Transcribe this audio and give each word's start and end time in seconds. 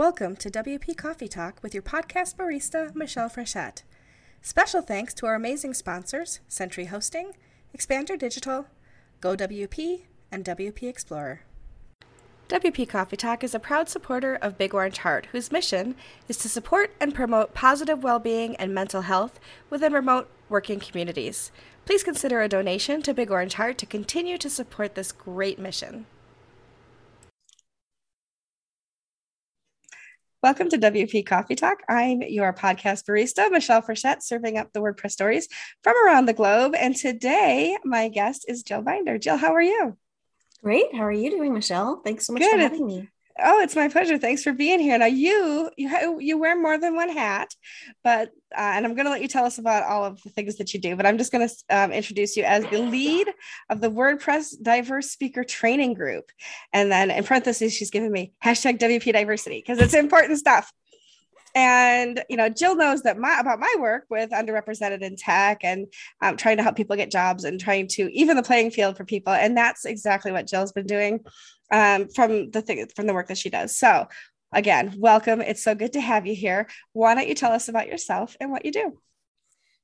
Welcome 0.00 0.36
to 0.36 0.48
WP 0.48 0.96
Coffee 0.96 1.28
Talk 1.28 1.62
with 1.62 1.74
your 1.74 1.82
podcast 1.82 2.36
barista, 2.36 2.94
Michelle 2.94 3.28
Frechette. 3.28 3.82
Special 4.40 4.80
thanks 4.80 5.12
to 5.12 5.26
our 5.26 5.34
amazing 5.34 5.74
sponsors, 5.74 6.40
Century 6.48 6.86
Hosting, 6.86 7.32
Expander 7.76 8.18
Digital, 8.18 8.64
GoWP, 9.20 10.04
and 10.32 10.42
WP 10.42 10.84
Explorer. 10.84 11.42
WP 12.48 12.88
Coffee 12.88 13.18
Talk 13.18 13.44
is 13.44 13.54
a 13.54 13.58
proud 13.58 13.90
supporter 13.90 14.36
of 14.36 14.56
Big 14.56 14.72
Orange 14.72 14.96
Heart, 14.96 15.26
whose 15.32 15.52
mission 15.52 15.94
is 16.28 16.38
to 16.38 16.48
support 16.48 16.94
and 16.98 17.14
promote 17.14 17.52
positive 17.52 18.02
well 18.02 18.18
being 18.18 18.56
and 18.56 18.72
mental 18.72 19.02
health 19.02 19.38
within 19.68 19.92
remote 19.92 20.30
working 20.48 20.80
communities. 20.80 21.52
Please 21.84 22.02
consider 22.02 22.40
a 22.40 22.48
donation 22.48 23.02
to 23.02 23.12
Big 23.12 23.30
Orange 23.30 23.52
Heart 23.52 23.76
to 23.76 23.84
continue 23.84 24.38
to 24.38 24.48
support 24.48 24.94
this 24.94 25.12
great 25.12 25.58
mission. 25.58 26.06
Welcome 30.42 30.70
to 30.70 30.78
WP 30.78 31.26
Coffee 31.26 31.54
Talk. 31.54 31.82
I'm 31.86 32.22
your 32.22 32.54
podcast 32.54 33.04
barista, 33.04 33.50
Michelle 33.50 33.82
Frechette, 33.82 34.22
serving 34.22 34.56
up 34.56 34.72
the 34.72 34.80
WordPress 34.80 35.10
stories 35.10 35.48
from 35.82 35.94
around 36.06 36.24
the 36.24 36.32
globe. 36.32 36.74
And 36.74 36.96
today, 36.96 37.76
my 37.84 38.08
guest 38.08 38.46
is 38.48 38.62
Jill 38.62 38.80
Binder. 38.80 39.18
Jill, 39.18 39.36
how 39.36 39.52
are 39.52 39.60
you? 39.60 39.98
Great. 40.62 40.94
How 40.94 41.02
are 41.02 41.12
you 41.12 41.30
doing, 41.30 41.52
Michelle? 41.52 42.00
Thanks 42.02 42.26
so 42.26 42.32
much 42.32 42.40
Good. 42.40 42.52
for 42.52 42.58
having 42.58 42.86
me. 42.86 43.10
Oh, 43.42 43.60
it's 43.60 43.76
my 43.76 43.88
pleasure. 43.88 44.18
Thanks 44.18 44.42
for 44.42 44.52
being 44.52 44.80
here. 44.80 44.98
Now, 44.98 45.06
you 45.06 45.70
you 45.76 46.18
you 46.20 46.38
wear 46.38 46.60
more 46.60 46.78
than 46.78 46.94
one 46.94 47.08
hat, 47.08 47.54
but 48.04 48.28
uh, 48.56 48.72
and 48.74 48.84
I'm 48.84 48.94
going 48.94 49.06
to 49.06 49.10
let 49.10 49.22
you 49.22 49.28
tell 49.28 49.44
us 49.44 49.58
about 49.58 49.84
all 49.84 50.04
of 50.04 50.22
the 50.22 50.30
things 50.30 50.56
that 50.56 50.74
you 50.74 50.80
do. 50.80 50.96
But 50.96 51.06
I'm 51.06 51.18
just 51.18 51.32
going 51.32 51.48
to 51.48 51.54
um, 51.70 51.92
introduce 51.92 52.36
you 52.36 52.44
as 52.44 52.64
the 52.66 52.78
lead 52.78 53.28
of 53.68 53.80
the 53.80 53.90
WordPress 53.90 54.62
Diverse 54.62 55.10
Speaker 55.10 55.44
Training 55.44 55.94
Group, 55.94 56.30
and 56.72 56.90
then 56.90 57.10
in 57.10 57.24
parentheses, 57.24 57.74
she's 57.74 57.90
giving 57.90 58.12
me 58.12 58.32
hashtag 58.44 58.78
WP 58.78 59.12
Diversity 59.12 59.62
because 59.64 59.78
it's 59.78 59.94
important 59.94 60.38
stuff. 60.38 60.72
And 61.54 62.22
you 62.28 62.36
know, 62.36 62.48
Jill 62.48 62.76
knows 62.76 63.02
that 63.02 63.18
my 63.18 63.38
about 63.38 63.60
my 63.60 63.74
work 63.78 64.04
with 64.08 64.30
underrepresented 64.30 65.02
in 65.02 65.16
tech 65.16 65.60
and 65.62 65.86
um, 66.20 66.36
trying 66.36 66.56
to 66.56 66.62
help 66.62 66.76
people 66.76 66.96
get 66.96 67.10
jobs 67.10 67.44
and 67.44 67.60
trying 67.60 67.88
to 67.88 68.10
even 68.12 68.36
the 68.36 68.42
playing 68.42 68.70
field 68.70 68.96
for 68.96 69.04
people. 69.04 69.32
And 69.32 69.56
that's 69.56 69.84
exactly 69.84 70.32
what 70.32 70.46
Jill's 70.46 70.72
been 70.72 70.86
doing 70.86 71.20
um, 71.70 72.08
from 72.08 72.50
the 72.50 72.62
thing 72.62 72.86
from 72.94 73.06
the 73.06 73.14
work 73.14 73.28
that 73.28 73.38
she 73.38 73.50
does. 73.50 73.76
So 73.76 74.08
again, 74.52 74.94
welcome. 74.98 75.40
It's 75.40 75.62
so 75.62 75.74
good 75.74 75.92
to 75.94 76.00
have 76.00 76.26
you 76.26 76.34
here. 76.34 76.68
Why 76.92 77.14
don't 77.14 77.28
you 77.28 77.34
tell 77.34 77.52
us 77.52 77.68
about 77.68 77.88
yourself 77.88 78.36
and 78.40 78.50
what 78.50 78.64
you 78.64 78.72
do? 78.72 78.98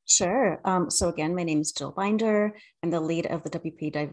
Sure. 0.08 0.60
Um, 0.64 0.88
so 0.88 1.08
again, 1.08 1.34
my 1.34 1.42
name 1.42 1.60
is 1.60 1.72
Jill 1.72 1.90
Binder. 1.90 2.56
I'm 2.82 2.90
the 2.90 3.00
lead 3.00 3.26
of 3.26 3.42
the 3.42 3.50
WP, 3.50 4.12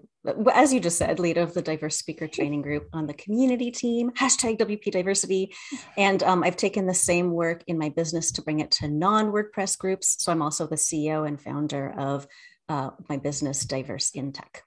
as 0.51 0.73
you 0.73 0.79
just 0.79 0.97
said, 0.97 1.19
lead 1.19 1.37
of 1.37 1.53
the 1.53 1.61
Diverse 1.61 1.97
Speaker 1.97 2.27
Training 2.33 2.63
Group 2.63 2.89
on 2.93 3.05
the 3.05 3.13
community 3.13 3.69
team, 3.69 4.09
hashtag 4.11 4.57
WP 4.57 4.91
Diversity. 4.91 5.53
And 5.95 6.23
um, 6.23 6.43
I've 6.43 6.57
taken 6.57 6.87
the 6.87 6.95
same 6.95 7.31
work 7.31 7.63
in 7.67 7.77
my 7.77 7.89
business 7.89 8.31
to 8.33 8.41
bring 8.41 8.59
it 8.59 8.71
to 8.71 8.87
non-WordPress 8.87 9.77
groups. 9.77 10.15
So 10.17 10.31
I'm 10.31 10.41
also 10.41 10.65
the 10.65 10.75
CEO 10.75 11.27
and 11.27 11.39
founder 11.39 11.93
of 11.95 12.25
uh, 12.69 12.89
my 13.07 13.17
business, 13.17 13.63
Diverse 13.63 14.09
in 14.15 14.31
Tech. 14.31 14.63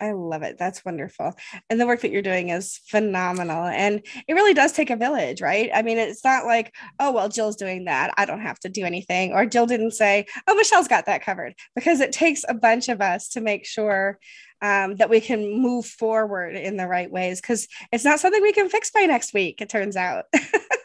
I 0.00 0.12
love 0.12 0.42
it. 0.42 0.58
That's 0.58 0.84
wonderful. 0.84 1.34
And 1.68 1.80
the 1.80 1.86
work 1.86 2.02
that 2.02 2.12
you're 2.12 2.22
doing 2.22 2.50
is 2.50 2.80
phenomenal. 2.86 3.64
And 3.64 4.00
it 4.28 4.34
really 4.34 4.54
does 4.54 4.72
take 4.72 4.90
a 4.90 4.96
village, 4.96 5.40
right? 5.40 5.70
I 5.74 5.82
mean, 5.82 5.98
it's 5.98 6.24
not 6.24 6.46
like, 6.46 6.74
oh, 7.00 7.10
well, 7.10 7.28
Jill's 7.28 7.56
doing 7.56 7.86
that. 7.86 8.14
I 8.16 8.24
don't 8.24 8.40
have 8.40 8.60
to 8.60 8.68
do 8.68 8.84
anything. 8.84 9.32
Or 9.32 9.44
Jill 9.44 9.66
didn't 9.66 9.92
say, 9.92 10.26
oh, 10.46 10.54
Michelle's 10.54 10.88
got 10.88 11.06
that 11.06 11.24
covered, 11.24 11.54
because 11.74 12.00
it 12.00 12.12
takes 12.12 12.44
a 12.48 12.54
bunch 12.54 12.88
of 12.88 13.00
us 13.00 13.28
to 13.30 13.40
make 13.40 13.66
sure 13.66 14.18
um, 14.62 14.96
that 14.96 15.10
we 15.10 15.20
can 15.20 15.60
move 15.60 15.86
forward 15.86 16.54
in 16.54 16.76
the 16.76 16.86
right 16.86 17.10
ways, 17.10 17.40
because 17.40 17.66
it's 17.92 18.04
not 18.04 18.20
something 18.20 18.42
we 18.42 18.52
can 18.52 18.68
fix 18.68 18.90
by 18.90 19.02
next 19.02 19.34
week, 19.34 19.60
it 19.60 19.68
turns 19.68 19.96
out. 19.96 20.26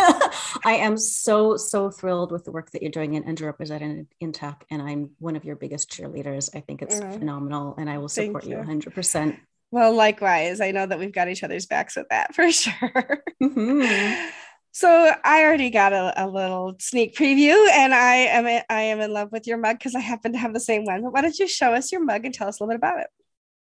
I 0.64 0.76
am 0.80 0.96
so, 0.96 1.56
so 1.56 1.90
thrilled 1.90 2.32
with 2.32 2.44
the 2.44 2.52
work 2.52 2.70
that 2.72 2.82
you're 2.82 2.90
doing 2.90 3.14
in 3.14 3.24
underrepresented 3.24 4.06
in 4.20 4.32
tech. 4.32 4.64
And 4.70 4.82
I'm 4.82 5.10
one 5.18 5.36
of 5.36 5.44
your 5.44 5.56
biggest 5.56 5.90
cheerleaders. 5.90 6.48
I 6.54 6.60
think 6.60 6.82
it's 6.82 7.00
mm. 7.00 7.12
phenomenal 7.12 7.74
and 7.78 7.88
I 7.88 7.98
will 7.98 8.08
support 8.08 8.44
you. 8.44 8.56
you 8.56 8.62
100%. 8.62 9.38
Well, 9.70 9.94
likewise, 9.94 10.60
I 10.60 10.72
know 10.72 10.86
that 10.86 10.98
we've 10.98 11.12
got 11.12 11.28
each 11.28 11.44
other's 11.44 11.66
backs 11.66 11.96
with 11.96 12.08
that 12.10 12.34
for 12.34 12.50
sure. 12.50 13.22
Mm-hmm. 13.42 14.30
So 14.72 15.12
I 15.24 15.42
already 15.42 15.70
got 15.70 15.92
a, 15.92 16.24
a, 16.24 16.26
little 16.28 16.76
sneak 16.78 17.16
preview, 17.16 17.56
and 17.72 17.92
I 17.92 18.14
am 18.14 18.62
I 18.70 18.82
am 18.82 19.00
in 19.00 19.12
love 19.12 19.32
with 19.32 19.48
your 19.48 19.58
mug 19.58 19.78
because 19.78 19.96
I 19.96 20.00
happen 20.00 20.32
to 20.32 20.38
have 20.38 20.54
the 20.54 20.60
same 20.60 20.84
one. 20.84 21.02
But 21.02 21.12
why 21.12 21.22
don't 21.22 21.38
you 21.38 21.48
show 21.48 21.74
us 21.74 21.90
your 21.90 22.04
mug 22.04 22.24
and 22.24 22.32
tell 22.32 22.46
us 22.46 22.60
a 22.60 22.62
little 22.62 22.74
bit 22.74 22.76
about 22.76 23.00
it? 23.00 23.08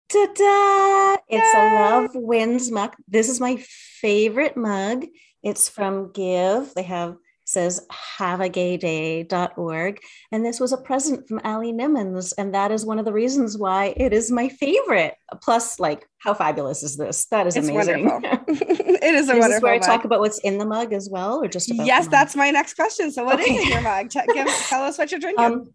Ta-da! 0.10 1.18
It's 1.28 1.54
Yay! 1.54 1.60
a 1.60 1.76
Love 1.76 2.12
Wins 2.14 2.72
mug. 2.72 2.96
This 3.08 3.30
is 3.30 3.40
my 3.40 3.58
favorite 4.02 4.58
mug. 4.58 5.06
It's 5.48 5.70
from 5.70 6.12
Give. 6.12 6.74
They 6.74 6.84
have 6.84 7.16
says 7.46 7.88
haveagayday.org. 8.20 10.00
And 10.34 10.46
this 10.46 10.60
was 10.60 10.74
a 10.74 10.78
present 10.78 11.26
from 11.26 11.40
Allie 11.46 11.72
Nimmons. 11.72 12.34
And 12.38 12.54
that 12.54 12.70
is 12.72 12.86
one 12.86 13.00
of 13.00 13.06
the 13.06 13.14
reasons 13.14 13.58
why 13.58 13.94
it 13.96 14.12
is 14.12 14.30
my 14.30 14.50
favorite. 14.50 15.16
Plus, 15.42 15.80
like, 15.80 16.06
how 16.18 16.34
fabulous 16.34 16.84
is 16.84 16.98
this? 16.98 17.28
That 17.28 17.48
is 17.48 17.56
it's 17.56 17.70
amazing. 17.70 18.08
it 18.50 19.16
is 19.16 19.30
a 19.30 19.36
is 19.36 19.40
wonderful. 19.40 19.64
where 19.64 19.76
I 19.76 19.80
talk 19.80 20.04
about 20.04 20.20
what's 20.20 20.40
in 20.40 20.58
the 20.58 20.66
mug 20.66 20.92
as 20.92 21.08
well, 21.10 21.42
or 21.42 21.48
just 21.48 21.74
yes, 21.74 22.08
that's 22.08 22.36
my 22.36 22.52
next 22.52 22.74
question. 22.74 23.10
So, 23.10 23.24
what 23.24 23.40
okay. 23.40 23.56
is 23.56 23.64
in 23.64 23.70
your 23.70 23.80
mug? 23.82 24.10
T- 24.10 24.20
give, 24.34 24.48
tell 24.68 24.84
us 24.84 24.98
what 24.98 25.12
you're 25.12 25.20
drinking. 25.22 25.46
Um, 25.46 25.74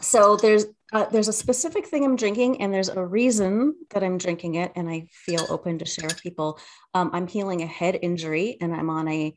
so 0.00 0.36
there's 0.36 0.66
uh, 0.94 1.06
there's 1.10 1.28
a 1.28 1.32
specific 1.32 1.86
thing 1.86 2.04
I'm 2.04 2.14
drinking, 2.14 2.62
and 2.62 2.72
there's 2.72 2.88
a 2.88 3.04
reason 3.04 3.74
that 3.90 4.04
I'm 4.04 4.16
drinking 4.16 4.54
it, 4.54 4.72
and 4.76 4.88
I 4.88 5.08
feel 5.10 5.44
open 5.50 5.78
to 5.80 5.84
share 5.84 6.06
with 6.06 6.22
people. 6.22 6.60
Um, 6.94 7.10
I'm 7.12 7.26
healing 7.26 7.62
a 7.62 7.66
head 7.66 7.98
injury, 8.00 8.56
and 8.60 8.72
I'm 8.72 8.88
on 8.88 9.08
a 9.08 9.34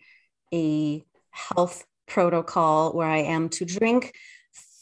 a 0.53 1.03
health 1.31 1.85
protocol 2.07 2.93
where 2.93 3.07
I 3.07 3.23
am 3.23 3.49
to 3.49 3.65
drink 3.65 4.13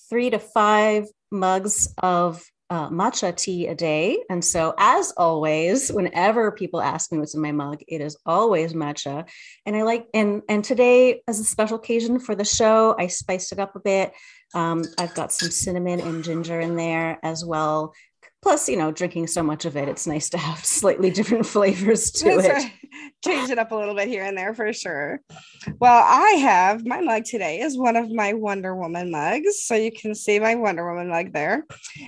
three 0.10 0.30
to 0.30 0.38
five 0.38 1.06
mugs 1.32 1.94
of 1.98 2.44
uh, 2.70 2.90
matcha 2.90 3.36
tea 3.36 3.68
a 3.68 3.76
day. 3.76 4.18
And 4.30 4.44
so, 4.44 4.74
as 4.78 5.12
always, 5.18 5.92
whenever 5.92 6.52
people 6.52 6.82
ask 6.82 7.12
me 7.12 7.20
what's 7.20 7.36
in 7.36 7.42
my 7.42 7.52
mug, 7.52 7.82
it 7.88 8.02
is 8.02 8.18
always 8.26 8.74
matcha. 8.74 9.28
And 9.66 9.76
I 9.76 9.84
like, 9.84 10.08
and 10.14 10.42
and 10.50 10.64
today, 10.64 11.22
as 11.28 11.40
a 11.40 11.44
special 11.44 11.78
occasion 11.78 12.20
for 12.20 12.36
the 12.36 12.46
show, 12.46 12.96
I 12.98 13.08
spiced 13.08 13.52
it 13.52 13.60
up 13.60 13.76
a 13.76 13.80
bit. 13.80 14.14
Um, 14.54 14.84
I've 14.98 15.14
got 15.14 15.32
some 15.32 15.52
cinnamon 15.52 16.00
and 16.00 16.24
ginger 16.24 16.60
in 16.60 16.76
there 16.76 17.20
as 17.24 17.44
well 17.44 17.94
plus 18.46 18.70
you 18.70 18.78
know 18.78 18.92
drinking 18.92 19.26
so 19.26 19.42
much 19.42 19.66
of 19.66 19.76
it 19.76 19.90
it's 19.90 20.06
nice 20.06 20.30
to 20.30 20.38
have 20.38 20.64
slightly 20.80 21.10
different 21.10 21.48
flavors 21.48 22.12
to 22.12 22.26
That's 22.26 22.46
it 22.46 22.52
right. 22.52 22.72
change 23.26 23.50
it 23.50 23.60
up 23.60 23.72
a 23.72 23.76
little 23.76 23.96
bit 23.96 24.08
here 24.08 24.24
and 24.24 24.38
there 24.38 24.54
for 24.54 24.72
sure. 24.74 25.22
Well 25.80 26.04
i 26.06 26.32
have 26.42 26.86
my 26.86 27.02
mug 27.02 27.26
today 27.26 27.60
is 27.60 27.78
one 27.78 27.96
of 27.96 28.12
my 28.12 28.34
wonder 28.34 28.76
woman 28.76 29.12
mugs. 29.12 29.64
So 29.64 29.76
you 29.76 29.92
can 29.92 30.16
see 30.16 30.40
my 30.40 30.56
wonder 30.56 30.88
woman 30.88 31.10
mug 31.10 31.34
there. 31.34 31.66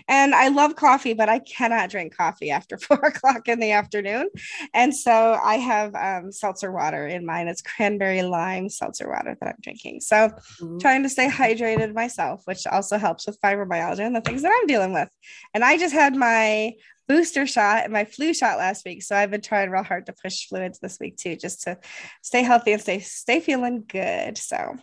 And 0.08 0.34
i 0.36 0.48
love 0.48 0.76
coffee 0.76 1.14
but 1.14 1.30
i 1.30 1.40
cannot 1.40 1.90
drink 1.90 2.16
coffee 2.16 2.52
after 2.52 2.78
four 2.88 2.98
o'clock 2.98 3.48
in 3.48 3.60
the 3.60 3.72
afternoon. 3.72 4.30
And 4.74 4.96
so 4.96 5.40
i 5.44 5.56
have 5.56 5.96
um, 5.96 6.32
seltzer 6.32 6.72
water 6.72 7.08
in 7.08 7.26
mine. 7.26 7.48
It's 7.48 7.62
cranberry 7.62 8.22
lime 8.22 8.70
seltzer 8.70 9.10
water 9.10 9.36
that 9.40 9.48
i'm 9.48 9.56
drinking. 9.62 10.02
So 10.02 10.30
mm-hmm. 10.30 10.78
trying 10.80 11.04
to 11.04 11.10
stay 11.10 11.28
hydrated 11.28 11.94
myself 11.94 12.42
which 12.46 12.66
also 12.68 12.98
helps 12.98 13.26
with 13.26 13.40
fibromyalgia 13.42 14.06
and 14.06 14.16
the 14.16 14.22
things 14.22 14.44
that 14.44 14.58
i'm 14.58 14.68
dealing 14.68 14.94
with. 14.94 15.10
And 15.54 15.64
i 15.64 15.78
just 15.78 15.94
had 15.94 16.16
my 16.16 16.28
my 16.28 16.74
booster 17.08 17.48
shot 17.48 17.84
and 17.84 17.94
my 17.94 18.06
flu 18.06 18.34
shot 18.34 18.58
last 18.58 18.86
week. 18.86 19.04
So 19.04 19.16
I've 19.16 19.32
been 19.32 19.42
trying 19.42 19.70
real 19.70 19.84
hard 19.84 20.06
to 20.08 20.14
push 20.14 20.48
fluids 20.48 20.80
this 20.80 21.00
week 21.00 21.18
too, 21.18 21.36
just 21.36 21.64
to 21.64 21.78
stay 22.22 22.44
healthy 22.44 22.74
and 22.74 22.82
stay 22.82 23.00
stay 23.00 23.40
feeling 23.40 23.84
good. 23.88 24.38
So 24.38 24.76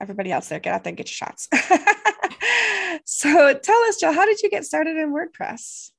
everybody 0.00 0.32
else 0.32 0.48
there, 0.48 0.60
get 0.60 0.74
out 0.74 0.84
there 0.84 0.90
and 0.90 0.96
get 0.96 1.08
your 1.08 1.28
shots. 1.28 1.48
so 3.04 3.54
tell 3.54 3.82
us, 3.84 3.96
Jill, 3.98 4.12
how 4.12 4.26
did 4.26 4.40
you 4.42 4.50
get 4.50 4.64
started 4.64 4.96
in 4.96 5.12
WordPress? 5.12 5.90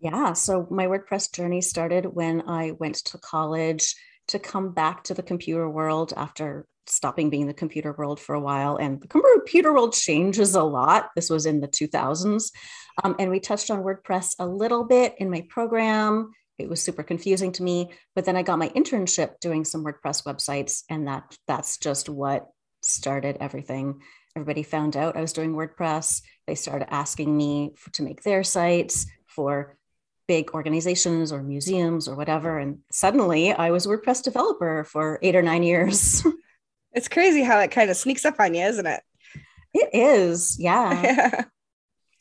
Yeah, 0.00 0.32
so 0.32 0.66
my 0.68 0.86
WordPress 0.86 1.32
journey 1.32 1.60
started 1.60 2.06
when 2.06 2.48
I 2.48 2.72
went 2.72 2.96
to 2.96 3.18
college 3.18 3.94
to 4.28 4.40
come 4.40 4.72
back 4.72 5.04
to 5.04 5.14
the 5.14 5.22
computer 5.22 5.68
world 5.68 6.12
after 6.16 6.66
stopping 6.86 7.30
being 7.30 7.46
the 7.46 7.54
computer 7.54 7.92
world 7.92 8.20
for 8.20 8.34
a 8.34 8.40
while. 8.40 8.76
And 8.76 9.00
the 9.00 9.08
computer 9.08 9.72
world 9.72 9.92
changes 9.92 10.54
a 10.54 10.62
lot. 10.62 11.10
This 11.14 11.30
was 11.30 11.46
in 11.46 11.60
the 11.60 11.68
2000s. 11.68 12.50
Um, 13.02 13.16
and 13.18 13.30
we 13.30 13.40
touched 13.40 13.70
on 13.70 13.82
WordPress 13.82 14.34
a 14.38 14.46
little 14.46 14.84
bit 14.84 15.14
in 15.18 15.30
my 15.30 15.46
program. 15.48 16.32
It 16.58 16.68
was 16.68 16.82
super 16.82 17.02
confusing 17.02 17.52
to 17.52 17.62
me, 17.62 17.90
but 18.14 18.24
then 18.24 18.36
I 18.36 18.42
got 18.42 18.58
my 18.58 18.68
internship 18.70 19.40
doing 19.40 19.64
some 19.64 19.84
WordPress 19.84 20.24
websites, 20.24 20.82
and 20.88 21.08
that 21.08 21.36
that's 21.48 21.78
just 21.78 22.08
what 22.08 22.46
started 22.82 23.38
everything. 23.40 24.02
Everybody 24.36 24.62
found 24.62 24.96
out 24.96 25.16
I 25.16 25.22
was 25.22 25.32
doing 25.32 25.54
WordPress. 25.54 26.22
They 26.46 26.54
started 26.54 26.92
asking 26.92 27.36
me 27.36 27.72
for, 27.76 27.90
to 27.92 28.02
make 28.02 28.22
their 28.22 28.44
sites 28.44 29.06
for 29.26 29.76
big 30.28 30.52
organizations 30.52 31.32
or 31.32 31.42
museums 31.42 32.06
or 32.06 32.14
whatever. 32.14 32.58
And 32.58 32.78
suddenly 32.90 33.52
I 33.52 33.70
was 33.70 33.86
WordPress 33.86 34.22
developer 34.22 34.84
for 34.84 35.18
eight 35.22 35.36
or 35.36 35.42
nine 35.42 35.62
years. 35.62 36.24
it's 36.94 37.08
crazy 37.08 37.42
how 37.42 37.58
it 37.60 37.70
kind 37.70 37.90
of 37.90 37.96
sneaks 37.96 38.24
up 38.24 38.38
on 38.38 38.54
you, 38.54 38.64
isn't 38.64 38.86
it? 38.86 39.02
It 39.74 39.90
is. 39.92 40.56
Yeah. 40.58 41.02
yeah. 41.02 41.44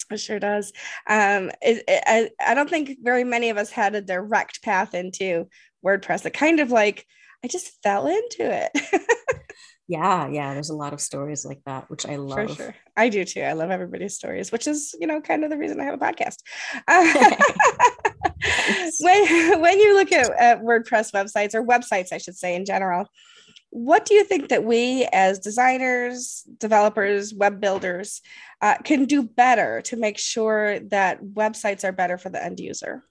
It 0.09 0.19
sure 0.19 0.39
does. 0.39 0.73
Um, 1.07 1.51
it, 1.61 1.83
it, 1.87 2.03
I, 2.05 2.29
I 2.45 2.53
don't 2.53 2.69
think 2.69 2.97
very 3.01 3.23
many 3.23 3.49
of 3.49 3.57
us 3.57 3.71
had 3.71 3.95
a 3.95 4.01
direct 4.01 4.61
path 4.61 4.93
into 4.93 5.47
WordPress. 5.85 6.25
It 6.25 6.31
kind 6.31 6.59
of 6.59 6.71
like 6.71 7.05
I 7.43 7.47
just 7.47 7.81
fell 7.81 8.05
into 8.07 8.23
it. 8.39 8.71
yeah, 9.87 10.27
yeah. 10.27 10.53
There's 10.53 10.69
a 10.69 10.75
lot 10.75 10.93
of 10.93 11.01
stories 11.01 11.43
like 11.45 11.61
that, 11.65 11.89
which 11.89 12.05
I 12.05 12.17
love. 12.17 12.49
For 12.49 12.55
sure. 12.55 12.75
I 12.95 13.09
do 13.09 13.25
too. 13.25 13.41
I 13.41 13.53
love 13.53 13.71
everybody's 13.71 14.13
stories, 14.15 14.51
which 14.51 14.67
is, 14.67 14.93
you 14.99 15.07
know, 15.07 15.21
kind 15.21 15.43
of 15.43 15.49
the 15.49 15.57
reason 15.57 15.79
I 15.79 15.85
have 15.85 15.95
a 15.95 15.97
podcast. 15.97 16.37
when, 18.99 19.61
when 19.61 19.79
you 19.79 19.95
look 19.95 20.11
at, 20.11 20.29
at 20.31 20.61
WordPress 20.61 21.11
websites 21.13 21.55
or 21.55 21.65
websites, 21.65 22.11
I 22.11 22.19
should 22.19 22.37
say 22.37 22.53
in 22.55 22.65
general, 22.65 23.07
what 23.71 24.05
do 24.05 24.13
you 24.13 24.25
think 24.25 24.49
that 24.49 24.65
we 24.65 25.07
as 25.13 25.39
designers 25.39 26.43
developers 26.59 27.33
web 27.33 27.59
builders 27.59 28.21
uh, 28.61 28.75
can 28.83 29.05
do 29.05 29.23
better 29.23 29.81
to 29.81 29.95
make 29.95 30.19
sure 30.19 30.79
that 30.81 31.23
websites 31.23 31.83
are 31.83 31.93
better 31.93 32.17
for 32.17 32.29
the 32.29 32.43
end 32.43 32.59
user 32.59 33.03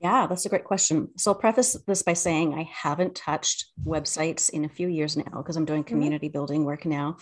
yeah 0.00 0.26
that's 0.26 0.46
a 0.46 0.48
great 0.48 0.64
question 0.64 1.08
so 1.18 1.30
i'll 1.30 1.38
preface 1.38 1.76
this 1.86 2.02
by 2.02 2.14
saying 2.14 2.54
i 2.54 2.68
haven't 2.72 3.14
touched 3.14 3.66
websites 3.84 4.48
in 4.48 4.64
a 4.64 4.68
few 4.68 4.88
years 4.88 5.16
now 5.16 5.36
because 5.36 5.56
i'm 5.56 5.66
doing 5.66 5.82
mm-hmm. 5.82 5.88
community 5.88 6.28
mm-hmm. 6.28 6.32
building 6.32 6.64
work 6.64 6.86
now 6.86 7.16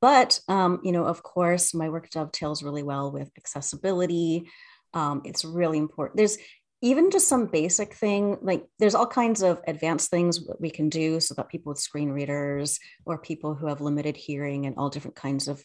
but 0.00 0.40
um, 0.48 0.80
you 0.82 0.90
know 0.90 1.04
of 1.04 1.22
course 1.22 1.74
my 1.74 1.90
work 1.90 2.08
dovetails 2.10 2.62
really 2.62 2.82
well 2.82 3.12
with 3.12 3.30
accessibility 3.36 4.48
um, 4.94 5.20
it's 5.24 5.44
really 5.44 5.78
important 5.78 6.16
there's 6.16 6.38
even 6.82 7.12
just 7.12 7.28
some 7.28 7.46
basic 7.46 7.94
thing 7.94 8.36
like 8.42 8.66
there's 8.78 8.94
all 8.94 9.06
kinds 9.06 9.42
of 9.42 9.60
advanced 9.66 10.10
things 10.10 10.40
we 10.58 10.68
can 10.68 10.88
do 10.88 11.20
so 11.20 11.32
that 11.34 11.48
people 11.48 11.70
with 11.70 11.78
screen 11.78 12.10
readers 12.10 12.80
or 13.06 13.18
people 13.18 13.54
who 13.54 13.66
have 13.66 13.80
limited 13.80 14.16
hearing 14.16 14.66
and 14.66 14.76
all 14.76 14.90
different 14.90 15.16
kinds 15.16 15.46
of 15.48 15.64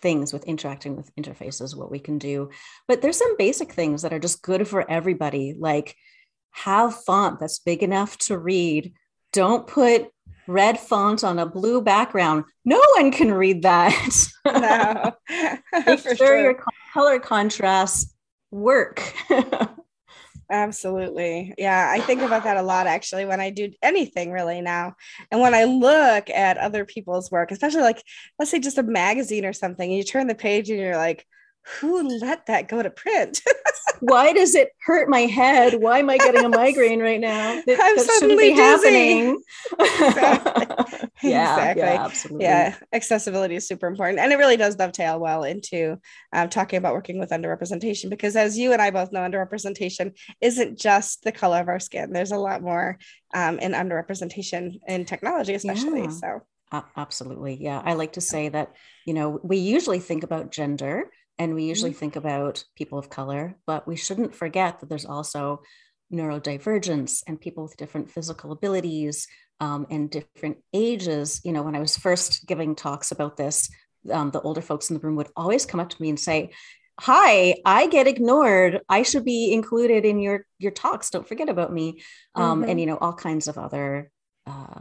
things 0.00 0.32
with 0.32 0.44
interacting 0.44 0.96
with 0.96 1.14
interfaces 1.16 1.76
what 1.76 1.90
we 1.90 1.98
can 1.98 2.18
do. 2.18 2.50
But 2.86 3.02
there's 3.02 3.16
some 3.16 3.36
basic 3.36 3.72
things 3.72 4.02
that 4.02 4.12
are 4.12 4.18
just 4.18 4.42
good 4.42 4.66
for 4.66 4.88
everybody 4.90 5.54
like 5.58 5.96
have 6.50 7.02
font 7.04 7.38
that's 7.38 7.60
big 7.60 7.82
enough 7.82 8.18
to 8.18 8.36
read. 8.36 8.92
Don't 9.32 9.66
put 9.66 10.08
red 10.46 10.80
font 10.80 11.22
on 11.22 11.38
a 11.38 11.46
blue 11.46 11.82
background. 11.82 12.44
No 12.64 12.80
one 12.96 13.12
can 13.12 13.32
read 13.32 13.62
that. 13.62 13.94
No. 14.46 15.12
Make 15.86 16.00
sure, 16.00 16.16
sure. 16.16 16.40
your 16.40 16.64
color 16.94 17.18
contrasts 17.18 18.14
work 18.50 19.02
Absolutely. 20.50 21.54
Yeah, 21.58 21.90
I 21.90 22.00
think 22.00 22.22
about 22.22 22.44
that 22.44 22.56
a 22.56 22.62
lot 22.62 22.86
actually 22.86 23.26
when 23.26 23.40
I 23.40 23.50
do 23.50 23.70
anything 23.82 24.32
really 24.32 24.62
now. 24.62 24.96
And 25.30 25.40
when 25.40 25.54
I 25.54 25.64
look 25.64 26.30
at 26.30 26.56
other 26.56 26.86
people's 26.86 27.30
work, 27.30 27.50
especially 27.50 27.82
like, 27.82 28.02
let's 28.38 28.50
say 28.50 28.58
just 28.58 28.78
a 28.78 28.82
magazine 28.82 29.44
or 29.44 29.52
something, 29.52 29.90
you 29.90 30.02
turn 30.02 30.26
the 30.26 30.34
page 30.34 30.70
and 30.70 30.80
you're 30.80 30.96
like, 30.96 31.26
who 31.80 32.18
let 32.20 32.46
that 32.46 32.68
go 32.68 32.82
to 32.82 32.90
print? 32.90 33.42
Why 34.00 34.32
does 34.32 34.54
it 34.54 34.70
hurt 34.86 35.08
my 35.08 35.20
head? 35.20 35.74
Why 35.74 35.98
am 35.98 36.08
I 36.08 36.16
getting 36.16 36.44
a 36.44 36.48
migraine 36.48 37.00
right 37.00 37.20
now? 37.20 37.60
That, 37.66 37.78
I'm 37.82 37.96
that 37.96 38.06
suddenly 38.06 38.52
happening. 38.52 39.42
Exactly. 39.78 40.87
Yeah, 41.22 41.54
exactly. 41.70 41.82
Yeah, 41.82 42.04
absolutely. 42.04 42.44
Yeah, 42.44 42.74
accessibility 42.92 43.56
is 43.56 43.66
super 43.66 43.86
important, 43.86 44.18
and 44.18 44.32
it 44.32 44.36
really 44.36 44.56
does 44.56 44.76
dovetail 44.76 45.18
well 45.18 45.44
into 45.44 45.98
um, 46.32 46.48
talking 46.48 46.78
about 46.78 46.94
working 46.94 47.18
with 47.18 47.30
underrepresentation 47.30 48.10
because, 48.10 48.36
as 48.36 48.58
you 48.58 48.72
and 48.72 48.82
I 48.82 48.90
both 48.90 49.12
know, 49.12 49.20
underrepresentation 49.20 50.18
isn't 50.40 50.78
just 50.78 51.24
the 51.24 51.32
color 51.32 51.60
of 51.60 51.68
our 51.68 51.80
skin. 51.80 52.12
There's 52.12 52.32
a 52.32 52.38
lot 52.38 52.62
more 52.62 52.98
um, 53.34 53.58
in 53.58 53.72
underrepresentation 53.72 54.78
in 54.86 55.04
technology, 55.04 55.54
especially. 55.54 56.02
Yeah. 56.02 56.10
So. 56.10 56.40
Uh, 56.70 56.82
absolutely. 56.96 57.56
Yeah. 57.60 57.80
I 57.82 57.94
like 57.94 58.12
to 58.12 58.20
say 58.20 58.50
that, 58.50 58.74
you 59.06 59.14
know, 59.14 59.40
we 59.42 59.56
usually 59.56 60.00
think 60.00 60.22
about 60.22 60.52
gender 60.52 61.04
and 61.38 61.54
we 61.54 61.64
usually 61.64 61.92
mm-hmm. 61.92 61.98
think 61.98 62.16
about 62.16 62.64
people 62.76 62.98
of 62.98 63.08
color, 63.08 63.56
but 63.66 63.86
we 63.86 63.96
shouldn't 63.96 64.34
forget 64.34 64.80
that 64.80 64.88
there's 64.88 65.06
also 65.06 65.62
neurodivergence 66.12 67.22
and 67.26 67.40
people 67.40 67.62
with 67.62 67.76
different 67.76 68.10
physical 68.10 68.52
abilities 68.52 69.26
um, 69.60 69.86
and 69.90 70.10
different 70.10 70.58
ages. 70.72 71.40
You 71.44 71.52
know, 71.52 71.62
when 71.62 71.76
I 71.76 71.80
was 71.80 71.96
first 71.96 72.46
giving 72.46 72.74
talks 72.74 73.10
about 73.10 73.36
this, 73.36 73.70
um, 74.10 74.30
the 74.30 74.40
older 74.40 74.60
folks 74.62 74.90
in 74.90 74.94
the 74.94 75.00
room 75.00 75.16
would 75.16 75.30
always 75.36 75.66
come 75.66 75.80
up 75.80 75.90
to 75.90 76.02
me 76.02 76.08
and 76.08 76.20
say, 76.20 76.50
hi 77.00 77.54
i 77.64 77.86
get 77.86 78.08
ignored 78.08 78.80
i 78.88 79.02
should 79.02 79.24
be 79.24 79.52
included 79.52 80.04
in 80.04 80.18
your 80.18 80.44
your 80.58 80.72
talks 80.72 81.10
don't 81.10 81.28
forget 81.28 81.48
about 81.48 81.72
me 81.72 82.02
um, 82.34 82.60
mm-hmm. 82.60 82.70
and 82.70 82.80
you 82.80 82.86
know 82.86 82.96
all 82.96 83.12
kinds 83.12 83.46
of 83.46 83.56
other 83.56 84.10
uh, 84.46 84.80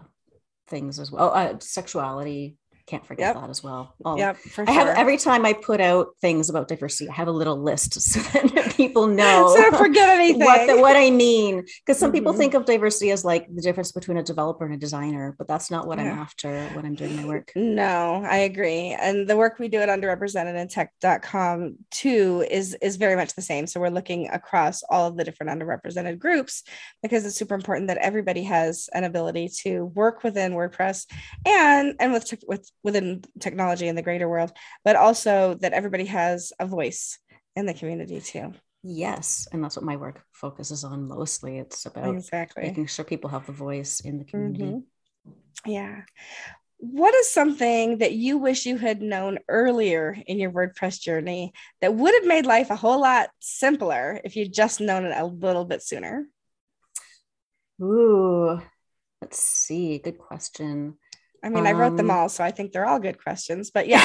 things 0.67 0.99
as 0.99 1.11
well 1.11 1.31
uh, 1.31 1.53
sexuality 1.59 2.57
can't 2.87 3.05
forget 3.05 3.35
yep. 3.35 3.41
that 3.41 3.49
as 3.49 3.61
well. 3.61 3.93
Yeah, 4.15 4.31
for 4.33 4.65
sure. 4.65 4.69
I 4.69 4.71
have 4.71 4.87
every 4.97 5.17
time 5.17 5.45
I 5.45 5.51
put 5.51 5.81
out 5.81 6.07
things 6.21 6.49
about 6.49 6.69
diversity, 6.69 7.09
I 7.09 7.13
have 7.13 7.27
a 7.27 7.31
little 7.31 7.61
list 7.61 7.99
so 8.01 8.21
that 8.21 8.73
people 8.77 9.07
know. 9.07 9.53
so 9.55 9.77
forget 9.77 10.09
anything. 10.09 10.37
What, 10.47 10.67
the, 10.67 10.77
what 10.77 10.95
I 10.95 11.09
mean, 11.09 11.65
because 11.85 11.99
some 11.99 12.09
mm-hmm. 12.09 12.19
people 12.19 12.33
think 12.33 12.53
of 12.53 12.63
diversity 12.63 13.11
as 13.11 13.25
like 13.25 13.53
the 13.53 13.61
difference 13.61 13.91
between 13.91 14.15
a 14.15 14.23
developer 14.23 14.63
and 14.63 14.73
a 14.73 14.77
designer, 14.77 15.35
but 15.37 15.45
that's 15.45 15.69
not 15.69 15.87
what 15.87 15.97
yeah. 15.97 16.05
I'm 16.05 16.19
after 16.19 16.67
when 16.69 16.85
I'm 16.85 16.95
doing 16.95 17.17
my 17.17 17.25
work. 17.25 17.51
No, 17.55 18.23
I 18.23 18.37
agree. 18.37 18.95
And 18.97 19.27
the 19.27 19.35
work 19.35 19.59
we 19.59 19.67
do 19.67 19.79
at 19.79 19.89
underrepresented 19.89 20.55
in 20.55 20.67
tech.com 20.69 21.75
too 21.91 22.45
is 22.49 22.77
is 22.81 22.95
very 22.95 23.17
much 23.17 23.35
the 23.35 23.41
same. 23.41 23.67
So 23.67 23.81
we're 23.81 23.89
looking 23.89 24.29
across 24.29 24.83
all 24.83 25.07
of 25.07 25.17
the 25.17 25.25
different 25.25 25.51
underrepresented 25.51 26.19
groups 26.19 26.63
because 27.01 27.25
it's 27.25 27.35
super 27.35 27.55
important 27.55 27.87
that 27.87 27.97
everybody 27.97 28.43
has 28.43 28.89
an 28.93 29.03
ability 29.03 29.49
to 29.63 29.85
work 29.85 30.23
within 30.23 30.53
WordPress 30.53 31.07
and 31.45 31.95
and 31.99 32.13
with 32.13 32.33
with 32.47 32.71
within 32.83 33.23
technology 33.39 33.87
in 33.87 33.95
the 33.95 34.01
greater 34.01 34.29
world, 34.29 34.51
but 34.83 34.95
also 34.95 35.55
that 35.61 35.73
everybody 35.73 36.05
has 36.05 36.53
a 36.59 36.65
voice 36.65 37.19
in 37.55 37.65
the 37.65 37.73
community 37.73 38.21
too. 38.21 38.53
Yes, 38.83 39.47
and 39.51 39.63
that's 39.63 39.75
what 39.75 39.85
my 39.85 39.97
work 39.97 40.21
focuses 40.31 40.83
on 40.83 41.07
mostly. 41.07 41.57
It's 41.57 41.85
about 41.85 42.15
exactly 42.15 42.63
making 42.63 42.87
sure 42.87 43.03
people 43.03 43.29
have 43.29 43.45
the 43.45 43.51
voice 43.51 43.99
in 43.99 44.19
the 44.19 44.25
community. 44.25 44.63
Mm-hmm. 44.63 45.69
Yeah. 45.69 46.01
What 46.79 47.15
is 47.15 47.31
something 47.31 47.97
that 47.97 48.13
you 48.13 48.37
wish 48.37 48.67
you 48.67 48.77
had 48.77 49.01
known 49.01 49.39
earlier 49.49 50.15
in 50.27 50.37
your 50.37 50.51
WordPress 50.51 51.01
journey 51.01 51.53
that 51.81 51.95
would 51.95 52.13
have 52.13 52.25
made 52.25 52.45
life 52.45 52.69
a 52.69 52.75
whole 52.75 53.01
lot 53.01 53.29
simpler 53.39 54.21
if 54.23 54.35
you'd 54.35 54.53
just 54.53 54.79
known 54.79 55.05
it 55.05 55.17
a 55.17 55.25
little 55.25 55.65
bit 55.65 55.81
sooner? 55.81 56.27
Ooh, 57.81 58.61
let's 59.21 59.39
see. 59.39 59.97
Good 59.97 60.19
question. 60.19 60.97
I 61.43 61.49
mean, 61.49 61.59
um, 61.59 61.67
I 61.67 61.71
wrote 61.73 61.97
them 61.97 62.09
um, 62.09 62.17
all, 62.17 62.29
so 62.29 62.43
I 62.43 62.51
think 62.51 62.71
they're 62.71 62.85
all 62.85 62.99
good 62.99 63.21
questions, 63.21 63.71
but 63.71 63.87
yeah. 63.89 63.99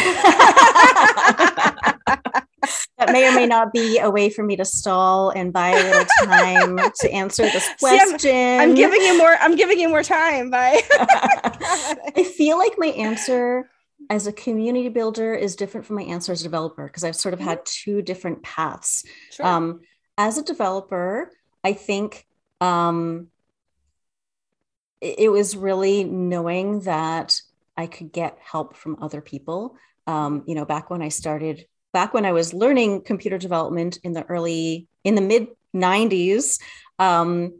that 2.99 3.13
may 3.13 3.29
or 3.29 3.33
may 3.33 3.47
not 3.47 3.73
be 3.73 3.99
a 3.99 4.11
way 4.11 4.31
for 4.31 4.43
me 4.43 4.57
to 4.57 4.65
stall 4.65 5.31
and 5.31 5.53
buy 5.53 5.71
a 5.71 5.83
little 5.83 6.07
time 6.25 6.79
to 7.01 7.11
answer 7.11 7.43
this 7.45 7.69
question. 7.81 8.19
See, 8.21 8.31
I'm, 8.31 8.71
I'm, 8.71 8.75
giving 8.75 9.01
you 9.03 9.19
more, 9.19 9.37
I'm 9.41 9.57
giving 9.57 9.79
you 9.81 9.89
more 9.89 10.03
time 10.03 10.51
by 10.51 10.81
I 10.93 12.25
feel 12.37 12.59
like 12.59 12.75
my 12.79 12.89
answer 12.89 13.71
as 14.11 14.27
a 14.27 14.33
community 14.33 14.89
builder 14.89 15.35
is 15.35 15.57
different 15.57 15.87
from 15.87 15.97
my 15.97 16.03
answer 16.03 16.33
as 16.33 16.41
a 16.41 16.45
developer 16.45 16.87
because 16.87 17.05
I've 17.05 17.17
sort 17.17 17.35
of 17.35 17.41
had 17.41 17.59
mm-hmm. 17.59 17.91
two 17.91 18.03
different 18.03 18.43
paths. 18.43 19.05
Sure. 19.31 19.47
Um, 19.47 19.81
as 20.19 20.39
a 20.39 20.45
developer, 20.45 21.31
I 21.65 21.73
think 21.73 22.27
um, 22.61 23.29
it 25.03 25.31
was 25.33 25.57
really 25.57 26.05
knowing 26.05 26.81
that 26.81 27.41
I 27.77 27.87
could 27.89 28.13
get 28.13 28.39
help 28.41 28.77
from 28.77 28.99
other 29.03 29.21
people. 29.21 29.77
Um, 30.07 30.45
you 30.47 30.55
know, 30.55 30.65
back 30.65 30.91
when 30.91 31.03
I 31.03 31.09
started, 31.09 31.67
back 31.93 32.15
when 32.15 32.25
I 32.25 32.33
was 32.33 32.55
learning 32.55 33.03
computer 33.03 33.37
development 33.37 33.99
in 34.05 34.13
the 34.13 34.25
early, 34.25 34.87
in 35.03 35.17
the 35.17 35.21
mid 35.21 35.49
90s, 35.75 36.61
um, 37.01 37.59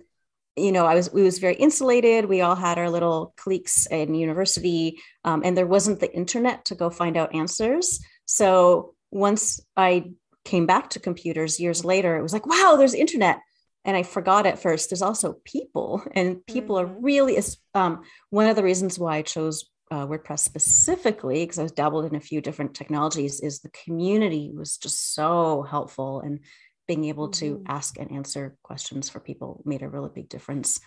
you 0.55 0.71
know, 0.71 0.87
I 0.87 0.95
was 0.95 1.13
we 1.13 1.23
was 1.23 1.39
very 1.39 1.55
insulated. 1.55 2.27
We 2.27 2.43
all 2.43 2.55
had 2.55 2.79
our 2.79 2.91
little 2.91 3.33
cliques 3.37 3.87
in 3.87 4.15
university, 4.15 4.99
um, 5.25 5.43
and 5.45 5.57
there 5.57 5.67
wasn't 5.67 5.99
the 5.99 6.15
internet 6.15 6.67
to 6.67 6.75
go 6.75 6.91
find 6.91 7.17
out 7.17 7.35
answers. 7.35 8.01
So 8.27 8.95
once 9.11 9.61
I 9.77 10.13
came 10.45 10.67
back 10.67 10.91
to 10.91 11.01
computers 11.01 11.59
years 11.59 11.85
later, 11.85 12.17
it 12.17 12.23
was 12.23 12.33
like, 12.33 12.47
wow, 12.47 12.77
there's 12.77 12.95
internet 12.95 13.41
and 13.85 13.97
I 13.97 14.03
forgot 14.03 14.47
at 14.47 14.61
first, 14.61 14.91
there's 14.91 15.03
also 15.03 15.37
people, 15.45 16.03
and 16.13 16.45
people 16.47 16.77
mm-hmm. 16.77 16.95
are 16.95 17.01
really 17.01 17.39
um, 17.75 18.03
one 18.31 18.49
of 18.49 18.57
the 18.57 18.63
reasons 18.63 18.99
why 18.99 19.17
I 19.17 19.23
chose 19.23 19.69
uh, 19.91 20.07
WordPress 20.07 20.39
specifically, 20.39 21.45
because 21.45 21.59
I 21.59 21.65
was 21.65 21.73
dabbled 21.73 22.07
in 22.07 22.15
a 22.15 22.21
few 22.21 22.41
different 22.41 22.75
technologies, 22.75 23.41
is 23.41 23.61
the 23.61 23.71
community 23.85 24.51
was 24.55 24.77
just 24.79 25.15
so 25.15 25.63
helpful, 25.69 26.21
and 26.21 26.41
being 26.87 27.05
able 27.07 27.29
mm-hmm. 27.29 27.63
to 27.63 27.65
ask 27.67 27.99
and 27.99 28.11
answer 28.13 28.57
questions 28.63 29.09
for 29.09 29.21
people 29.21 29.63
made 29.65 29.83
a 29.83 29.89
really 29.89 30.11
big 30.15 30.29
difference. 30.29 30.81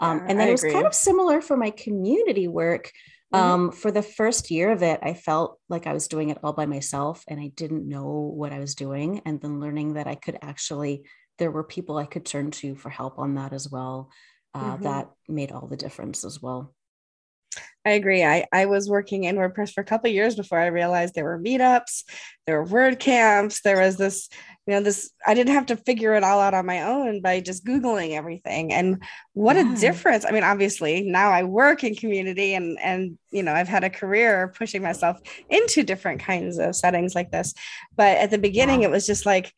Um, 0.00 0.18
yeah, 0.18 0.24
and 0.28 0.40
then 0.40 0.46
I 0.46 0.50
it 0.50 0.52
was 0.52 0.62
agree. 0.62 0.72
kind 0.72 0.86
of 0.86 0.94
similar 0.94 1.40
for 1.40 1.56
my 1.56 1.70
community 1.70 2.48
work. 2.48 2.90
Mm-hmm. 3.32 3.44
Um, 3.44 3.72
for 3.72 3.90
the 3.90 4.02
first 4.02 4.50
year 4.50 4.70
of 4.70 4.82
it, 4.82 5.00
I 5.02 5.14
felt 5.14 5.58
like 5.68 5.86
I 5.86 5.94
was 5.94 6.08
doing 6.08 6.28
it 6.28 6.38
all 6.42 6.52
by 6.52 6.66
myself 6.66 7.24
and 7.28 7.40
I 7.40 7.50
didn't 7.54 7.88
know 7.88 8.30
what 8.34 8.52
I 8.52 8.58
was 8.58 8.74
doing. 8.74 9.22
And 9.24 9.40
then 9.40 9.58
learning 9.58 9.94
that 9.94 10.06
I 10.06 10.16
could 10.16 10.36
actually 10.42 11.04
there 11.42 11.50
were 11.50 11.64
people 11.64 11.98
I 11.98 12.06
could 12.06 12.24
turn 12.24 12.52
to 12.52 12.76
for 12.76 12.88
help 12.88 13.18
on 13.18 13.34
that 13.34 13.52
as 13.52 13.68
well. 13.68 14.10
Uh, 14.54 14.74
mm-hmm. 14.74 14.84
That 14.84 15.10
made 15.28 15.50
all 15.50 15.66
the 15.66 15.76
difference 15.76 16.24
as 16.24 16.40
well. 16.40 16.72
I 17.84 17.90
agree. 17.90 18.22
I, 18.22 18.46
I 18.52 18.66
was 18.66 18.88
working 18.88 19.24
in 19.24 19.34
WordPress 19.34 19.72
for 19.72 19.80
a 19.80 19.84
couple 19.84 20.08
years 20.08 20.36
before 20.36 20.60
I 20.60 20.66
realized 20.66 21.16
there 21.16 21.24
were 21.24 21.40
meetups, 21.40 22.04
there 22.46 22.62
were 22.62 22.68
word 22.68 23.00
camps, 23.00 23.62
there 23.62 23.80
was 23.80 23.96
this 23.96 24.28
you 24.66 24.74
know 24.74 24.80
this 24.80 25.10
i 25.26 25.34
didn't 25.34 25.54
have 25.54 25.66
to 25.66 25.76
figure 25.76 26.14
it 26.14 26.22
all 26.22 26.40
out 26.40 26.54
on 26.54 26.64
my 26.66 26.82
own 26.82 27.20
by 27.20 27.40
just 27.40 27.64
googling 27.64 28.16
everything 28.16 28.72
and 28.72 29.02
what 29.32 29.56
yeah. 29.56 29.72
a 29.72 29.76
difference 29.76 30.24
i 30.24 30.30
mean 30.30 30.44
obviously 30.44 31.02
now 31.02 31.30
i 31.30 31.42
work 31.42 31.82
in 31.82 31.94
community 31.94 32.54
and 32.54 32.78
and 32.80 33.18
you 33.32 33.42
know 33.42 33.52
i've 33.52 33.68
had 33.68 33.84
a 33.84 33.90
career 33.90 34.52
pushing 34.56 34.82
myself 34.82 35.18
into 35.50 35.82
different 35.82 36.20
kinds 36.20 36.58
of 36.58 36.76
settings 36.76 37.14
like 37.14 37.30
this 37.30 37.54
but 37.96 38.16
at 38.18 38.30
the 38.30 38.38
beginning 38.38 38.82
yeah. 38.82 38.88
it 38.88 38.90
was 38.90 39.06
just 39.06 39.26
like 39.26 39.52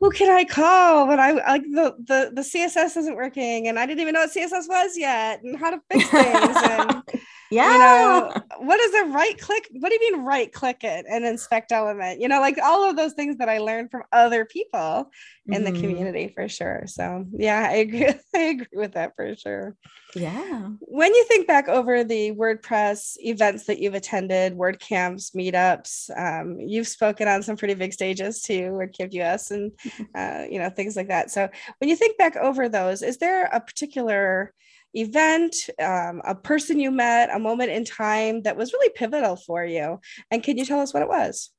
who 0.00 0.10
can 0.10 0.30
I 0.30 0.44
call 0.44 1.08
when 1.08 1.18
I 1.20 1.32
like 1.32 1.62
the, 1.62 1.94
the 1.98 2.30
the 2.34 2.42
CSS 2.42 2.96
isn't 2.96 3.16
working 3.16 3.68
and 3.68 3.78
I 3.78 3.86
didn't 3.86 4.00
even 4.00 4.14
know 4.14 4.20
what 4.20 4.32
CSS 4.32 4.68
was 4.68 4.96
yet 4.96 5.42
and 5.42 5.58
how 5.58 5.70
to 5.70 5.80
fix 5.90 6.08
things 6.08 6.56
and 6.62 7.02
yeah. 7.50 7.72
you 7.72 7.78
know 7.78 8.42
what 8.58 8.80
is 8.80 8.94
a 8.94 9.04
right 9.06 9.38
click? 9.38 9.68
What 9.72 9.88
do 9.88 9.94
you 9.94 10.12
mean 10.12 10.24
right 10.24 10.52
click 10.52 10.84
it 10.84 11.06
and 11.08 11.24
inspect 11.24 11.72
element? 11.72 12.20
You 12.20 12.28
know 12.28 12.40
like 12.40 12.58
all 12.62 12.88
of 12.88 12.96
those 12.96 13.12
things 13.12 13.36
that 13.38 13.48
I 13.48 13.58
learned 13.58 13.90
from 13.90 14.02
other 14.12 14.44
people 14.44 15.10
in 15.46 15.62
mm-hmm. 15.62 15.72
the 15.72 15.80
community 15.80 16.32
for 16.34 16.48
sure. 16.48 16.84
So 16.86 17.24
yeah 17.32 17.66
I 17.70 17.76
agree 17.76 18.08
I 18.34 18.38
agree 18.38 18.66
with 18.72 18.92
that 18.92 19.14
for 19.16 19.34
sure. 19.36 19.76
Yeah. 20.14 20.70
When 20.80 21.14
you 21.14 21.24
think 21.24 21.46
back 21.46 21.68
over 21.68 22.02
the 22.02 22.32
WordPress 22.32 23.16
events 23.18 23.66
that 23.66 23.78
you've 23.78 23.94
attended 23.94 24.56
WordCamps 24.56 25.34
meetups 25.34 26.10
um, 26.16 26.58
you've 26.60 26.88
spoken 26.88 27.28
on 27.28 27.42
some 27.42 27.56
pretty 27.56 27.74
big 27.74 27.92
stages 27.92 28.42
too 28.42 28.70
WordCamp 28.72 29.12
US 29.14 29.50
and 29.50 29.72
uh, 30.14 30.44
you 30.50 30.58
know 30.58 30.70
things 30.70 30.96
like 30.96 31.08
that. 31.08 31.30
So 31.30 31.48
when 31.78 31.90
you 31.90 31.96
think 31.96 32.18
back 32.18 32.36
over 32.36 32.68
those 32.68 33.02
is 33.02 33.18
there 33.18 33.44
a 33.44 33.60
particular 33.60 34.52
event, 34.96 35.54
um, 35.80 36.22
a 36.24 36.34
person 36.34 36.80
you 36.80 36.90
met, 36.90 37.34
a 37.34 37.38
moment 37.38 37.70
in 37.70 37.84
time 37.84 38.42
that 38.42 38.56
was 38.56 38.72
really 38.72 38.92
pivotal 38.94 39.36
for 39.36 39.64
you? 39.64 40.00
And 40.30 40.42
can 40.42 40.58
you 40.58 40.64
tell 40.64 40.80
us 40.80 40.94
what 40.94 41.02
it 41.02 41.08
was? 41.08 41.50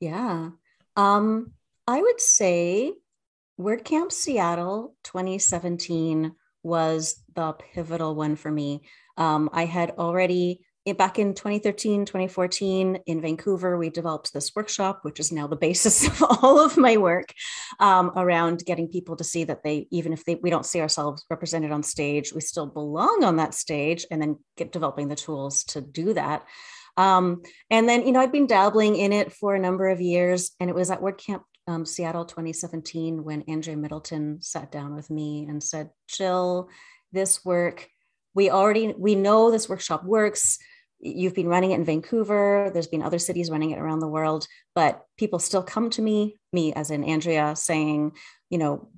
Yeah. 0.00 0.50
Um, 0.96 1.52
I 1.86 2.00
would 2.00 2.20
say 2.20 2.92
WordCamp 3.58 4.12
Seattle 4.12 4.94
2017 5.04 6.32
was 6.62 7.22
the 7.34 7.52
pivotal 7.52 8.14
one 8.14 8.36
for 8.36 8.50
me. 8.50 8.82
Um, 9.16 9.48
I 9.52 9.64
had 9.64 9.92
already 9.92 10.65
back 10.94 11.18
in 11.18 11.34
2013 11.34 12.04
2014 12.04 13.00
in 13.06 13.20
vancouver 13.20 13.76
we 13.76 13.90
developed 13.90 14.32
this 14.32 14.54
workshop 14.54 15.00
which 15.02 15.18
is 15.18 15.32
now 15.32 15.46
the 15.46 15.56
basis 15.66 16.06
of 16.06 16.22
all 16.22 16.60
of 16.60 16.76
my 16.76 16.96
work 16.96 17.32
um, 17.80 18.12
around 18.16 18.64
getting 18.64 18.88
people 18.88 19.16
to 19.16 19.24
see 19.24 19.44
that 19.44 19.62
they 19.64 19.88
even 19.90 20.12
if 20.12 20.24
they, 20.24 20.36
we 20.36 20.50
don't 20.50 20.66
see 20.66 20.80
ourselves 20.80 21.24
represented 21.28 21.72
on 21.72 21.82
stage 21.82 22.32
we 22.32 22.40
still 22.40 22.66
belong 22.66 23.24
on 23.24 23.36
that 23.36 23.54
stage 23.54 24.06
and 24.10 24.22
then 24.22 24.38
get 24.56 24.72
developing 24.72 25.08
the 25.08 25.16
tools 25.16 25.64
to 25.64 25.80
do 25.80 26.14
that. 26.14 26.44
Um, 26.96 27.42
and 27.70 27.86
then 27.86 28.06
you 28.06 28.12
know 28.12 28.20
i've 28.20 28.32
been 28.32 28.46
dabbling 28.46 28.96
in 28.96 29.12
it 29.12 29.30
for 29.30 29.54
a 29.54 29.58
number 29.58 29.88
of 29.88 30.00
years 30.00 30.52
and 30.60 30.70
it 30.70 30.74
was 30.74 30.90
at 30.90 31.02
wordcamp 31.02 31.42
um, 31.68 31.84
seattle 31.84 32.24
2017 32.24 33.22
when 33.22 33.42
andrea 33.42 33.76
middleton 33.76 34.40
sat 34.40 34.72
down 34.72 34.94
with 34.94 35.10
me 35.10 35.44
and 35.46 35.62
said 35.62 35.90
jill 36.08 36.70
this 37.12 37.44
work 37.44 37.86
we 38.34 38.48
already 38.48 38.94
we 38.96 39.14
know 39.14 39.50
this 39.50 39.68
workshop 39.68 40.04
works 40.04 40.58
you've 41.06 41.34
been 41.34 41.48
running 41.48 41.70
it 41.70 41.76
in 41.76 41.84
Vancouver. 41.84 42.70
There's 42.72 42.86
been 42.86 43.02
other 43.02 43.18
cities 43.18 43.50
running 43.50 43.70
it 43.70 43.78
around 43.78 44.00
the 44.00 44.08
world, 44.08 44.46
but 44.74 45.04
people 45.16 45.38
still 45.38 45.62
come 45.62 45.90
to 45.90 46.02
me, 46.02 46.36
me 46.52 46.72
as 46.72 46.90
in 46.90 47.04
Andrea, 47.04 47.54
saying, 47.56 48.12
you 48.50 48.58
know, 48.58 48.88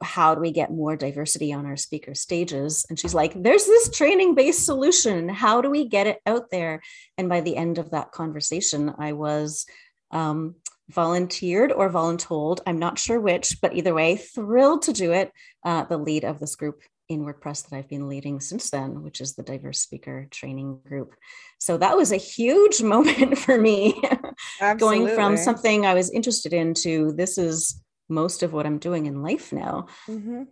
how 0.00 0.34
do 0.34 0.40
we 0.40 0.52
get 0.52 0.70
more 0.70 0.96
diversity 0.96 1.52
on 1.52 1.66
our 1.66 1.76
speaker 1.76 2.14
stages? 2.14 2.86
And 2.88 2.98
she's 2.98 3.14
like, 3.14 3.32
there's 3.34 3.66
this 3.66 3.90
training 3.90 4.34
based 4.34 4.64
solution. 4.64 5.28
How 5.28 5.60
do 5.60 5.70
we 5.70 5.88
get 5.88 6.06
it 6.06 6.20
out 6.24 6.50
there? 6.50 6.82
And 7.16 7.28
by 7.28 7.40
the 7.40 7.56
end 7.56 7.78
of 7.78 7.90
that 7.90 8.12
conversation, 8.12 8.94
I 8.96 9.12
was 9.12 9.66
um, 10.12 10.54
volunteered 10.88 11.72
or 11.72 11.90
voluntold, 11.90 12.60
I'm 12.66 12.78
not 12.78 12.98
sure 12.98 13.20
which, 13.20 13.60
but 13.60 13.74
either 13.74 13.92
way, 13.92 14.16
thrilled 14.16 14.82
to 14.82 14.92
do 14.92 15.12
it, 15.12 15.32
uh, 15.64 15.84
the 15.84 15.98
lead 15.98 16.24
of 16.24 16.38
this 16.38 16.56
group 16.56 16.80
in 17.08 17.24
WordPress 17.24 17.68
that 17.68 17.76
I've 17.76 17.88
been 17.88 18.08
leading 18.08 18.40
since 18.40 18.70
then, 18.70 19.02
which 19.02 19.20
is 19.20 19.34
the 19.34 19.42
diverse 19.42 19.80
speaker 19.80 20.28
training 20.30 20.80
group. 20.86 21.14
So 21.58 21.78
that 21.78 21.96
was 21.96 22.12
a 22.12 22.16
huge 22.16 22.82
moment 22.94 23.38
for 23.38 23.58
me 23.58 24.00
going 24.78 25.08
from 25.08 25.36
something 25.36 25.86
I 25.86 25.94
was 25.94 26.10
interested 26.10 26.52
in 26.52 26.74
to 26.74 27.12
this 27.12 27.38
is 27.38 27.82
most 28.08 28.42
of 28.42 28.52
what 28.52 28.66
I'm 28.66 28.78
doing 28.78 29.06
in 29.06 29.22
life 29.22 29.52
now. 29.52 29.86
Mm-hmm. 30.08 30.44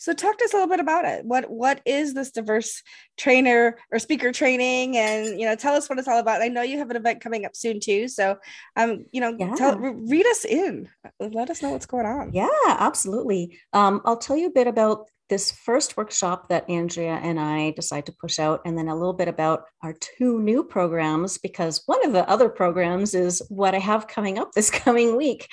So 0.00 0.12
talk 0.12 0.38
to 0.38 0.44
us 0.44 0.52
a 0.52 0.56
little 0.56 0.68
bit 0.68 0.78
about 0.78 1.04
it. 1.04 1.24
What 1.24 1.50
what 1.50 1.80
is 1.84 2.14
this 2.14 2.30
diverse 2.30 2.82
trainer 3.16 3.76
or 3.90 3.98
speaker 3.98 4.30
training? 4.30 4.96
And 4.96 5.40
you 5.40 5.44
know, 5.44 5.56
tell 5.56 5.74
us 5.74 5.88
what 5.88 5.98
it's 5.98 6.06
all 6.06 6.20
about. 6.20 6.40
I 6.40 6.46
know 6.46 6.62
you 6.62 6.78
have 6.78 6.90
an 6.90 6.96
event 6.96 7.20
coming 7.20 7.44
up 7.44 7.56
soon 7.56 7.80
too. 7.80 8.06
So 8.06 8.38
um, 8.76 9.06
you 9.10 9.20
know, 9.20 9.36
yeah. 9.36 9.54
tell 9.56 9.76
read 9.76 10.24
us 10.26 10.44
in. 10.44 10.88
Let 11.18 11.50
us 11.50 11.62
know 11.62 11.70
what's 11.70 11.86
going 11.86 12.06
on. 12.06 12.32
Yeah, 12.32 12.48
absolutely. 12.66 13.58
Um, 13.72 14.00
I'll 14.04 14.16
tell 14.16 14.36
you 14.36 14.46
a 14.46 14.52
bit 14.52 14.68
about 14.68 15.08
this 15.28 15.50
first 15.50 15.96
workshop 15.96 16.48
that 16.48 16.68
Andrea 16.68 17.20
and 17.22 17.38
I 17.38 17.72
decide 17.72 18.06
to 18.06 18.12
push 18.12 18.38
out, 18.38 18.62
and 18.64 18.76
then 18.76 18.88
a 18.88 18.96
little 18.96 19.12
bit 19.12 19.28
about 19.28 19.64
our 19.82 19.92
two 19.92 20.40
new 20.40 20.64
programs, 20.64 21.38
because 21.38 21.82
one 21.86 22.04
of 22.04 22.12
the 22.12 22.28
other 22.28 22.48
programs 22.48 23.14
is 23.14 23.42
what 23.48 23.74
I 23.74 23.78
have 23.78 24.08
coming 24.08 24.38
up 24.38 24.52
this 24.52 24.70
coming 24.84 25.16
week, 25.16 25.48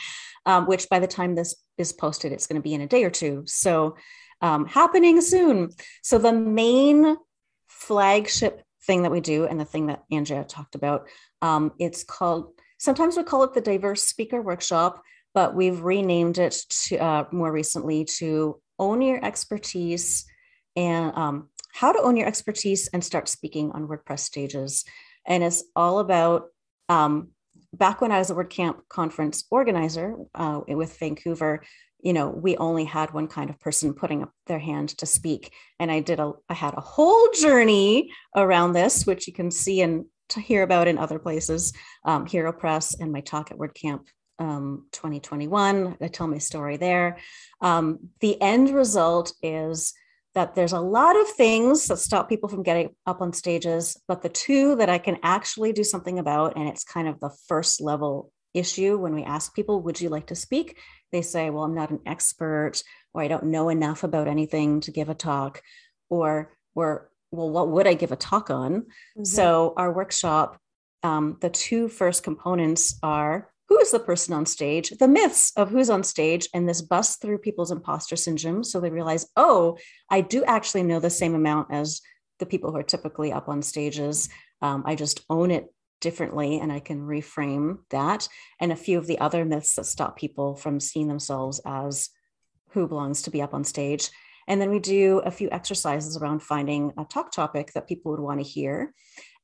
um, 0.45 0.65
which 0.65 0.89
by 0.89 0.99
the 0.99 1.07
time 1.07 1.35
this 1.35 1.55
is 1.77 1.93
posted, 1.93 2.31
it's 2.31 2.47
going 2.47 2.61
to 2.61 2.63
be 2.63 2.73
in 2.73 2.81
a 2.81 2.87
day 2.87 3.03
or 3.03 3.09
two. 3.09 3.43
So, 3.45 3.95
um, 4.41 4.65
happening 4.65 5.21
soon. 5.21 5.71
So, 6.03 6.17
the 6.17 6.33
main 6.33 7.17
flagship 7.67 8.61
thing 8.85 9.03
that 9.03 9.11
we 9.11 9.21
do, 9.21 9.45
and 9.45 9.59
the 9.59 9.65
thing 9.65 9.87
that 9.87 10.03
Andrea 10.11 10.43
talked 10.43 10.75
about, 10.75 11.07
um, 11.41 11.73
it's 11.79 12.03
called, 12.03 12.53
sometimes 12.77 13.17
we 13.17 13.23
call 13.23 13.43
it 13.43 13.53
the 13.53 13.61
Diverse 13.61 14.03
Speaker 14.03 14.41
Workshop, 14.41 15.01
but 15.33 15.55
we've 15.55 15.81
renamed 15.81 16.37
it 16.37 16.57
to, 16.87 16.97
uh, 16.97 17.25
more 17.31 17.51
recently 17.51 18.05
to 18.05 18.61
own 18.79 19.01
your 19.01 19.23
expertise 19.23 20.25
and 20.75 21.15
um, 21.15 21.49
how 21.73 21.91
to 21.91 22.01
own 22.01 22.17
your 22.17 22.27
expertise 22.27 22.87
and 22.87 23.03
start 23.03 23.27
speaking 23.27 23.71
on 23.71 23.87
WordPress 23.87 24.19
stages. 24.19 24.85
And 25.25 25.43
it's 25.43 25.63
all 25.75 25.99
about 25.99 26.47
um, 26.89 27.29
back 27.73 28.01
when 28.01 28.11
I 28.11 28.19
was 28.19 28.29
a 28.29 28.35
WordCamp 28.35 28.87
conference 28.89 29.45
organizer 29.49 30.15
uh, 30.33 30.61
with 30.67 30.97
Vancouver, 30.97 31.63
you 32.01 32.13
know, 32.13 32.29
we 32.29 32.55
only 32.57 32.85
had 32.85 33.13
one 33.13 33.27
kind 33.27 33.49
of 33.49 33.59
person 33.59 33.93
putting 33.93 34.21
up 34.23 34.31
their 34.47 34.59
hand 34.59 34.89
to 34.99 35.05
speak. 35.05 35.51
And 35.79 35.91
I 35.91 36.01
did 36.01 36.19
a, 36.19 36.33
I 36.49 36.53
had 36.53 36.75
a 36.75 36.81
whole 36.81 37.29
journey 37.31 38.11
around 38.35 38.73
this, 38.73 39.05
which 39.05 39.27
you 39.27 39.33
can 39.33 39.49
see 39.49 39.81
and 39.81 40.05
to 40.29 40.39
hear 40.39 40.63
about 40.63 40.87
in 40.87 40.97
other 40.97 41.19
places, 41.19 41.73
um, 42.03 42.25
HeroPress 42.25 42.99
and 42.99 43.11
my 43.11 43.21
talk 43.21 43.51
at 43.51 43.57
WordCamp 43.57 44.05
um, 44.39 44.85
2021. 44.91 45.97
I 46.01 46.07
tell 46.07 46.27
my 46.27 46.37
story 46.37 46.77
there. 46.77 47.17
Um, 47.61 48.09
the 48.19 48.41
end 48.41 48.69
result 48.69 49.33
is 49.41 49.93
that 50.33 50.53
there's 50.53 50.73
a 50.73 50.79
lot 50.79 51.19
of 51.19 51.27
things 51.29 51.87
that 51.87 51.97
stop 51.97 52.27
people 52.27 52.49
from 52.49 52.61
getting 52.61 52.89
up 53.05 53.21
on 53.21 53.31
stages, 53.31 53.97
but 54.07 54.21
the 54.21 54.29
two 54.29 54.75
that 54.75 54.89
I 54.89 54.97
can 54.97 55.17
actually 55.23 55.71
do 55.71 55.83
something 55.83 56.19
about, 56.19 56.57
and 56.57 56.67
it's 56.67 56.83
kind 56.83 57.07
of 57.07 57.19
the 57.19 57.31
first 57.47 57.81
level 57.81 58.31
issue 58.53 58.97
when 58.97 59.15
we 59.15 59.23
ask 59.23 59.55
people, 59.55 59.81
Would 59.81 59.99
you 60.01 60.09
like 60.09 60.27
to 60.27 60.35
speak? 60.35 60.77
They 61.11 61.21
say, 61.21 61.49
Well, 61.49 61.63
I'm 61.63 61.73
not 61.73 61.89
an 61.89 62.01
expert, 62.05 62.83
or 63.13 63.21
I 63.21 63.29
don't 63.29 63.45
know 63.45 63.69
enough 63.69 64.03
about 64.03 64.27
anything 64.27 64.81
to 64.81 64.91
give 64.91 65.09
a 65.09 65.15
talk, 65.15 65.61
or, 66.09 66.51
well, 66.75 67.09
what 67.31 67.69
would 67.69 67.87
I 67.87 67.93
give 67.93 68.11
a 68.11 68.17
talk 68.17 68.49
on? 68.49 68.81
Mm-hmm. 68.81 69.23
So, 69.23 69.73
our 69.77 69.91
workshop, 69.91 70.59
um, 71.01 71.37
the 71.39 71.49
two 71.49 71.87
first 71.87 72.23
components 72.23 72.99
are 73.01 73.49
who 73.67 73.79
is 73.79 73.91
the 73.91 73.99
person 73.99 74.33
on 74.33 74.45
stage, 74.45 74.91
the 74.91 75.07
myths 75.07 75.51
of 75.55 75.69
who's 75.69 75.89
on 75.89 76.03
stage, 76.03 76.47
and 76.53 76.69
this 76.69 76.81
busts 76.81 77.17
through 77.17 77.39
people's 77.39 77.71
imposter 77.71 78.15
syndrome. 78.15 78.63
So 78.63 78.79
they 78.79 78.91
realize, 78.91 79.27
oh, 79.35 79.77
I 80.09 80.21
do 80.21 80.43
actually 80.43 80.83
know 80.83 80.99
the 80.99 81.09
same 81.09 81.35
amount 81.35 81.71
as 81.71 82.01
the 82.39 82.45
people 82.45 82.71
who 82.71 82.77
are 82.77 82.83
typically 82.83 83.31
up 83.31 83.49
on 83.49 83.61
stages. 83.61 84.29
Um, 84.61 84.83
I 84.85 84.95
just 84.95 85.21
own 85.29 85.51
it 85.51 85.73
differently 86.01 86.59
and 86.59 86.71
I 86.71 86.79
can 86.79 87.01
reframe 87.01 87.79
that. 87.89 88.27
And 88.59 88.71
a 88.71 88.75
few 88.75 88.97
of 88.97 89.07
the 89.07 89.19
other 89.19 89.45
myths 89.45 89.75
that 89.75 89.85
stop 89.85 90.17
people 90.17 90.55
from 90.55 90.79
seeing 90.79 91.07
themselves 91.07 91.59
as 91.65 92.09
who 92.71 92.87
belongs 92.87 93.23
to 93.23 93.31
be 93.31 93.41
up 93.41 93.53
on 93.53 93.63
stage. 93.63 94.09
And 94.47 94.61
then 94.61 94.69
we 94.69 94.79
do 94.79 95.19
a 95.19 95.31
few 95.31 95.49
exercises 95.51 96.17
around 96.17 96.43
finding 96.43 96.91
a 96.97 97.05
talk 97.05 97.31
topic 97.31 97.71
that 97.73 97.87
people 97.87 98.11
would 98.11 98.19
want 98.19 98.39
to 98.39 98.45
hear. 98.45 98.93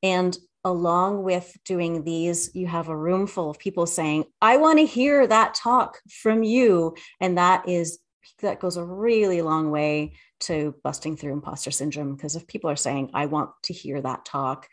And 0.04 0.38
along 0.64 1.24
with 1.24 1.56
doing 1.66 2.04
these, 2.04 2.52
you 2.54 2.68
have 2.68 2.90
a 2.90 2.98
room 2.98 3.28
full 3.28 3.50
of 3.50 3.60
people 3.60 3.86
saying, 3.86 4.26
I 4.42 4.58
want 4.58 4.80
to 4.80 4.86
hear 4.86 5.26
that 5.26 5.56
talk 5.56 6.00
from 6.10 6.44
you. 6.44 6.96
And 7.20 7.38
that 7.38 7.68
is, 7.68 8.00
that 8.42 8.60
goes 8.60 8.78
a 8.78 8.84
really 8.84 9.42
long 9.42 9.72
way 9.72 10.14
to 10.42 10.76
busting 10.84 11.18
through 11.18 11.34
imposter 11.34 11.72
syndrome. 11.72 12.16
Because 12.16 12.36
if 12.36 12.48
people 12.48 12.70
are 12.70 12.76
saying, 12.76 13.12
I 13.14 13.26
want 13.26 13.52
to 13.64 13.74
hear 13.74 14.02
that 14.02 14.26
talk, 14.26 14.68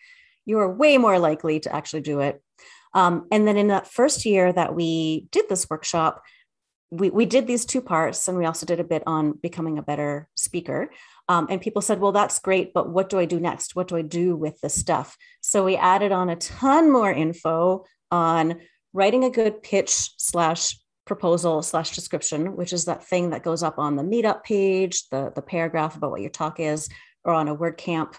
you 0.44 0.58
are 0.58 0.72
way 0.72 0.98
more 0.98 1.18
likely 1.18 1.60
to 1.60 1.74
actually 1.74 2.02
do 2.02 2.20
it. 2.20 2.42
Um, 2.94 3.26
and 3.30 3.46
then 3.46 3.56
in 3.56 3.68
that 3.68 3.86
first 3.86 4.24
year 4.24 4.52
that 4.52 4.74
we 4.74 5.28
did 5.30 5.48
this 5.48 5.68
workshop, 5.68 6.22
we, 6.90 7.10
we 7.10 7.26
did 7.26 7.46
these 7.46 7.66
two 7.66 7.82
parts 7.82 8.28
and 8.28 8.38
we 8.38 8.46
also 8.46 8.64
did 8.64 8.80
a 8.80 8.84
bit 8.84 9.02
on 9.06 9.32
becoming 9.32 9.78
a 9.78 9.82
better 9.82 10.28
speaker 10.34 10.90
um, 11.28 11.46
and 11.50 11.60
people 11.60 11.82
said, 11.82 12.00
well, 12.00 12.12
that's 12.12 12.38
great, 12.38 12.72
but 12.72 12.88
what 12.88 13.10
do 13.10 13.18
I 13.18 13.26
do 13.26 13.38
next? 13.38 13.76
What 13.76 13.88
do 13.88 13.96
I 13.96 14.02
do 14.02 14.34
with 14.34 14.60
this 14.60 14.74
stuff? 14.74 15.16
So 15.40 15.64
we 15.64 15.76
added 15.76 16.10
on 16.10 16.30
a 16.30 16.36
ton 16.36 16.90
more 16.90 17.12
info 17.12 17.84
on 18.10 18.60
writing 18.94 19.24
a 19.24 19.30
good 19.30 19.62
pitch 19.62 19.90
slash 20.16 20.78
proposal 21.04 21.62
slash 21.62 21.94
description, 21.94 22.56
which 22.56 22.72
is 22.72 22.86
that 22.86 23.04
thing 23.04 23.30
that 23.30 23.42
goes 23.42 23.62
up 23.62 23.78
on 23.78 23.96
the 23.96 24.02
meetup 24.02 24.42
page, 24.42 25.08
the, 25.10 25.32
the 25.34 25.42
paragraph 25.42 25.96
about 25.96 26.10
what 26.10 26.20
your 26.20 26.30
talk 26.30 26.60
is, 26.60 26.88
or 27.24 27.34
on 27.34 27.48
a 27.48 27.56
WordCamp 27.56 28.14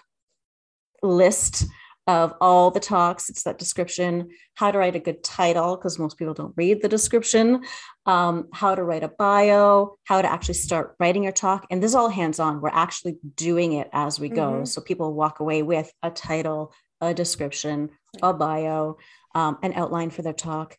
list 1.02 1.66
of 2.06 2.34
all 2.40 2.70
the 2.70 2.80
talks. 2.80 3.28
It's 3.28 3.44
that 3.44 3.58
description, 3.58 4.30
how 4.54 4.70
to 4.70 4.78
write 4.78 4.96
a 4.96 5.00
good 5.00 5.22
title, 5.22 5.76
because 5.76 5.98
most 5.98 6.18
people 6.18 6.34
don't 6.34 6.54
read 6.56 6.82
the 6.82 6.88
description, 6.88 7.62
um, 8.06 8.48
how 8.52 8.74
to 8.74 8.82
write 8.82 9.04
a 9.04 9.08
bio, 9.08 9.96
how 10.04 10.22
to 10.22 10.30
actually 10.30 10.54
start 10.54 10.96
writing 10.98 11.22
your 11.22 11.32
talk. 11.32 11.66
And 11.70 11.82
this 11.82 11.92
is 11.92 11.94
all 11.94 12.08
hands 12.08 12.40
on. 12.40 12.60
We're 12.60 12.70
actually 12.70 13.18
doing 13.36 13.74
it 13.74 13.88
as 13.92 14.18
we 14.18 14.28
go. 14.28 14.52
Mm-hmm. 14.52 14.64
So 14.64 14.80
people 14.80 15.14
walk 15.14 15.40
away 15.40 15.62
with 15.62 15.92
a 16.02 16.10
title, 16.10 16.72
a 17.00 17.14
description, 17.14 17.90
a 18.22 18.32
bio, 18.32 18.96
um, 19.34 19.58
an 19.62 19.74
outline 19.74 20.10
for 20.10 20.22
their 20.22 20.32
talk, 20.32 20.76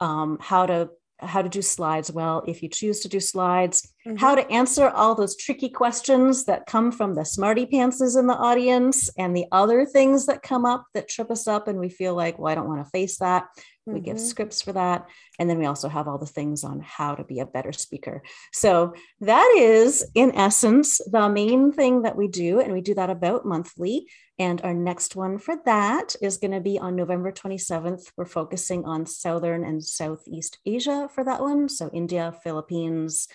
um, 0.00 0.38
how 0.40 0.66
to 0.66 0.90
how 1.20 1.42
to 1.42 1.48
do 1.48 1.60
slides 1.60 2.12
well 2.12 2.44
if 2.46 2.62
you 2.62 2.68
choose 2.68 3.00
to 3.00 3.08
do 3.08 3.18
slides 3.18 3.92
mm-hmm. 4.06 4.16
how 4.16 4.34
to 4.34 4.48
answer 4.50 4.88
all 4.88 5.14
those 5.14 5.36
tricky 5.36 5.68
questions 5.68 6.44
that 6.44 6.66
come 6.66 6.92
from 6.92 7.14
the 7.14 7.24
smarty 7.24 7.66
pantses 7.66 8.18
in 8.18 8.26
the 8.26 8.36
audience 8.36 9.10
and 9.18 9.36
the 9.36 9.46
other 9.50 9.84
things 9.84 10.26
that 10.26 10.42
come 10.42 10.64
up 10.64 10.86
that 10.94 11.08
trip 11.08 11.30
us 11.30 11.48
up 11.48 11.66
and 11.66 11.78
we 11.78 11.88
feel 11.88 12.14
like 12.14 12.38
well 12.38 12.52
i 12.52 12.54
don't 12.54 12.68
want 12.68 12.84
to 12.84 12.90
face 12.90 13.18
that 13.18 13.44
mm-hmm. 13.44 13.94
we 13.94 14.00
give 14.00 14.16
mm-hmm. 14.16 14.26
scripts 14.26 14.62
for 14.62 14.72
that 14.72 15.06
and 15.38 15.50
then 15.50 15.58
we 15.58 15.66
also 15.66 15.88
have 15.88 16.06
all 16.06 16.18
the 16.18 16.26
things 16.26 16.62
on 16.62 16.80
how 16.80 17.14
to 17.14 17.24
be 17.24 17.40
a 17.40 17.46
better 17.46 17.72
speaker 17.72 18.22
so 18.52 18.94
that 19.20 19.54
is 19.58 20.08
in 20.14 20.34
essence 20.36 21.00
the 21.10 21.28
main 21.28 21.72
thing 21.72 22.02
that 22.02 22.16
we 22.16 22.28
do 22.28 22.60
and 22.60 22.72
we 22.72 22.80
do 22.80 22.94
that 22.94 23.10
about 23.10 23.44
monthly 23.44 24.06
and 24.38 24.60
our 24.62 24.74
next 24.74 25.16
one 25.16 25.38
for 25.38 25.56
that 25.64 26.14
is 26.22 26.36
going 26.38 26.52
to 26.52 26.60
be 26.60 26.78
on 26.78 26.94
November 26.94 27.32
27th. 27.32 28.12
We're 28.16 28.24
focusing 28.24 28.84
on 28.84 29.04
Southern 29.04 29.64
and 29.64 29.82
Southeast 29.82 30.58
Asia 30.64 31.08
for 31.12 31.24
that 31.24 31.40
one. 31.40 31.68
So, 31.68 31.90
India, 31.92 32.32
Philippines, 32.44 33.26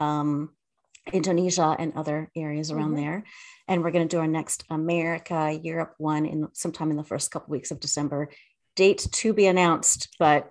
um, 0.00 0.50
Indonesia, 1.12 1.76
and 1.78 1.92
other 1.94 2.30
areas 2.34 2.72
around 2.72 2.94
mm-hmm. 2.94 3.02
there. 3.02 3.24
And 3.68 3.84
we're 3.84 3.92
going 3.92 4.08
to 4.08 4.16
do 4.16 4.20
our 4.20 4.26
next 4.26 4.64
America, 4.68 5.58
Europe 5.62 5.94
one 5.98 6.26
in 6.26 6.48
sometime 6.54 6.90
in 6.90 6.96
the 6.96 7.04
first 7.04 7.30
couple 7.30 7.52
weeks 7.52 7.70
of 7.70 7.78
December. 7.78 8.30
Date 8.74 9.06
to 9.12 9.32
be 9.32 9.46
announced, 9.46 10.08
but 10.18 10.50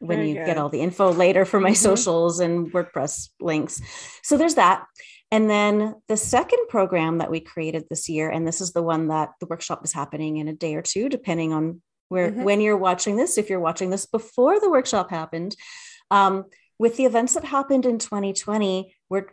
when 0.00 0.18
Very 0.18 0.28
you 0.30 0.34
good. 0.36 0.46
get 0.46 0.58
all 0.58 0.68
the 0.68 0.80
info 0.80 1.12
later 1.12 1.44
for 1.44 1.60
my 1.60 1.70
mm-hmm. 1.70 1.74
socials 1.74 2.40
and 2.40 2.72
WordPress 2.72 3.30
links. 3.40 3.80
So 4.22 4.36
there's 4.36 4.54
that. 4.54 4.84
And 5.30 5.50
then 5.50 5.96
the 6.08 6.16
second 6.16 6.68
program 6.68 7.18
that 7.18 7.30
we 7.30 7.40
created 7.40 7.84
this 7.88 8.08
year, 8.08 8.30
and 8.30 8.46
this 8.46 8.60
is 8.60 8.72
the 8.72 8.82
one 8.82 9.08
that 9.08 9.30
the 9.40 9.46
workshop 9.46 9.84
is 9.84 9.92
happening 9.92 10.38
in 10.38 10.48
a 10.48 10.54
day 10.54 10.74
or 10.74 10.82
two, 10.82 11.08
depending 11.08 11.52
on 11.52 11.82
where 12.08 12.30
mm-hmm. 12.30 12.44
when 12.44 12.60
you're 12.60 12.78
watching 12.78 13.16
this. 13.16 13.36
If 13.36 13.50
you're 13.50 13.60
watching 13.60 13.90
this 13.90 14.06
before 14.06 14.58
the 14.58 14.70
workshop 14.70 15.10
happened, 15.10 15.54
um, 16.10 16.46
with 16.78 16.96
the 16.96 17.04
events 17.04 17.34
that 17.34 17.44
happened 17.44 17.84
in 17.84 17.98
2020, 17.98 18.94
where 19.08 19.26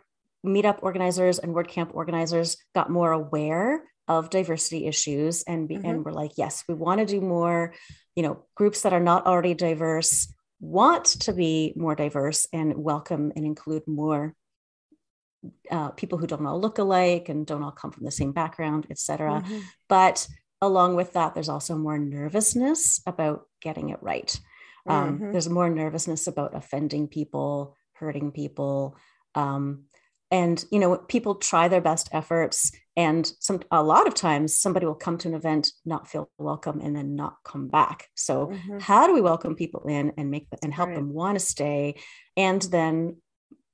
meetup 0.44 0.78
organizers 0.82 1.38
and 1.38 1.54
WordCamp 1.54 1.94
organizers 1.94 2.58
got 2.74 2.90
more 2.90 3.12
aware 3.12 3.82
of 4.08 4.30
diversity 4.30 4.86
issues 4.86 5.42
and 5.44 5.68
mm-hmm. 5.68 5.84
and 5.84 6.04
we're 6.04 6.12
like, 6.12 6.32
yes, 6.36 6.62
we 6.68 6.74
want 6.74 7.00
to 7.00 7.06
do 7.06 7.20
more. 7.20 7.74
You 8.14 8.22
know, 8.22 8.44
groups 8.54 8.82
that 8.82 8.92
are 8.92 9.00
not 9.00 9.26
already 9.26 9.54
diverse 9.54 10.32
want 10.60 11.04
to 11.04 11.32
be 11.32 11.72
more 11.76 11.94
diverse 11.94 12.46
and 12.52 12.76
welcome 12.76 13.32
and 13.34 13.44
include 13.44 13.82
more 13.86 14.34
uh, 15.70 15.90
people 15.90 16.18
who 16.18 16.26
don't 16.26 16.46
all 16.46 16.60
look 16.60 16.78
alike 16.78 17.28
and 17.28 17.46
don't 17.46 17.62
all 17.62 17.70
come 17.70 17.90
from 17.90 18.04
the 18.04 18.10
same 18.10 18.32
background, 18.32 18.86
etc. 18.90 19.42
Mm-hmm. 19.42 19.58
But 19.88 20.26
along 20.60 20.96
with 20.96 21.12
that, 21.12 21.34
there's 21.34 21.48
also 21.48 21.76
more 21.76 21.98
nervousness 21.98 23.00
about 23.06 23.46
getting 23.60 23.90
it 23.90 24.02
right. 24.02 24.38
Um, 24.86 25.18
mm-hmm. 25.18 25.32
There's 25.32 25.48
more 25.48 25.68
nervousness 25.68 26.26
about 26.26 26.54
offending 26.54 27.08
people, 27.08 27.76
hurting 27.94 28.32
people. 28.32 28.96
Um, 29.34 29.84
and 30.30 30.64
you 30.70 30.78
know 30.78 30.96
people 30.96 31.36
try 31.36 31.68
their 31.68 31.80
best 31.80 32.08
efforts 32.12 32.72
and 32.96 33.30
some 33.38 33.60
a 33.70 33.82
lot 33.82 34.06
of 34.06 34.14
times 34.14 34.58
somebody 34.58 34.86
will 34.86 34.94
come 34.94 35.18
to 35.18 35.28
an 35.28 35.34
event 35.34 35.70
not 35.84 36.08
feel 36.08 36.30
welcome 36.38 36.80
and 36.80 36.96
then 36.96 37.14
not 37.14 37.36
come 37.44 37.68
back 37.68 38.08
so 38.14 38.48
mm-hmm. 38.48 38.78
how 38.78 39.06
do 39.06 39.14
we 39.14 39.20
welcome 39.20 39.54
people 39.54 39.84
in 39.88 40.12
and 40.16 40.30
make 40.30 40.48
and 40.62 40.74
help 40.74 40.88
right. 40.88 40.96
them 40.96 41.12
want 41.12 41.38
to 41.38 41.44
stay 41.44 41.94
and 42.36 42.62
then 42.62 43.16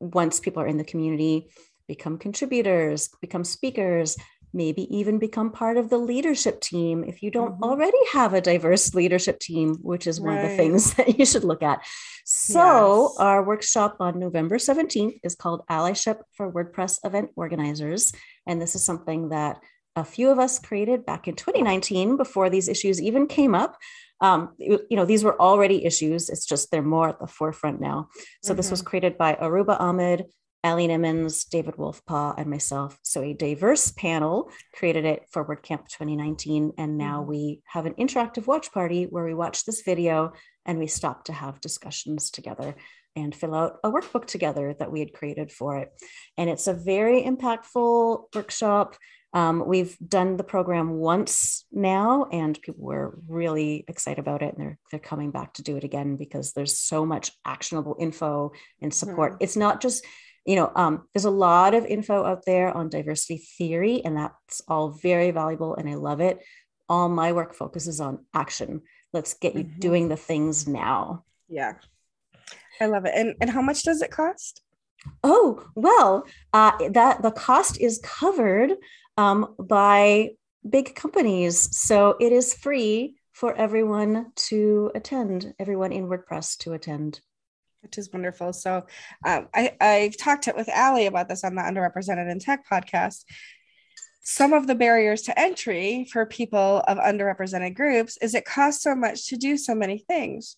once 0.03 0.41
people 0.41 0.63
are 0.63 0.67
in 0.67 0.79
the 0.79 0.85
community, 0.85 1.49
become 1.87 2.19
contributors, 2.19 3.09
become 3.21 3.45
speakers, 3.45 4.17
maybe 4.55 4.83
even 4.95 5.19
become 5.19 5.51
part 5.51 5.77
of 5.77 5.89
the 5.89 5.97
leadership 5.97 6.61
team 6.61 7.05
if 7.05 7.23
you 7.23 7.31
don't 7.31 7.53
mm-hmm. 7.53 7.65
already 7.65 7.99
have 8.13 8.35
a 8.35 8.41
diverse 8.41 8.95
leadership 8.95 9.39
team, 9.39 9.77
which 9.81 10.07
is 10.07 10.21
one 10.21 10.35
right. 10.35 10.45
of 10.45 10.51
the 10.51 10.57
things 10.57 10.95
that 10.97 11.19
you 11.19 11.25
should 11.25 11.45
look 11.45 11.63
at. 11.63 11.81
So, 12.25 13.11
yes. 13.13 13.17
our 13.19 13.43
workshop 13.45 13.97
on 14.01 14.19
November 14.19 14.59
17th 14.59 15.21
is 15.23 15.35
called 15.35 15.63
Allyship 15.71 16.21
for 16.35 16.53
WordPress 16.53 16.99
Event 17.05 17.31
Organizers. 17.37 18.13
And 18.47 18.61
this 18.61 18.75
is 18.75 18.85
something 18.85 19.31
that 19.31 19.61
a 19.97 20.05
few 20.05 20.31
of 20.31 20.39
us 20.39 20.59
created 20.59 21.05
back 21.05 21.29
in 21.29 21.35
2019 21.35 22.17
before 22.17 22.49
these 22.49 22.69
issues 22.69 23.01
even 23.01 23.27
came 23.27 23.55
up 23.55 23.77
um, 24.23 24.55
you 24.57 24.87
know, 24.93 25.05
these 25.05 25.25
were 25.25 25.39
already 25.39 25.85
issues. 25.85 26.31
It's 26.31 26.47
just 26.47 26.71
they're 26.71 26.81
more 26.81 27.09
at 27.09 27.19
the 27.19 27.27
forefront 27.27 27.81
now. 27.81 28.09
So 28.43 28.53
mm-hmm. 28.53 28.57
this 28.57 28.71
was 28.71 28.81
mm-hmm. 28.81 28.89
created 28.89 29.19
by 29.19 29.35
Aurooba 29.35 29.79
Ahmed, 29.81 30.27
Allie 30.63 30.87
Nimmons, 30.87 31.49
David 31.49 31.75
Wolfpaw, 31.75 32.35
and 32.39 32.49
myself. 32.49 32.97
So 33.03 33.21
a 33.21 33.35
diverse 33.35 33.91
panel 33.91 34.49
created 34.73 35.05
it 35.05 35.25
for 35.31 35.45
WordCamp 35.45 35.89
2019. 35.89 36.75
And 36.79 36.97
now 36.97 37.21
mm-hmm. 37.21 37.31
we 37.31 37.63
have 37.65 37.85
an 37.85 37.95
interactive 37.95 38.47
watch 38.47 38.73
party 38.73 39.05
where 39.05 39.25
we 39.25 39.35
watch 39.35 39.65
this 39.65 39.83
video 39.83 40.33
and 40.65 40.79
we 40.79 40.87
stop 40.87 41.25
to 41.25 41.33
have 41.33 41.61
discussions 41.61 42.31
together 42.31 42.77
and 43.17 43.35
fill 43.35 43.55
out 43.57 43.79
a 43.83 43.91
workbook 43.91 44.27
together 44.27 44.75
that 44.79 44.93
we 44.93 45.01
had 45.01 45.13
created 45.13 45.51
for 45.51 45.79
it. 45.79 45.91
And 46.39 46.49
it's 46.49 46.69
a 46.69 46.75
very 46.75 47.25
impactful 47.25 48.27
workshop. 48.35 48.97
Um, 49.35 49.65
we've 49.67 49.97
done 50.07 50.37
the 50.37 50.45
program 50.45 50.91
once 50.91 51.65
now, 51.73 52.27
and 52.31 52.61
people 52.61 52.85
were 52.85 53.19
really 53.27 53.85
excited 53.89 54.19
about 54.19 54.43
it, 54.43 54.55
and 54.55 54.63
they're 54.63 54.79
they're 54.91 55.01
coming 55.01 55.31
back 55.31 55.55
to 55.55 55.63
do 55.63 55.77
it 55.77 55.85
again 55.85 56.17
because 56.17 56.53
there's 56.53 56.79
so 56.79 57.07
much 57.07 57.33
actionable 57.45 57.97
info 57.99 58.53
and 58.83 58.93
support. 58.93 59.33
Mm-hmm. 59.33 59.45
It's 59.45 59.57
not 59.57 59.81
just 59.81 60.05
you 60.45 60.57
know 60.57 60.71
um, 60.77 61.09
there's 61.15 61.25
a 61.25 61.31
lot 61.31 61.75
of 61.75 61.87
info 61.87 62.25
out 62.25 62.45
there 62.45 62.77
on 62.77 62.91
diversity 62.91 63.39
theory, 63.39 64.05
and 64.05 64.17
that's 64.17 64.61
all 64.69 64.91
very 64.91 65.31
valuable, 65.31 65.77
and 65.77 65.89
I 65.89 65.95
love 65.95 66.21
it. 66.21 66.41
All 66.89 67.09
my 67.09 67.33
work 67.33 67.55
focuses 67.55 68.01
on 68.01 68.27
action. 68.35 68.83
Let's 69.15 69.33
get 69.33 69.55
you 69.55 69.65
mm-hmm. 69.65 69.79
doing 69.79 70.09
the 70.09 70.17
things 70.17 70.69
now. 70.69 71.25
Yeah, 71.49 71.75
I 72.83 72.87
love 72.87 73.07
it. 73.07 73.15
And 73.15 73.35
and 73.41 73.49
how 73.49 73.63
much 73.63 73.83
does 73.83 74.03
it 74.03 74.11
cost? 74.11 74.61
Oh 75.25 75.65
well, 75.75 76.27
uh, 76.53 76.73
that 76.91 77.23
the 77.23 77.31
cost 77.31 77.81
is 77.81 77.99
covered 78.05 78.73
um, 79.17 79.55
by 79.59 80.31
big 80.69 80.95
companies. 80.95 81.77
So 81.77 82.17
it 82.21 82.33
is 82.33 82.55
free 82.55 83.17
for 83.33 83.55
everyone 83.55 84.33
to 84.37 84.91
attend, 84.95 85.55
everyone 85.59 85.93
in 85.93 86.09
WordPress 86.09 86.59
to 86.59 86.73
attend. 86.73 87.21
Which 87.81 87.99
is 87.99 88.13
wonderful. 88.13 88.53
So 88.53 88.87
um, 89.27 89.49
I, 89.53 89.73
I've 89.81 90.17
talked 90.17 90.49
with 90.55 90.69
Allie 90.69 91.07
about 91.07 91.29
this 91.29 91.43
on 91.43 91.57
the 91.57 91.63
Underrepresented 91.63 92.31
in 92.31 92.39
Tech 92.39 92.65
podcast. 92.71 93.25
Some 94.23 94.53
of 94.53 94.69
the 94.69 94.77
barriers 94.77 95.23
to 95.23 95.37
entry 95.37 96.07
for 96.13 96.25
people 96.25 96.85
of 96.87 96.99
underrepresented 96.99 97.75
groups 97.75 98.17
is 98.19 98.37
it 98.37 98.45
costs 98.45 98.85
so 98.85 98.95
much 98.95 99.27
to 99.27 99.37
do 99.37 99.57
so 99.57 99.75
many 99.75 99.99
things. 99.99 100.57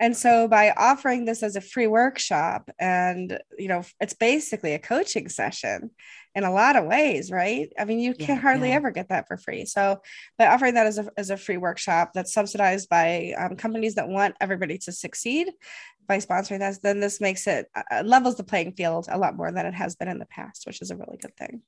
And 0.00 0.16
so 0.16 0.46
by 0.46 0.70
offering 0.70 1.24
this 1.24 1.42
as 1.42 1.56
a 1.56 1.60
free 1.60 1.86
workshop 1.86 2.70
and 2.78 3.38
you 3.58 3.68
know 3.68 3.82
it's 4.00 4.14
basically 4.14 4.74
a 4.74 4.78
coaching 4.78 5.28
session 5.28 5.90
in 6.34 6.44
a 6.44 6.52
lot 6.52 6.76
of 6.76 6.84
ways, 6.84 7.30
right? 7.30 7.72
I 7.78 7.84
mean, 7.84 7.98
you 7.98 8.14
yeah, 8.16 8.26
can 8.26 8.36
hardly 8.36 8.68
yeah. 8.68 8.76
ever 8.76 8.90
get 8.92 9.08
that 9.08 9.26
for 9.26 9.36
free. 9.36 9.64
So 9.64 10.00
by 10.38 10.46
offering 10.46 10.74
that 10.74 10.86
as 10.86 10.98
a, 10.98 11.08
as 11.16 11.30
a 11.30 11.36
free 11.36 11.56
workshop 11.56 12.12
that's 12.14 12.32
subsidized 12.32 12.88
by 12.88 13.34
um, 13.36 13.56
companies 13.56 13.96
that 13.96 14.08
want 14.08 14.36
everybody 14.40 14.78
to 14.78 14.92
succeed 14.92 15.50
by 16.06 16.18
sponsoring 16.18 16.60
this, 16.60 16.78
then 16.78 17.00
this 17.00 17.20
makes 17.20 17.46
it 17.46 17.66
uh, 17.74 17.82
uh, 17.90 18.02
levels 18.04 18.36
the 18.36 18.44
playing 18.44 18.72
field 18.72 19.06
a 19.10 19.18
lot 19.18 19.36
more 19.36 19.50
than 19.50 19.66
it 19.66 19.74
has 19.74 19.96
been 19.96 20.08
in 20.08 20.18
the 20.18 20.26
past, 20.26 20.64
which 20.66 20.80
is 20.80 20.90
a 20.90 20.96
really 20.96 21.18
good 21.20 21.36
thing. 21.36 21.62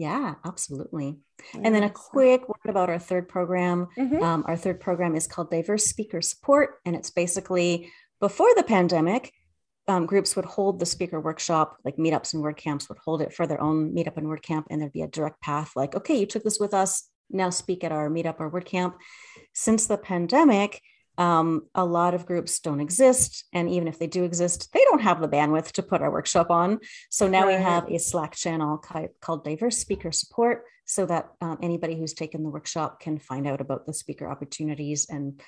Yeah, 0.00 0.36
absolutely. 0.46 1.18
And 1.52 1.74
then 1.74 1.82
a 1.82 1.90
quick 1.90 2.48
word 2.48 2.70
about 2.70 2.88
our 2.88 2.98
third 2.98 3.28
program. 3.28 3.88
Mm-hmm. 3.98 4.22
Um, 4.22 4.44
our 4.48 4.56
third 4.56 4.80
program 4.80 5.14
is 5.14 5.26
called 5.26 5.50
Diverse 5.50 5.84
Speaker 5.84 6.22
Support, 6.22 6.80
and 6.86 6.96
it's 6.96 7.10
basically 7.10 7.92
before 8.18 8.48
the 8.56 8.62
pandemic, 8.62 9.30
um, 9.88 10.06
groups 10.06 10.36
would 10.36 10.46
hold 10.46 10.78
the 10.78 10.86
speaker 10.86 11.20
workshop, 11.20 11.76
like 11.84 11.98
meetups 11.98 12.32
and 12.32 12.42
WordCamps 12.42 12.88
would 12.88 12.96
hold 13.04 13.20
it 13.20 13.34
for 13.34 13.46
their 13.46 13.60
own 13.60 13.94
meetup 13.94 14.16
and 14.16 14.26
WordCamp, 14.26 14.64
and 14.70 14.80
there'd 14.80 14.90
be 14.90 15.02
a 15.02 15.06
direct 15.06 15.42
path 15.42 15.72
like, 15.76 15.94
okay, 15.94 16.18
you 16.18 16.24
took 16.24 16.44
this 16.44 16.58
with 16.58 16.72
us, 16.72 17.06
now 17.28 17.50
speak 17.50 17.84
at 17.84 17.92
our 17.92 18.08
meetup 18.08 18.36
or 18.40 18.50
WordCamp. 18.50 18.94
Since 19.52 19.86
the 19.86 19.98
pandemic, 19.98 20.80
um, 21.20 21.66
a 21.74 21.84
lot 21.84 22.14
of 22.14 22.24
groups 22.24 22.60
don't 22.60 22.80
exist. 22.80 23.44
And 23.52 23.68
even 23.68 23.86
if 23.88 23.98
they 23.98 24.06
do 24.06 24.24
exist, 24.24 24.72
they 24.72 24.82
don't 24.84 25.02
have 25.02 25.20
the 25.20 25.28
bandwidth 25.28 25.72
to 25.72 25.82
put 25.82 26.00
our 26.00 26.10
workshop 26.10 26.50
on. 26.50 26.80
So 27.10 27.28
now 27.28 27.44
right. 27.44 27.58
we 27.58 27.62
have 27.62 27.90
a 27.90 27.98
Slack 27.98 28.34
channel 28.34 28.82
called 29.20 29.44
Diverse 29.44 29.76
Speaker 29.76 30.12
Support 30.12 30.64
so 30.86 31.04
that 31.06 31.28
um, 31.42 31.58
anybody 31.62 31.94
who's 31.94 32.14
taken 32.14 32.42
the 32.42 32.48
workshop 32.48 33.00
can 33.00 33.18
find 33.18 33.46
out 33.46 33.60
about 33.60 33.84
the 33.84 33.92
speaker 33.92 34.30
opportunities 34.30 35.08
and 35.10 35.42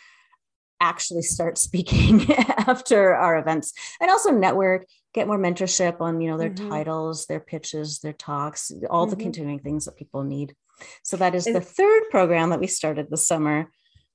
actually 0.79 1.23
start 1.23 1.57
speaking 1.69 2.31
after 2.59 3.15
our 3.15 3.39
events 3.39 3.73
and 4.01 4.11
also 4.11 4.31
network 4.31 4.85
get 5.15 5.27
more 5.27 5.39
mentorship 5.39 6.01
on 6.01 6.21
you 6.21 6.29
know 6.29 6.37
their 6.37 6.51
mm-hmm. 6.51 6.69
titles 6.69 7.27
their 7.27 7.39
pitches 7.39 8.01
their 8.01 8.13
talks 8.13 8.73
all 8.91 9.07
mm-hmm. 9.07 9.11
the 9.11 9.23
continuing 9.23 9.61
things 9.61 9.85
that 9.85 9.97
people 9.97 10.25
need 10.25 10.55
so 11.05 11.17
that 11.17 11.37
is, 11.37 11.47
is 11.47 11.55
the 11.55 11.61
third 11.61 12.03
program 12.11 12.51
that 12.51 12.59
we 12.59 12.67
started 12.67 13.07
this 13.11 13.27
summer 13.27 13.71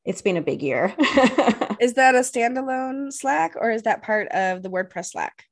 it's 0.08 0.22
been 0.22 0.38
a 0.38 0.42
big 0.42 0.64
year 0.64 0.96
is 1.80 1.94
that 1.94 2.16
a 2.16 2.20
standalone 2.20 3.14
slack 3.14 3.56
or 3.60 3.70
is 3.70 3.84
that 3.84 4.02
part 4.02 4.28
of 4.30 4.64
the 4.64 4.70
wordpress 4.70 5.12
slack 5.12 5.46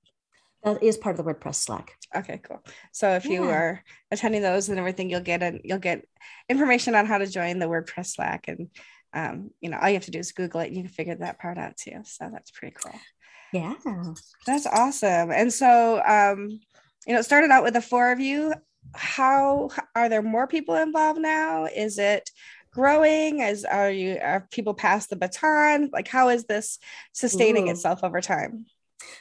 that 0.64 0.82
is 0.82 0.98
part 0.98 1.18
of 1.18 1.24
the 1.24 1.32
wordpress 1.32 1.56
slack 1.56 1.92
okay 2.16 2.40
cool 2.44 2.64
so 2.92 3.12
if 3.12 3.26
yeah. 3.26 3.32
you 3.34 3.44
are 3.44 3.84
attending 4.12 4.42
those 4.42 4.70
and 4.70 4.80
everything 4.80 5.10
you'll 5.10 5.20
get 5.20 5.44
a 5.44 5.60
you'll 5.64 5.78
get 5.78 6.04
information 6.50 6.96
on 6.96 7.06
how 7.06 7.20
to 7.20 7.28
join 7.28 7.60
the 7.60 7.68
wordpress 7.68 8.16
slack 8.16 8.48
and 8.48 8.70
um, 9.14 9.52
you 9.62 9.70
know 9.70 9.78
all 9.82 9.88
you 9.88 9.94
have 9.94 10.06
to 10.06 10.12
do 10.12 10.20
is 10.20 10.32
google 10.32 10.62
it 10.62 10.68
and 10.68 10.76
you 10.76 10.84
can 10.84 10.92
figure 10.92 11.16
that 11.16 11.40
part 11.40 11.58
out 11.58 11.78
too 11.78 12.02
so 12.04 12.30
that's 12.32 12.52
pretty 12.52 12.76
cool 12.82 13.00
yeah. 13.56 13.76
That's 14.46 14.68
awesome. 14.68 15.32
And 15.32 15.52
so, 15.52 16.02
um, 16.06 16.60
you 17.08 17.14
know, 17.14 17.20
it 17.20 17.24
started 17.24 17.52
out 17.52 17.64
with 17.64 17.74
the 17.74 17.82
four 17.82 18.12
of 18.12 18.20
you. 18.20 18.54
How 18.94 19.70
are 19.96 20.10
there 20.10 20.22
more 20.22 20.46
people 20.46 20.76
involved 20.76 21.20
now? 21.20 21.66
Is 21.66 21.98
it 21.98 22.30
growing? 22.76 23.42
As 23.42 23.64
are 23.66 23.90
you 23.90 24.20
are 24.22 24.48
people 24.52 24.74
past 24.74 25.10
the 25.10 25.16
baton? 25.16 25.90
Like 25.92 26.08
how 26.08 26.30
is 26.30 26.44
this 26.44 26.78
sustaining 27.14 27.68
Ooh. 27.68 27.72
itself 27.72 28.04
over 28.04 28.22
time? 28.22 28.66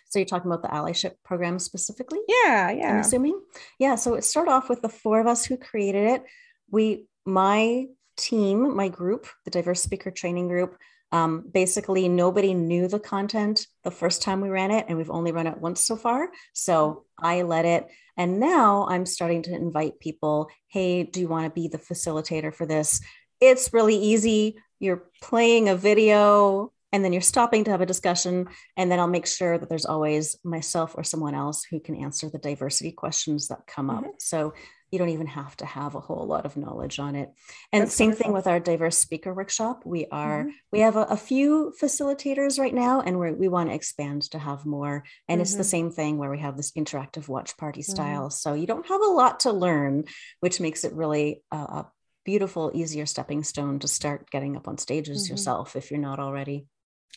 So 0.09 0.19
you're 0.19 0.27
talking 0.27 0.51
about 0.51 0.63
the 0.63 0.69
allyship 0.69 1.13
program 1.25 1.59
specifically? 1.59 2.19
Yeah, 2.29 2.71
yeah. 2.71 2.91
I'm 2.91 3.01
assuming. 3.01 3.41
Yeah. 3.79 3.95
So 3.95 4.15
it 4.15 4.25
started 4.25 4.51
off 4.51 4.69
with 4.69 4.83
the 4.83 4.89
four 4.89 5.21
of 5.21 5.27
us 5.27 5.45
who 5.45 5.57
created 5.57 6.07
it. 6.09 6.23
We, 6.71 7.07
my 7.25 7.87
team, 8.17 8.75
my 8.75 8.89
group, 8.89 9.27
the 9.45 9.51
diverse 9.51 9.83
speaker 9.83 10.11
training 10.11 10.49
group, 10.49 10.77
um, 11.15 11.45
basically, 11.53 12.09
nobody 12.09 12.55
knew 12.55 12.89
the 12.89 12.99
content 12.99 13.69
the 13.85 13.93
first 13.93 14.21
time 14.21 14.41
we 14.41 14.49
ran 14.49 14.73
it, 14.73 14.87
and 14.89 14.99
we've 14.99 15.13
only 15.13 15.31
run 15.31 15.47
it 15.47 15.59
once 15.59 15.87
so 15.87 15.95
far. 15.95 16.29
So 16.55 17.05
I 17.23 17.43
led 17.43 17.67
it. 17.67 17.87
And 18.17 18.41
now 18.41 18.89
I'm 18.89 19.07
starting 19.07 19.43
to 19.43 19.55
invite 19.55 20.01
people 20.01 20.49
hey, 20.67 21.05
do 21.05 21.21
you 21.21 21.29
want 21.29 21.45
to 21.45 21.51
be 21.51 21.69
the 21.69 21.79
facilitator 21.79 22.53
for 22.53 22.67
this? 22.67 23.01
It's 23.45 23.73
really 23.73 23.97
easy. 23.97 24.57
You're 24.81 25.05
playing 25.23 25.69
a 25.69 25.77
video 25.77 26.73
and 26.93 27.05
then 27.05 27.13
you're 27.13 27.23
stopping 27.23 27.65
to 27.65 27.73
have 27.73 27.81
a 27.81 27.87
discussion. 27.87 28.47
And 28.77 28.91
then 28.91 29.01
I'll 29.01 29.07
make 29.07 29.27
sure 29.27 29.59
that 29.59 29.69
there's 29.69 29.85
always 29.85 30.37
myself 30.45 30.95
or 30.97 31.05
someone 31.05 31.35
else 31.35 31.65
who 31.65 31.81
can 31.81 31.97
answer 31.97 32.31
the 32.31 32.39
diversity 32.39 32.93
questions 32.93 33.49
that 33.49 33.67
come 33.67 33.89
mm-hmm. 33.89 34.05
up. 34.05 34.15
So 34.21 34.55
you 34.95 34.99
don't 34.99 35.09
even 35.09 35.27
have 35.27 35.57
to 35.57 35.67
have 35.67 35.97
a 35.97 36.01
whole 36.01 36.25
lot 36.25 36.47
of 36.47 36.57
knowledge 36.57 37.01
on 37.01 37.17
it 37.17 37.29
and 37.73 37.83
That's 37.83 37.95
same 37.95 38.11
wonderful. 38.11 38.23
thing 38.23 38.33
with 38.33 38.47
our 38.47 38.61
diverse 38.61 38.97
speaker 38.97 39.35
workshop 39.35 39.83
we 39.85 40.07
are 40.13 40.43
mm-hmm. 40.43 40.51
we 40.71 40.81
have 40.81 40.95
a, 40.95 41.03
a, 41.11 41.17
few 41.17 41.75
facilitators 41.83 42.61
right 42.61 42.73
now 42.73 43.01
and 43.01 43.19
we 43.19 43.33
we 43.33 43.49
want 43.49 43.71
to 43.71 43.75
expand 43.75 44.23
to 44.31 44.39
have 44.39 44.65
more 44.65 45.03
and 45.29 45.39
mm-hmm. 45.39 45.43
it's 45.43 45.55
the 45.57 45.63
mm-hmm. 45.63 45.69
same 45.69 45.91
thing 45.91 46.17
where 46.17 46.31
we 46.31 46.39
have 46.39 46.57
this 46.57 46.71
interactive 46.73 47.27
watch 47.27 47.57
party 47.57 47.81
mm-hmm. 47.81 47.93
style 47.93 48.31
so 48.31 48.55
you 48.55 48.69
don't 48.69 48.87
have 48.87 49.01
a 49.01 49.11
lot 49.11 49.41
to 49.41 49.53
learn 49.53 50.05
which 50.39 50.61
makes 50.61 50.85
it 50.85 50.93
really 50.93 51.43
a, 51.51 51.57
a 51.57 51.91
beautiful 52.25 52.71
easier 52.75 53.07
stepping 53.07 53.43
stone 53.43 53.79
to 53.79 53.89
start 53.89 54.31
getting 54.31 54.57
up 54.57 54.69
on 54.69 54.79
stages 54.79 55.25
mm-hmm. 55.25 55.35
yourself 55.35 55.77
if 55.77 55.91
you're 55.91 56.01
not 56.01 56.19
already 56.19 56.67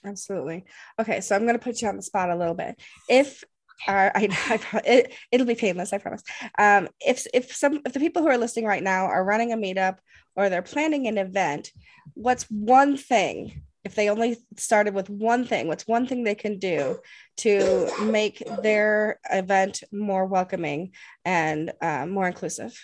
Absolutely. 0.05 0.65
Okay, 0.99 1.21
so 1.21 1.35
I'm 1.35 1.43
going 1.43 1.57
to 1.57 1.63
put 1.63 1.81
you 1.81 1.87
on 1.87 1.95
the 1.95 2.03
spot 2.03 2.29
a 2.29 2.35
little 2.35 2.53
bit. 2.53 2.79
If 3.09 3.43
are 3.87 4.11
I, 4.15 4.27
I 4.49 4.81
it, 4.85 5.13
it'll 5.31 5.45
be 5.45 5.53
painless 5.53 5.93
i 5.93 5.99
promise 5.99 6.23
um 6.57 6.89
if 6.99 7.27
if 7.31 7.55
some 7.55 7.79
if 7.85 7.93
the 7.93 7.99
people 7.99 8.23
who 8.23 8.27
are 8.27 8.37
listening 8.39 8.65
right 8.65 8.81
now 8.81 9.05
are 9.05 9.23
running 9.23 9.53
a 9.53 9.55
meetup 9.55 9.97
or 10.35 10.49
they're 10.49 10.63
planning 10.63 11.05
an 11.05 11.19
event 11.19 11.71
what's 12.15 12.45
one 12.45 12.97
thing 12.97 13.61
if 13.83 13.93
they 13.93 14.09
only 14.09 14.35
started 14.57 14.95
with 14.95 15.11
one 15.11 15.45
thing 15.45 15.67
what's 15.67 15.87
one 15.87 16.07
thing 16.07 16.23
they 16.23 16.33
can 16.33 16.57
do 16.57 16.97
to 17.37 17.87
make 18.01 18.41
their 18.63 19.19
event 19.29 19.83
more 19.91 20.25
welcoming 20.25 20.91
and 21.23 21.71
uh, 21.79 22.07
more 22.07 22.25
inclusive 22.25 22.83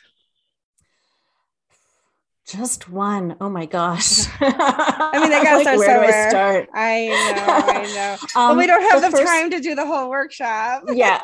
just 2.45 2.89
one. 2.89 3.35
Oh 3.39 3.49
my 3.49 3.65
gosh. 3.65 4.27
I 4.41 5.19
mean, 5.21 5.31
I 5.31 5.43
gotta 5.43 5.57
like, 5.57 5.63
start 5.63 5.77
where 5.77 5.87
somewhere. 5.87 6.11
Do 6.11 6.15
I, 6.15 6.29
start? 6.29 6.69
I 6.73 7.07
know, 7.07 7.45
I 7.47 7.93
know. 7.95 8.41
um, 8.41 8.51
but 8.51 8.57
we 8.57 8.67
don't 8.67 8.91
have 8.91 9.01
the, 9.01 9.09
the 9.09 9.17
first... 9.17 9.31
time 9.31 9.49
to 9.51 9.59
do 9.59 9.75
the 9.75 9.85
whole 9.85 10.09
workshop. 10.09 10.83
yeah. 10.93 11.19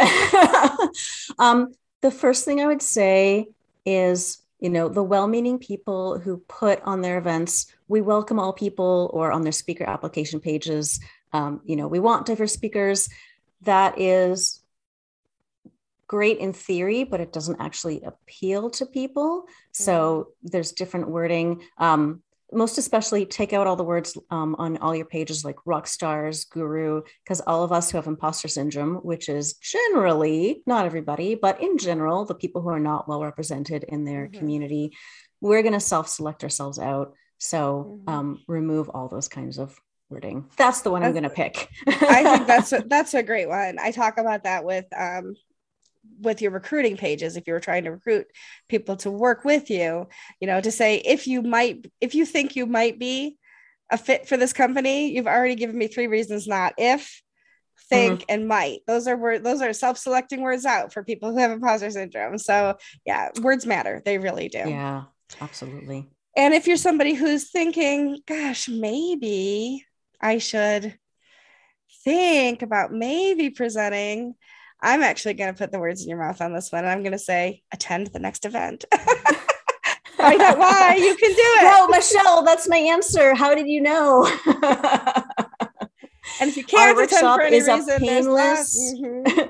um, 1.39 1.73
the 2.01 2.11
first 2.11 2.45
thing 2.45 2.61
I 2.61 2.67
would 2.67 2.81
say 2.81 3.47
is, 3.85 4.39
you 4.59 4.69
know, 4.69 4.89
the 4.89 5.03
well-meaning 5.03 5.59
people 5.59 6.19
who 6.19 6.37
put 6.47 6.81
on 6.83 7.01
their 7.01 7.17
events, 7.17 7.67
we 7.87 8.01
welcome 8.01 8.39
all 8.39 8.53
people, 8.53 9.09
or 9.13 9.31
on 9.31 9.41
their 9.41 9.51
speaker 9.51 9.83
application 9.83 10.39
pages, 10.39 10.99
um, 11.33 11.61
you 11.65 11.75
know, 11.75 11.87
we 11.87 11.99
want 11.99 12.25
diverse 12.25 12.53
speakers. 12.53 13.09
That 13.63 13.99
is 13.99 14.58
great 16.09 16.39
in 16.39 16.51
theory, 16.51 17.03
but 17.03 17.21
it 17.21 17.31
doesn't 17.31 17.61
actually 17.61 18.01
appeal 18.01 18.69
to 18.71 18.85
people. 18.85 19.45
So 19.71 19.93
mm-hmm. 20.41 20.47
there's 20.51 20.73
different 20.73 21.07
wording. 21.07 21.61
Um, 21.77 22.23
most 22.51 22.79
especially, 22.79 23.27
take 23.27 23.53
out 23.53 23.67
all 23.67 23.75
the 23.75 23.83
words 23.83 24.17
um, 24.31 24.55
on 24.57 24.77
all 24.77 24.95
your 24.95 25.05
pages 25.05 25.45
like 25.45 25.57
rock 25.65 25.85
stars, 25.85 26.45
guru, 26.45 27.03
because 27.23 27.41
all 27.41 27.63
of 27.63 27.71
us 27.71 27.91
who 27.91 27.99
have 27.99 28.07
imposter 28.07 28.47
syndrome, 28.47 28.95
which 28.95 29.29
is 29.29 29.53
generally 29.53 30.63
not 30.65 30.87
everybody, 30.87 31.35
but 31.35 31.61
in 31.61 31.77
general, 31.77 32.25
the 32.25 32.33
people 32.33 32.63
who 32.63 32.69
are 32.69 32.79
not 32.79 33.07
well 33.07 33.23
represented 33.23 33.83
in 33.83 34.03
their 34.03 34.25
mm-hmm. 34.25 34.39
community, 34.39 34.97
we're 35.41 35.61
going 35.61 35.75
to 35.75 35.79
self 35.79 36.09
select 36.09 36.43
ourselves 36.43 36.79
out. 36.79 37.13
So 37.37 37.99
mm-hmm. 37.99 38.09
um, 38.09 38.43
remove 38.47 38.89
all 38.89 39.07
those 39.09 39.27
kinds 39.27 39.59
of 39.59 39.79
wording. 40.09 40.49
That's 40.57 40.81
the 40.81 40.89
one 40.89 41.01
that's, 41.01 41.15
I'm 41.15 41.21
going 41.21 41.29
to 41.29 41.35
pick. 41.35 41.69
I 41.85 42.23
think 42.23 42.47
that's 42.47 42.73
a, 42.73 42.83
that's 42.87 43.13
a 43.13 43.21
great 43.21 43.47
one. 43.47 43.77
I 43.77 43.91
talk 43.91 44.17
about 44.17 44.45
that 44.45 44.65
with 44.65 44.85
um, 44.97 45.35
with 46.21 46.41
your 46.41 46.51
recruiting 46.51 46.97
pages 46.97 47.35
if 47.35 47.47
you 47.47 47.53
were 47.53 47.59
trying 47.59 47.83
to 47.83 47.91
recruit 47.91 48.27
people 48.67 48.95
to 48.95 49.09
work 49.11 49.43
with 49.43 49.69
you 49.69 50.07
you 50.39 50.47
know 50.47 50.59
to 50.59 50.71
say 50.71 50.97
if 50.97 51.27
you 51.27 51.41
might 51.41 51.89
if 52.01 52.15
you 52.15 52.25
think 52.25 52.55
you 52.55 52.65
might 52.65 52.99
be 52.99 53.37
a 53.91 53.97
fit 53.97 54.27
for 54.27 54.37
this 54.37 54.53
company 54.53 55.11
you've 55.11 55.27
already 55.27 55.55
given 55.55 55.77
me 55.77 55.87
three 55.87 56.07
reasons 56.07 56.47
not 56.47 56.73
if 56.77 57.21
think 57.89 58.21
mm-hmm. 58.21 58.25
and 58.29 58.47
might. 58.47 58.81
Those 58.87 59.07
are 59.07 59.17
words 59.17 59.43
those 59.43 59.61
are 59.61 59.73
self-selecting 59.73 60.41
words 60.41 60.65
out 60.65 60.93
for 60.93 61.03
people 61.03 61.31
who 61.31 61.39
have 61.39 61.51
imposter 61.51 61.89
syndrome. 61.89 62.37
So 62.37 62.77
yeah 63.05 63.29
words 63.41 63.65
matter. 63.65 64.01
They 64.05 64.17
really 64.17 64.47
do. 64.47 64.59
Yeah 64.59 65.03
absolutely. 65.41 66.07
And 66.35 66.53
if 66.53 66.67
you're 66.67 66.77
somebody 66.77 67.13
who's 67.13 67.49
thinking 67.49 68.19
gosh 68.25 68.69
maybe 68.69 69.85
i 70.21 70.37
should 70.37 70.97
think 72.03 72.61
about 72.61 72.91
maybe 72.91 73.49
presenting 73.49 74.35
I'm 74.81 75.01
actually 75.01 75.33
going 75.33 75.53
to 75.53 75.57
put 75.57 75.71
the 75.71 75.79
words 75.79 76.03
in 76.03 76.09
your 76.09 76.19
mouth 76.19 76.41
on 76.41 76.53
this 76.53 76.71
one. 76.71 76.83
And 76.83 76.91
I'm 76.91 77.03
going 77.03 77.11
to 77.11 77.19
say, 77.19 77.63
attend 77.73 78.07
the 78.07 78.19
next 78.19 78.45
event. 78.45 78.85
Find 80.17 80.41
out 80.41 80.57
why 80.57 80.95
you 80.97 81.15
can 81.15 81.29
do 81.31 81.37
it. 81.37 81.63
No, 81.63 81.87
Michelle, 81.87 82.43
that's 82.43 82.67
my 82.67 82.77
answer. 82.77 83.35
How 83.35 83.55
did 83.55 83.67
you 83.67 83.81
know? 83.81 84.25
and 86.41 86.49
if 86.49 86.57
you 86.57 86.63
can't 86.63 86.97
Our 86.97 87.03
attend 87.03 87.21
for 87.21 87.41
any 87.41 87.61
reason, 87.61 87.99
painless. 87.99 88.95
Mm-hmm. 88.95 89.49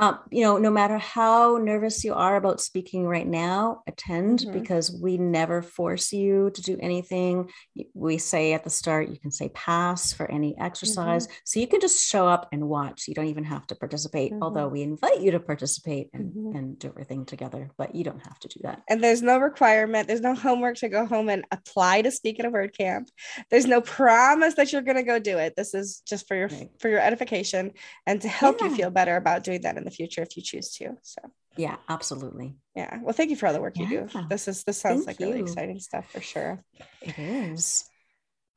Mm-hmm. 0.00 0.14
um, 0.14 0.20
you 0.30 0.42
know, 0.42 0.58
no 0.58 0.70
matter 0.70 0.98
how 0.98 1.58
nervous 1.62 2.04
you 2.04 2.14
are 2.14 2.36
about 2.36 2.60
speaking 2.60 3.06
right 3.06 3.26
now, 3.26 3.82
attend 3.86 4.40
mm-hmm. 4.40 4.52
because 4.52 4.96
we 5.00 5.18
never 5.18 5.62
force 5.62 6.12
you 6.12 6.50
to 6.54 6.62
do 6.62 6.78
anything. 6.80 7.50
We 7.94 8.18
say 8.18 8.52
at 8.54 8.64
the 8.64 8.70
start, 8.70 9.08
you 9.08 9.18
can 9.18 9.30
say 9.30 9.50
pass 9.50 10.12
for 10.12 10.30
any 10.30 10.56
exercise. 10.58 11.26
Mm-hmm. 11.26 11.36
So 11.44 11.60
you 11.60 11.66
can 11.66 11.80
just 11.80 12.06
show 12.06 12.26
up 12.26 12.48
and 12.52 12.68
watch. 12.68 13.06
You 13.06 13.14
don't 13.14 13.28
even 13.28 13.44
have 13.44 13.66
to 13.68 13.74
participate, 13.74 14.32
mm-hmm. 14.32 14.42
although 14.42 14.68
we 14.68 14.82
invite 14.82 15.20
you 15.20 15.30
to 15.32 15.40
participate 15.40 16.10
and, 16.12 16.32
mm-hmm. 16.32 16.56
and 16.56 16.78
do 16.78 16.88
everything 16.88 17.24
together, 17.24 17.70
but 17.76 17.94
you 17.94 18.04
don't 18.04 18.24
have 18.26 18.38
to 18.40 18.48
do 18.48 18.60
that. 18.62 18.82
And 18.88 19.02
there's 19.02 19.22
no 19.22 19.38
requirement, 19.38 20.08
there's 20.08 20.20
no 20.20 20.34
homework 20.34 20.76
to 20.78 20.88
go 20.88 21.06
home 21.06 21.28
and 21.28 21.44
apply 21.50 22.02
to 22.02 22.10
speak 22.10 22.40
at 22.40 22.46
a 22.46 22.50
WordCamp. 22.50 23.08
There's 23.50 23.66
no 23.66 23.80
promise 23.80 24.54
that 24.54 24.72
you're 24.72 24.82
going 24.82 24.96
to 24.96 25.02
go 25.02 25.18
do 25.18 25.38
it. 25.38 25.54
This 25.56 25.74
is 25.74 26.02
just 26.06 26.26
for 26.26 26.36
your 26.36 26.48
right. 26.48 26.68
for 26.80 26.88
your 26.88 27.00
edification 27.00 27.72
and 28.06 28.20
to 28.22 28.28
help 28.28 28.60
yeah. 28.60 28.68
you 28.68 28.76
feel 28.76 28.90
better 28.90 29.16
about 29.16 29.44
doing 29.44 29.60
that 29.62 29.83
in 29.84 29.90
the 29.90 29.94
future 29.94 30.22
if 30.22 30.36
you 30.36 30.42
choose 30.42 30.70
to. 30.76 30.96
So 31.02 31.20
yeah, 31.56 31.76
absolutely. 31.88 32.56
Yeah. 32.74 32.98
Well, 33.02 33.12
thank 33.12 33.30
you 33.30 33.36
for 33.36 33.46
all 33.46 33.52
the 33.52 33.60
work 33.60 33.76
yeah. 33.76 33.88
you 33.88 34.08
do. 34.12 34.26
This 34.28 34.48
is 34.48 34.64
this 34.64 34.78
sounds 34.80 35.04
thank 35.04 35.20
like 35.20 35.20
you. 35.20 35.34
really 35.34 35.40
exciting 35.40 35.78
stuff 35.78 36.10
for 36.10 36.20
sure. 36.20 36.64
It 37.02 37.18
is. 37.18 37.84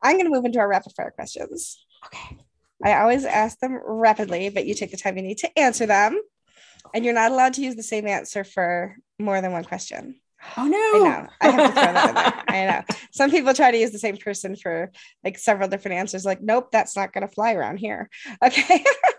I'm 0.01 0.15
going 0.15 0.25
to 0.25 0.31
move 0.31 0.45
into 0.45 0.59
our 0.59 0.67
rapid 0.67 0.93
fire 0.95 1.11
questions. 1.11 1.83
Okay. 2.05 2.37
I 2.83 2.99
always 3.01 3.25
ask 3.25 3.59
them 3.59 3.79
rapidly, 3.83 4.49
but 4.49 4.65
you 4.65 4.75
take 4.75 4.91
the 4.91 4.97
time 4.97 5.17
you 5.17 5.23
need 5.23 5.39
to 5.39 5.59
answer 5.59 5.85
them. 5.85 6.19
And 6.93 7.03
you're 7.03 7.13
not 7.13 7.31
allowed 7.31 7.53
to 7.55 7.61
use 7.61 7.75
the 7.75 7.83
same 7.83 8.07
answer 8.07 8.43
for 8.43 8.95
more 9.19 9.41
than 9.41 9.51
one 9.51 9.65
question. 9.65 10.15
Oh 10.55 10.67
no! 10.67 10.77
I 10.77 10.99
know. 10.99 11.27
I 11.41 11.49
have 11.49 11.67
to 11.67 11.73
throw 11.73 11.93
that 11.93 12.09
in 12.09 12.15
there. 12.15 12.43
I 12.47 12.65
know. 12.65 12.95
Some 13.11 13.31
people 13.31 13.53
try 13.53 13.71
to 13.71 13.77
use 13.77 13.91
the 13.91 13.99
same 13.99 14.17
person 14.17 14.55
for 14.55 14.91
like 15.23 15.37
several 15.37 15.67
different 15.67 15.97
answers. 15.97 16.25
Like, 16.25 16.41
nope, 16.41 16.69
that's 16.71 16.95
not 16.95 17.11
going 17.11 17.27
to 17.27 17.33
fly 17.33 17.53
around 17.53 17.77
here. 17.77 18.09
Okay. 18.43 18.83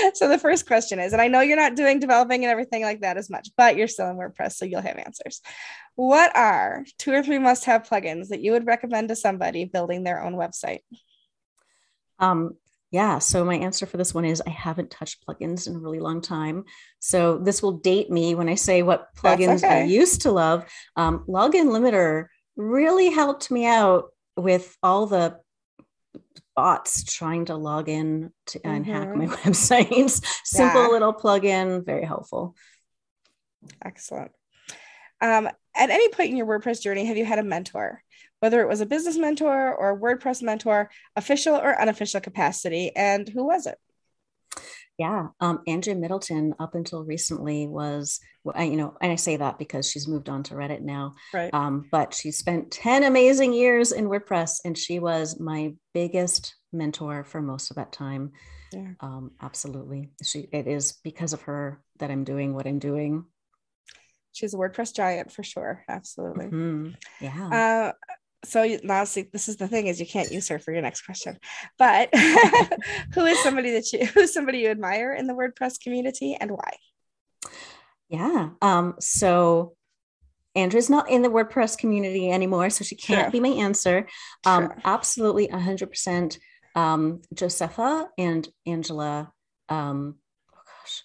so 0.14 0.28
the 0.28 0.38
first 0.38 0.66
question 0.66 0.98
is, 0.98 1.12
and 1.12 1.22
I 1.22 1.28
know 1.28 1.40
you're 1.40 1.56
not 1.56 1.76
doing 1.76 1.98
developing 1.98 2.44
and 2.44 2.50
everything 2.50 2.82
like 2.82 3.00
that 3.00 3.16
as 3.16 3.30
much, 3.30 3.48
but 3.56 3.76
you're 3.76 3.88
still 3.88 4.08
in 4.08 4.16
WordPress, 4.16 4.52
so 4.52 4.64
you'll 4.64 4.82
have 4.82 4.98
answers. 4.98 5.40
What 5.96 6.34
are 6.36 6.84
two 6.98 7.12
or 7.12 7.22
three 7.22 7.38
must-have 7.38 7.88
plugins 7.88 8.28
that 8.28 8.40
you 8.40 8.52
would 8.52 8.66
recommend 8.66 9.08
to 9.08 9.16
somebody 9.16 9.64
building 9.64 10.04
their 10.04 10.22
own 10.22 10.34
website? 10.34 10.80
Um, 12.18 12.56
yeah, 12.90 13.20
so 13.20 13.44
my 13.44 13.54
answer 13.54 13.86
for 13.86 13.96
this 13.96 14.12
one 14.12 14.24
is 14.24 14.42
I 14.44 14.50
haven't 14.50 14.90
touched 14.90 15.24
plugins 15.26 15.68
in 15.68 15.76
a 15.76 15.78
really 15.78 16.00
long 16.00 16.20
time. 16.20 16.64
So 16.98 17.38
this 17.38 17.62
will 17.62 17.72
date 17.72 18.10
me 18.10 18.34
when 18.34 18.48
I 18.48 18.56
say 18.56 18.82
what 18.82 19.14
plugins 19.16 19.58
okay. 19.64 19.82
I 19.82 19.84
used 19.84 20.22
to 20.22 20.32
love. 20.32 20.64
Um, 20.96 21.24
Login 21.28 21.68
Limiter 21.68 22.26
really 22.56 23.10
helped 23.10 23.50
me 23.50 23.64
out 23.64 24.06
with 24.36 24.76
all 24.82 25.06
the 25.06 25.38
bots 26.60 27.04
trying 27.04 27.46
to 27.46 27.56
log 27.56 27.88
in 27.88 28.30
to, 28.44 28.58
mm-hmm. 28.58 28.68
and 28.68 28.86
hack 28.86 29.16
my 29.16 29.24
mm-hmm. 29.24 29.34
websites. 29.48 30.22
Simple 30.44 30.82
yeah. 30.82 30.88
little 30.88 31.14
plugin, 31.14 31.86
very 31.86 32.04
helpful. 32.04 32.54
Excellent. 33.82 34.32
Um, 35.22 35.48
at 35.74 35.88
any 35.88 36.10
point 36.10 36.30
in 36.30 36.36
your 36.36 36.46
WordPress 36.46 36.82
journey, 36.82 37.06
have 37.06 37.16
you 37.16 37.24
had 37.24 37.38
a 37.38 37.42
mentor? 37.42 38.02
Whether 38.40 38.60
it 38.60 38.68
was 38.68 38.82
a 38.82 38.86
business 38.86 39.16
mentor 39.16 39.74
or 39.74 39.92
a 39.92 39.98
WordPress 39.98 40.42
mentor, 40.42 40.90
official 41.16 41.54
or 41.54 41.80
unofficial 41.80 42.20
capacity, 42.20 42.94
and 42.94 43.26
who 43.26 43.46
was 43.46 43.66
it? 43.66 43.78
Yeah, 44.98 45.28
um, 45.40 45.62
Andrea 45.66 45.96
Middleton, 45.96 46.54
up 46.58 46.74
until 46.74 47.04
recently, 47.04 47.66
was 47.66 48.20
you 48.44 48.76
know, 48.76 48.96
and 49.00 49.10
I 49.10 49.16
say 49.16 49.36
that 49.36 49.58
because 49.58 49.90
she's 49.90 50.08
moved 50.08 50.28
on 50.28 50.42
to 50.44 50.54
Reddit 50.54 50.82
now. 50.82 51.14
Right. 51.32 51.52
Um, 51.54 51.86
but 51.90 52.12
she 52.12 52.30
spent 52.30 52.70
ten 52.70 53.04
amazing 53.04 53.52
years 53.52 53.92
in 53.92 54.08
WordPress, 54.08 54.60
and 54.64 54.76
she 54.76 54.98
was 54.98 55.40
my 55.40 55.74
biggest 55.94 56.54
mentor 56.72 57.24
for 57.24 57.40
most 57.40 57.70
of 57.70 57.76
that 57.76 57.92
time. 57.92 58.32
Yeah. 58.72 58.92
Um, 59.00 59.32
absolutely, 59.40 60.10
she. 60.22 60.48
It 60.52 60.66
is 60.66 60.98
because 61.02 61.32
of 61.32 61.42
her 61.42 61.82
that 61.98 62.10
I'm 62.10 62.24
doing 62.24 62.54
what 62.54 62.66
I'm 62.66 62.78
doing 62.78 63.24
she's 64.32 64.54
a 64.54 64.56
WordPress 64.56 64.94
giant 64.94 65.32
for 65.32 65.42
sure. 65.42 65.84
Absolutely. 65.88 66.46
Mm-hmm. 66.46 66.90
Yeah. 67.20 67.92
Uh, 67.92 67.92
so 68.44 68.78
now 68.82 69.04
see 69.04 69.28
this 69.32 69.48
is 69.48 69.56
the 69.56 69.68
thing 69.68 69.86
is 69.86 70.00
you 70.00 70.06
can't 70.06 70.32
use 70.32 70.48
her 70.48 70.58
for 70.58 70.72
your 70.72 70.82
next 70.82 71.02
question 71.02 71.38
but 71.78 72.08
who 73.14 73.24
is 73.24 73.42
somebody 73.42 73.72
that 73.72 73.92
you 73.92 74.06
who's 74.06 74.32
somebody 74.32 74.58
you 74.58 74.68
admire 74.68 75.12
in 75.14 75.26
the 75.26 75.34
wordpress 75.34 75.80
community 75.80 76.36
and 76.40 76.50
why 76.50 76.72
yeah 78.08 78.50
um 78.62 78.94
so 78.98 79.74
andrea's 80.54 80.90
not 80.90 81.10
in 81.10 81.22
the 81.22 81.28
wordpress 81.28 81.76
community 81.76 82.30
anymore 82.30 82.70
so 82.70 82.82
she 82.82 82.96
can't 82.96 83.30
True. 83.30 83.40
be 83.40 83.48
my 83.50 83.56
answer 83.56 84.06
um 84.44 84.68
True. 84.68 84.76
absolutely 84.84 85.48
100% 85.48 86.38
um 86.74 87.20
josepha 87.34 88.08
and 88.16 88.48
angela 88.66 89.32
um 89.68 90.16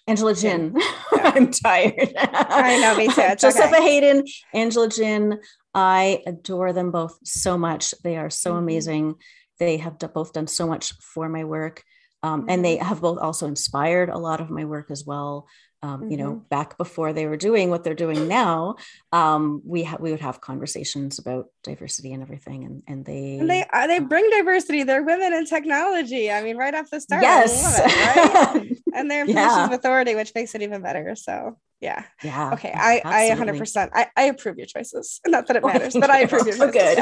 Angela 0.06 0.34
Jin. 0.34 0.74
Yeah. 0.76 1.32
I'm 1.34 1.50
tired. 1.50 2.12
I 2.16 2.78
know, 2.80 2.96
me 2.96 3.08
too. 3.08 3.14
It's 3.18 3.42
Josepha 3.42 3.76
okay. 3.76 3.82
Haden, 3.82 4.24
Angela 4.54 4.88
Jin. 4.88 5.38
I 5.74 6.22
adore 6.26 6.72
them 6.72 6.90
both 6.90 7.18
so 7.24 7.58
much. 7.58 7.94
They 8.02 8.16
are 8.16 8.30
so 8.30 8.50
mm-hmm. 8.50 8.58
amazing. 8.58 9.14
They 9.58 9.78
have 9.78 9.98
both 9.98 10.32
done 10.32 10.46
so 10.46 10.66
much 10.66 10.92
for 11.00 11.28
my 11.28 11.44
work. 11.44 11.82
Um. 12.22 12.46
And 12.48 12.64
they 12.64 12.76
mm-hmm. 12.76 12.86
have 12.86 13.00
both 13.00 13.18
also 13.18 13.46
inspired 13.46 14.08
a 14.08 14.18
lot 14.18 14.40
of 14.40 14.50
my 14.50 14.64
work 14.64 14.90
as 14.90 15.04
well 15.04 15.46
um, 15.82 16.00
mm-hmm. 16.00 16.10
you 16.10 16.16
know 16.16 16.30
mm-hmm. 16.32 16.48
back 16.48 16.76
before 16.78 17.12
they 17.12 17.26
were 17.26 17.36
doing 17.36 17.70
what 17.70 17.84
they're 17.84 17.94
doing 17.94 18.28
now 18.28 18.76
um, 19.12 19.62
we 19.64 19.84
ha- 19.84 19.98
we 20.00 20.10
would 20.10 20.20
have 20.20 20.40
conversations 20.40 21.18
about 21.18 21.46
diversity 21.62 22.12
and 22.12 22.22
everything 22.22 22.64
and 22.64 22.82
and 22.86 23.04
they 23.04 23.38
and 23.38 23.50
they 23.50 23.64
uh, 23.72 23.86
they 23.86 23.98
bring 23.98 24.28
diversity 24.30 24.82
they're 24.82 25.02
women 25.02 25.32
in 25.32 25.46
technology 25.46 26.30
i 26.30 26.42
mean 26.42 26.56
right 26.56 26.74
off 26.74 26.90
the 26.90 27.00
start 27.00 27.22
yes 27.22 27.78
it, 27.78 27.84
right? 27.84 28.78
and 28.94 29.10
they're 29.10 29.22
in 29.22 29.26
positions 29.26 29.56
yeah. 29.56 29.66
of 29.66 29.72
authority 29.72 30.14
which 30.14 30.32
makes 30.34 30.54
it 30.54 30.62
even 30.62 30.82
better 30.82 31.14
so 31.14 31.56
yeah 31.80 32.04
yeah 32.22 32.52
okay 32.52 32.72
i 32.74 33.00
absolutely. 33.04 33.60
i 33.60 33.64
100% 33.64 33.90
I, 33.92 34.06
I 34.16 34.22
approve 34.24 34.56
your 34.56 34.66
choices 34.66 35.20
not 35.26 35.46
that 35.46 35.56
it 35.56 35.64
matters 35.64 35.94
but 35.94 36.10
i 36.10 36.18
approve 36.22 36.46
your 36.46 36.56
choices 36.56 36.72
good 36.72 36.98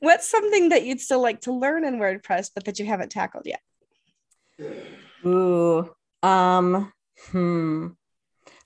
what's 0.00 0.28
something 0.28 0.68
that 0.70 0.84
you'd 0.84 1.00
still 1.00 1.20
like 1.20 1.40
to 1.42 1.52
learn 1.52 1.84
in 1.84 1.98
wordpress 1.98 2.50
but 2.54 2.64
that 2.66 2.78
you 2.78 2.86
haven't 2.86 3.10
tackled 3.10 3.46
yet 3.46 3.60
Ooh, 5.26 5.90
um, 6.24 6.92
hmm. 7.30 7.88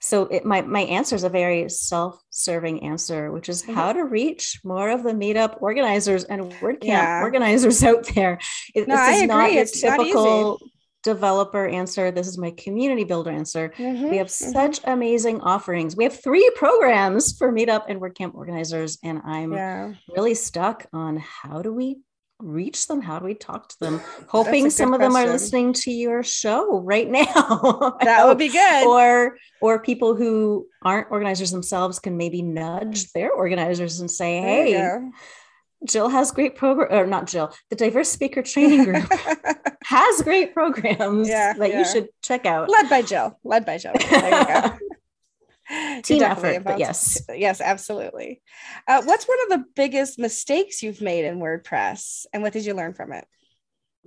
So 0.00 0.26
it 0.26 0.44
my 0.44 0.62
my 0.62 0.82
answer 0.82 1.16
is 1.16 1.24
a 1.24 1.28
very 1.28 1.68
self-serving 1.68 2.84
answer, 2.84 3.32
which 3.32 3.48
is 3.48 3.64
how 3.64 3.92
to 3.92 4.04
reach 4.04 4.60
more 4.64 4.90
of 4.90 5.02
the 5.02 5.10
meetup 5.10 5.60
organizers 5.60 6.22
and 6.24 6.52
WordCamp 6.52 6.84
yeah. 6.84 7.20
organizers 7.20 7.82
out 7.82 8.06
there. 8.14 8.38
It, 8.74 8.86
no, 8.86 8.96
this 8.96 9.22
is 9.22 9.28
not 9.28 9.52
your 9.52 9.64
typical 9.64 10.60
developer 11.02 11.66
answer. 11.66 12.10
This 12.12 12.28
is 12.28 12.38
my 12.38 12.52
community 12.52 13.04
builder 13.04 13.30
answer. 13.30 13.72
Mm-hmm, 13.76 14.10
we 14.10 14.16
have 14.18 14.28
mm-hmm. 14.28 14.52
such 14.52 14.80
amazing 14.84 15.40
offerings. 15.40 15.96
We 15.96 16.04
have 16.04 16.20
three 16.20 16.48
programs 16.54 17.36
for 17.36 17.52
meetup 17.52 17.84
and 17.88 18.00
WordCamp 18.00 18.34
organizers, 18.34 18.98
and 19.02 19.20
I'm 19.24 19.52
yeah. 19.52 19.94
really 20.14 20.34
stuck 20.34 20.86
on 20.92 21.16
how 21.16 21.62
do 21.62 21.72
we 21.72 21.98
reach 22.40 22.86
them? 22.86 23.00
How 23.00 23.18
do 23.18 23.24
we 23.24 23.34
talk 23.34 23.68
to 23.68 23.80
them? 23.80 24.00
Hoping 24.28 24.70
some 24.70 24.94
of 24.94 25.00
them 25.00 25.16
are 25.16 25.26
listening 25.26 25.72
to 25.74 25.90
your 25.90 26.22
show 26.22 26.80
right 26.80 27.08
now. 27.10 27.96
that 28.02 28.26
would 28.26 28.38
be 28.38 28.48
good. 28.48 28.86
Or 28.86 29.36
or 29.60 29.80
people 29.80 30.14
who 30.14 30.66
aren't 30.82 31.10
organizers 31.10 31.50
themselves 31.50 31.98
can 31.98 32.16
maybe 32.16 32.42
nudge 32.42 33.12
their 33.12 33.32
organizers 33.32 34.00
and 34.00 34.10
say, 34.10 34.40
"Hey, 34.40 35.10
Jill 35.86 36.08
has 36.08 36.32
great 36.32 36.56
program 36.56 36.92
or 36.92 37.06
not 37.06 37.26
Jill, 37.26 37.52
the 37.70 37.76
diverse 37.76 38.08
speaker 38.08 38.42
training 38.42 38.84
group 38.84 39.10
has 39.84 40.22
great 40.22 40.52
programs 40.52 41.28
yeah, 41.28 41.52
that 41.54 41.70
yeah. 41.70 41.78
you 41.78 41.84
should 41.84 42.08
check 42.22 42.46
out. 42.46 42.68
Led 42.68 42.90
by 42.90 43.02
Jill. 43.02 43.38
Led 43.44 43.64
by 43.64 43.78
Jill. 43.78 43.92
There 44.10 44.40
you 44.40 44.46
go. 44.46 44.78
team 46.02 46.22
effort 46.22 46.64
but 46.64 46.78
yes. 46.78 47.20
yes 47.34 47.60
absolutely. 47.60 48.42
Uh, 48.86 49.02
what's 49.02 49.26
one 49.26 49.38
of 49.44 49.48
the 49.50 49.64
biggest 49.74 50.18
mistakes 50.18 50.82
you've 50.82 51.00
made 51.00 51.24
in 51.24 51.38
wordpress 51.38 52.26
and 52.32 52.42
what 52.42 52.52
did 52.52 52.64
you 52.64 52.74
learn 52.74 52.94
from 52.94 53.12
it? 53.12 53.26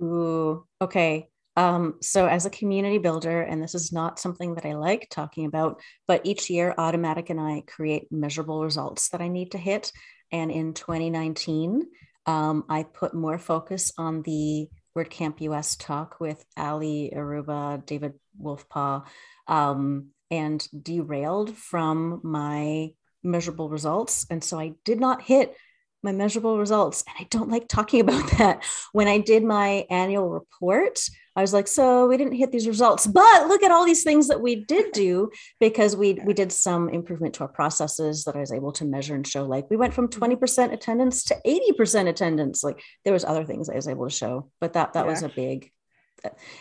Ooh 0.02 0.64
okay. 0.80 1.28
Um, 1.54 1.96
so 2.00 2.26
as 2.26 2.46
a 2.46 2.50
community 2.50 2.96
builder 2.96 3.42
and 3.42 3.62
this 3.62 3.74
is 3.74 3.92
not 3.92 4.18
something 4.18 4.54
that 4.54 4.64
i 4.64 4.72
like 4.72 5.08
talking 5.10 5.44
about 5.44 5.82
but 6.08 6.22
each 6.24 6.48
year 6.48 6.74
Automattic 6.78 7.28
and 7.28 7.38
i 7.38 7.62
create 7.66 8.10
measurable 8.10 8.64
results 8.64 9.10
that 9.10 9.20
i 9.20 9.28
need 9.28 9.52
to 9.52 9.58
hit. 9.58 9.92
And 10.30 10.50
in 10.50 10.72
2019 10.72 11.82
um, 12.26 12.64
i 12.68 12.84
put 12.84 13.14
more 13.14 13.38
focus 13.38 13.92
on 13.98 14.22
the 14.22 14.68
wordcamp 14.96 15.40
us 15.40 15.76
talk 15.76 16.20
with 16.20 16.42
allie 16.56 17.12
aurooba 17.14 17.84
david 17.84 18.14
wolfpaw 18.40 19.04
um, 19.46 20.08
and 20.32 20.66
derailed 20.82 21.54
from 21.54 22.20
my 22.24 22.88
measurable 23.22 23.68
results. 23.68 24.26
And 24.30 24.42
so 24.42 24.58
I 24.58 24.72
did 24.84 24.98
not 24.98 25.20
hit 25.22 25.54
my 26.02 26.10
measurable 26.10 26.58
results. 26.58 27.04
And 27.06 27.16
I 27.20 27.28
don't 27.30 27.50
like 27.50 27.68
talking 27.68 28.00
about 28.08 28.28
that. 28.38 28.64
When 28.92 29.08
I 29.08 29.18
did 29.18 29.44
my 29.44 29.86
annual 29.90 30.30
report, 30.30 30.98
I 31.36 31.42
was 31.42 31.52
like, 31.52 31.68
so 31.68 32.08
we 32.08 32.16
didn't 32.16 32.32
hit 32.32 32.50
these 32.50 32.66
results, 32.66 33.06
but 33.06 33.46
look 33.46 33.62
at 33.62 33.70
all 33.70 33.84
these 33.84 34.02
things 34.04 34.28
that 34.28 34.40
we 34.40 34.64
did 34.64 34.92
do 34.92 35.30
because 35.60 35.94
we 35.94 36.14
we 36.24 36.32
did 36.32 36.50
some 36.50 36.88
improvement 36.88 37.34
to 37.34 37.42
our 37.42 37.48
processes 37.48 38.24
that 38.24 38.34
I 38.34 38.40
was 38.40 38.52
able 38.52 38.72
to 38.72 38.86
measure 38.86 39.14
and 39.14 39.26
show. 39.26 39.44
Like 39.44 39.70
we 39.70 39.76
went 39.76 39.94
from 39.94 40.08
20% 40.08 40.72
attendance 40.72 41.24
to 41.24 41.36
80% 41.46 42.08
attendance. 42.08 42.64
Like 42.64 42.82
there 43.04 43.12
was 43.12 43.24
other 43.24 43.44
things 43.44 43.68
I 43.68 43.76
was 43.76 43.88
able 43.88 44.08
to 44.08 44.14
show, 44.14 44.50
but 44.60 44.72
that 44.72 44.94
that 44.94 45.04
yeah. 45.04 45.10
was 45.10 45.22
a 45.22 45.28
big 45.28 45.70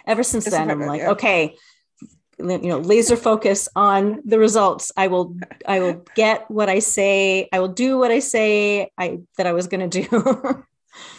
ever 0.06 0.24
since 0.24 0.46
then, 0.46 0.72
I'm 0.72 0.82
like, 0.82 1.02
yeah. 1.02 1.12
okay, 1.12 1.56
you 2.50 2.70
know 2.70 2.80
laser 2.80 3.16
focus 3.16 3.70
on 3.76 4.22
the 4.26 4.40
results. 4.40 4.92
I 4.98 5.08
will 5.08 5.36
i 5.66 5.80
will 5.80 6.04
get 6.16 6.50
what 6.50 6.70
i 6.70 6.80
say. 6.80 7.48
I 7.52 7.60
will 7.60 7.74
do 7.74 7.98
what 7.98 8.12
i 8.12 8.20
say 8.20 8.92
i 8.98 9.20
that 9.38 9.48
i 9.48 9.54
was 9.54 9.68
going 9.68 9.90
to 9.90 10.02
do. 10.02 10.64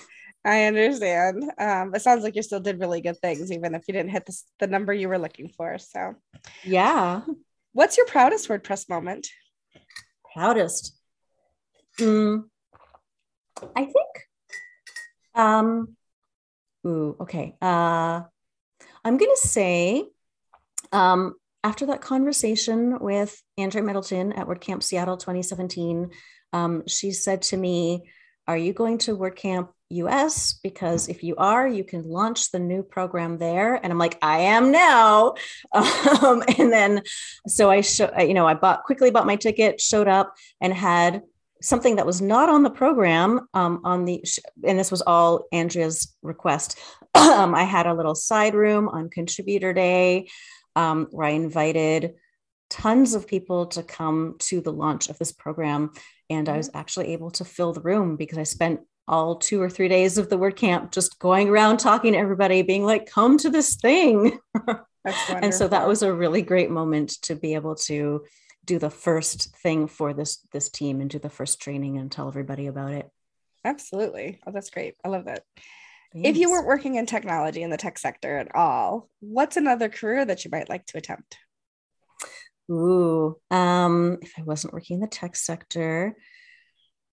I 0.44 0.64
understand. 0.64 1.44
Um 1.58 1.94
it 1.94 2.02
sounds 2.02 2.24
like 2.24 2.36
you 2.36 2.42
still 2.42 2.60
did 2.60 2.80
really 2.80 3.00
good 3.00 3.18
things 3.18 3.52
even 3.52 3.74
if 3.74 3.84
you 3.86 3.94
didn't 3.94 4.10
hit 4.10 4.26
the, 4.26 4.36
the 4.60 4.66
number 4.66 4.92
you 4.92 5.08
were 5.08 5.18
looking 5.18 5.48
for 5.48 5.78
so. 5.78 6.14
Yeah. 6.64 7.22
What's 7.72 7.96
your 7.96 8.06
proudest 8.06 8.48
wordpress 8.48 8.88
moment? 8.88 9.28
Proudest. 10.34 10.96
Mm, 12.00 12.44
i 13.76 13.84
think 13.84 14.28
um 15.34 15.96
ooh 16.86 17.16
okay 17.20 17.54
uh 17.62 18.22
i'm 19.04 19.16
gonna 19.16 19.36
say 19.36 20.04
um, 20.92 21.34
after 21.64 21.86
that 21.86 22.00
conversation 22.00 22.98
with 22.98 23.40
Andrea 23.56 23.84
Middleton 23.84 24.32
at 24.32 24.46
WordCamp 24.46 24.82
Seattle 24.82 25.16
2017, 25.16 26.10
um, 26.52 26.82
she 26.86 27.12
said 27.12 27.42
to 27.42 27.56
me, 27.56 28.02
Are 28.48 28.56
you 28.56 28.72
going 28.72 28.98
to 28.98 29.16
WordCamp 29.16 29.68
US? 29.90 30.54
Because 30.62 31.08
if 31.08 31.22
you 31.22 31.36
are, 31.36 31.68
you 31.68 31.84
can 31.84 32.02
launch 32.02 32.50
the 32.50 32.58
new 32.58 32.82
program 32.82 33.38
there. 33.38 33.74
And 33.74 33.92
I'm 33.92 33.98
like, 33.98 34.18
I 34.22 34.40
am 34.40 34.72
now. 34.72 35.34
Um, 36.22 36.42
and 36.58 36.72
then, 36.72 37.02
so 37.48 37.70
I, 37.70 37.80
show, 37.80 38.10
you 38.18 38.34
know, 38.34 38.46
I 38.46 38.54
bought 38.54 38.84
quickly 38.84 39.10
bought 39.10 39.26
my 39.26 39.36
ticket, 39.36 39.80
showed 39.80 40.08
up, 40.08 40.34
and 40.60 40.72
had 40.72 41.22
something 41.62 41.96
that 41.96 42.06
was 42.06 42.20
not 42.20 42.48
on 42.48 42.62
the 42.62 42.70
program 42.70 43.46
um, 43.54 43.80
on 43.84 44.04
the 44.04 44.24
and 44.66 44.78
this 44.78 44.90
was 44.90 45.02
all 45.02 45.46
andrea's 45.52 46.14
request 46.22 46.78
um, 47.14 47.54
i 47.54 47.62
had 47.62 47.86
a 47.86 47.94
little 47.94 48.14
side 48.14 48.54
room 48.54 48.88
on 48.88 49.08
contributor 49.08 49.72
day 49.72 50.26
um, 50.76 51.08
where 51.10 51.26
I 51.26 51.30
invited 51.30 52.14
tons 52.70 53.14
of 53.14 53.26
people 53.26 53.66
to 53.66 53.82
come 53.82 54.36
to 54.38 54.60
the 54.60 54.72
launch 54.72 55.08
of 55.08 55.18
this 55.18 55.32
program. 55.32 55.90
And 56.30 56.48
I 56.48 56.56
was 56.56 56.68
mm-hmm. 56.68 56.78
actually 56.78 57.12
able 57.12 57.30
to 57.32 57.44
fill 57.44 57.72
the 57.72 57.82
room 57.82 58.16
because 58.16 58.38
I 58.38 58.44
spent 58.44 58.80
all 59.08 59.36
two 59.36 59.60
or 59.60 59.68
three 59.68 59.88
days 59.88 60.16
of 60.16 60.30
the 60.30 60.38
WordCamp, 60.38 60.92
just 60.92 61.18
going 61.18 61.48
around 61.48 61.78
talking 61.78 62.12
to 62.12 62.18
everybody, 62.18 62.62
being 62.62 62.84
like, 62.84 63.10
come 63.10 63.36
to 63.38 63.50
this 63.50 63.74
thing. 63.76 64.38
and 65.28 65.52
so 65.52 65.68
that 65.68 65.88
was 65.88 66.02
a 66.02 66.12
really 66.12 66.42
great 66.42 66.70
moment 66.70 67.10
to 67.22 67.34
be 67.34 67.54
able 67.54 67.74
to 67.74 68.24
do 68.64 68.78
the 68.78 68.90
first 68.90 69.56
thing 69.56 69.88
for 69.88 70.14
this 70.14 70.46
this 70.52 70.70
team 70.70 71.00
and 71.00 71.10
do 71.10 71.18
the 71.18 71.28
first 71.28 71.60
training 71.60 71.98
and 71.98 72.12
tell 72.12 72.28
everybody 72.28 72.68
about 72.68 72.92
it. 72.92 73.10
Absolutely. 73.64 74.38
Oh, 74.46 74.52
that's 74.52 74.70
great. 74.70 74.94
I 75.04 75.08
love 75.08 75.24
that. 75.24 75.44
Thanks. 76.12 76.28
If 76.28 76.36
you 76.36 76.50
weren't 76.50 76.66
working 76.66 76.96
in 76.96 77.06
technology 77.06 77.62
in 77.62 77.70
the 77.70 77.76
tech 77.76 77.98
sector 77.98 78.36
at 78.36 78.54
all, 78.54 79.08
what's 79.20 79.56
another 79.56 79.88
career 79.88 80.24
that 80.24 80.44
you 80.44 80.50
might 80.50 80.68
like 80.68 80.84
to 80.86 80.98
attempt? 80.98 81.38
Ooh, 82.70 83.36
um, 83.50 84.18
if 84.22 84.34
I 84.38 84.42
wasn't 84.42 84.72
working 84.72 84.96
in 84.96 85.00
the 85.00 85.06
tech 85.06 85.36
sector, 85.36 86.16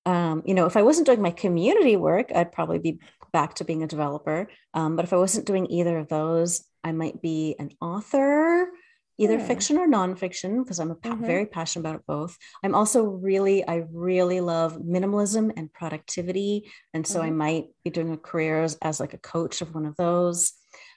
um, 0.05 0.43
you 0.45 0.53
know, 0.53 0.65
if 0.65 0.77
I 0.77 0.81
wasn't 0.81 1.05
doing 1.05 1.21
my 1.21 1.31
community 1.31 1.95
work, 1.95 2.31
I'd 2.33 2.51
probably 2.51 2.79
be 2.79 2.99
back 3.31 3.55
to 3.55 3.65
being 3.65 3.83
a 3.83 3.87
developer. 3.87 4.49
Um, 4.73 4.95
but 4.95 5.05
if 5.05 5.13
I 5.13 5.17
wasn't 5.17 5.45
doing 5.45 5.67
either 5.67 5.97
of 5.97 6.07
those, 6.07 6.65
I 6.83 6.91
might 6.91 7.21
be 7.21 7.55
an 7.59 7.71
author, 7.81 8.67
either 9.19 9.37
yeah. 9.37 9.45
fiction 9.45 9.77
or 9.77 9.87
nonfiction, 9.87 10.63
because 10.63 10.79
I'm 10.79 10.89
mm-hmm. 10.95 11.25
very 11.25 11.45
passionate 11.45 11.81
about 11.81 11.95
it 11.99 12.05
both. 12.07 12.37
I'm 12.63 12.73
also 12.73 13.03
really, 13.03 13.67
I 13.67 13.83
really 13.91 14.39
love 14.39 14.77
minimalism 14.77 15.51
and 15.57 15.71
productivity. 15.71 16.71
And 16.93 17.05
so 17.05 17.19
mm-hmm. 17.19 17.27
I 17.27 17.31
might 17.31 17.65
be 17.83 17.91
doing 17.91 18.13
a 18.13 18.17
career 18.17 18.63
as, 18.63 18.77
as, 18.81 18.99
like 18.99 19.13
a 19.13 19.19
coach 19.19 19.61
of 19.61 19.75
one 19.75 19.85
of 19.85 19.95
those. 19.97 20.53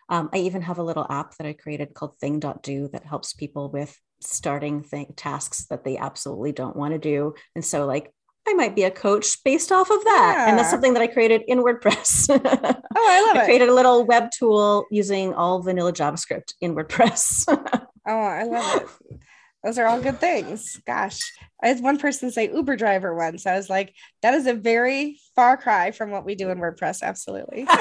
Um, 0.08 0.30
I 0.32 0.38
even 0.38 0.62
have 0.62 0.78
a 0.78 0.82
little 0.82 1.06
app 1.10 1.36
that 1.36 1.46
I 1.46 1.52
created 1.52 1.94
called 1.94 2.18
Thing.do 2.18 2.88
that 2.92 3.04
helps 3.04 3.32
people 3.32 3.70
with 3.70 3.98
starting 4.20 4.82
thing, 4.82 5.12
tasks 5.16 5.66
that 5.66 5.84
they 5.84 5.96
absolutely 5.96 6.52
don't 6.52 6.76
want 6.76 6.92
to 6.92 6.98
do. 6.98 7.34
And 7.54 7.64
so, 7.64 7.86
like, 7.86 8.12
I 8.46 8.54
might 8.54 8.74
be 8.74 8.82
a 8.82 8.90
coach 8.90 9.42
based 9.44 9.70
off 9.70 9.90
of 9.90 10.02
that. 10.04 10.34
Yeah. 10.36 10.48
And 10.50 10.58
that's 10.58 10.70
something 10.70 10.94
that 10.94 11.02
I 11.02 11.06
created 11.06 11.42
in 11.46 11.62
WordPress. 11.62 12.28
oh, 12.28 12.38
I 12.40 13.22
love 13.26 13.36
I 13.36 13.40
it. 13.40 13.42
I 13.42 13.44
created 13.44 13.68
a 13.68 13.74
little 13.74 14.04
web 14.04 14.30
tool 14.32 14.86
using 14.90 15.32
all 15.34 15.62
vanilla 15.62 15.92
JavaScript 15.92 16.54
in 16.60 16.74
WordPress. 16.74 17.46
oh, 18.06 18.20
I 18.20 18.44
love 18.44 18.98
it. 19.10 19.18
Those 19.64 19.78
are 19.78 19.86
all 19.86 20.00
good 20.00 20.18
things. 20.18 20.80
Gosh, 20.86 21.20
I 21.62 21.68
had 21.68 21.80
one 21.80 21.98
person 21.98 22.32
say 22.32 22.52
Uber 22.52 22.76
driver 22.76 23.14
once. 23.14 23.46
I 23.46 23.56
was 23.56 23.70
like, 23.70 23.94
that 24.22 24.34
is 24.34 24.46
a 24.46 24.54
very 24.54 25.20
far 25.36 25.56
cry 25.56 25.92
from 25.92 26.10
what 26.10 26.24
we 26.24 26.34
do 26.34 26.50
in 26.50 26.58
WordPress. 26.58 27.02
Absolutely. 27.02 27.66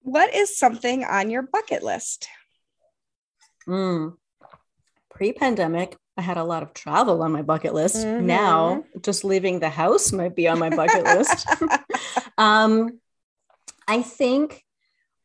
what 0.00 0.34
is 0.34 0.58
something 0.58 1.04
on 1.04 1.30
your 1.30 1.42
bucket 1.42 1.84
list? 1.84 2.26
Mm. 3.68 4.14
Pre 5.10 5.32
pandemic, 5.32 5.96
I 6.16 6.22
had 6.22 6.38
a 6.38 6.44
lot 6.44 6.64
of 6.64 6.74
travel 6.74 7.22
on 7.22 7.30
my 7.30 7.42
bucket 7.42 7.72
list. 7.72 7.96
Mm-hmm. 7.96 8.26
Now, 8.26 8.84
just 9.00 9.24
leaving 9.24 9.60
the 9.60 9.70
house 9.70 10.12
might 10.12 10.34
be 10.34 10.48
on 10.48 10.58
my 10.58 10.70
bucket 10.70 11.04
list. 11.04 11.46
um, 12.38 12.98
I 13.86 14.02
think, 14.02 14.64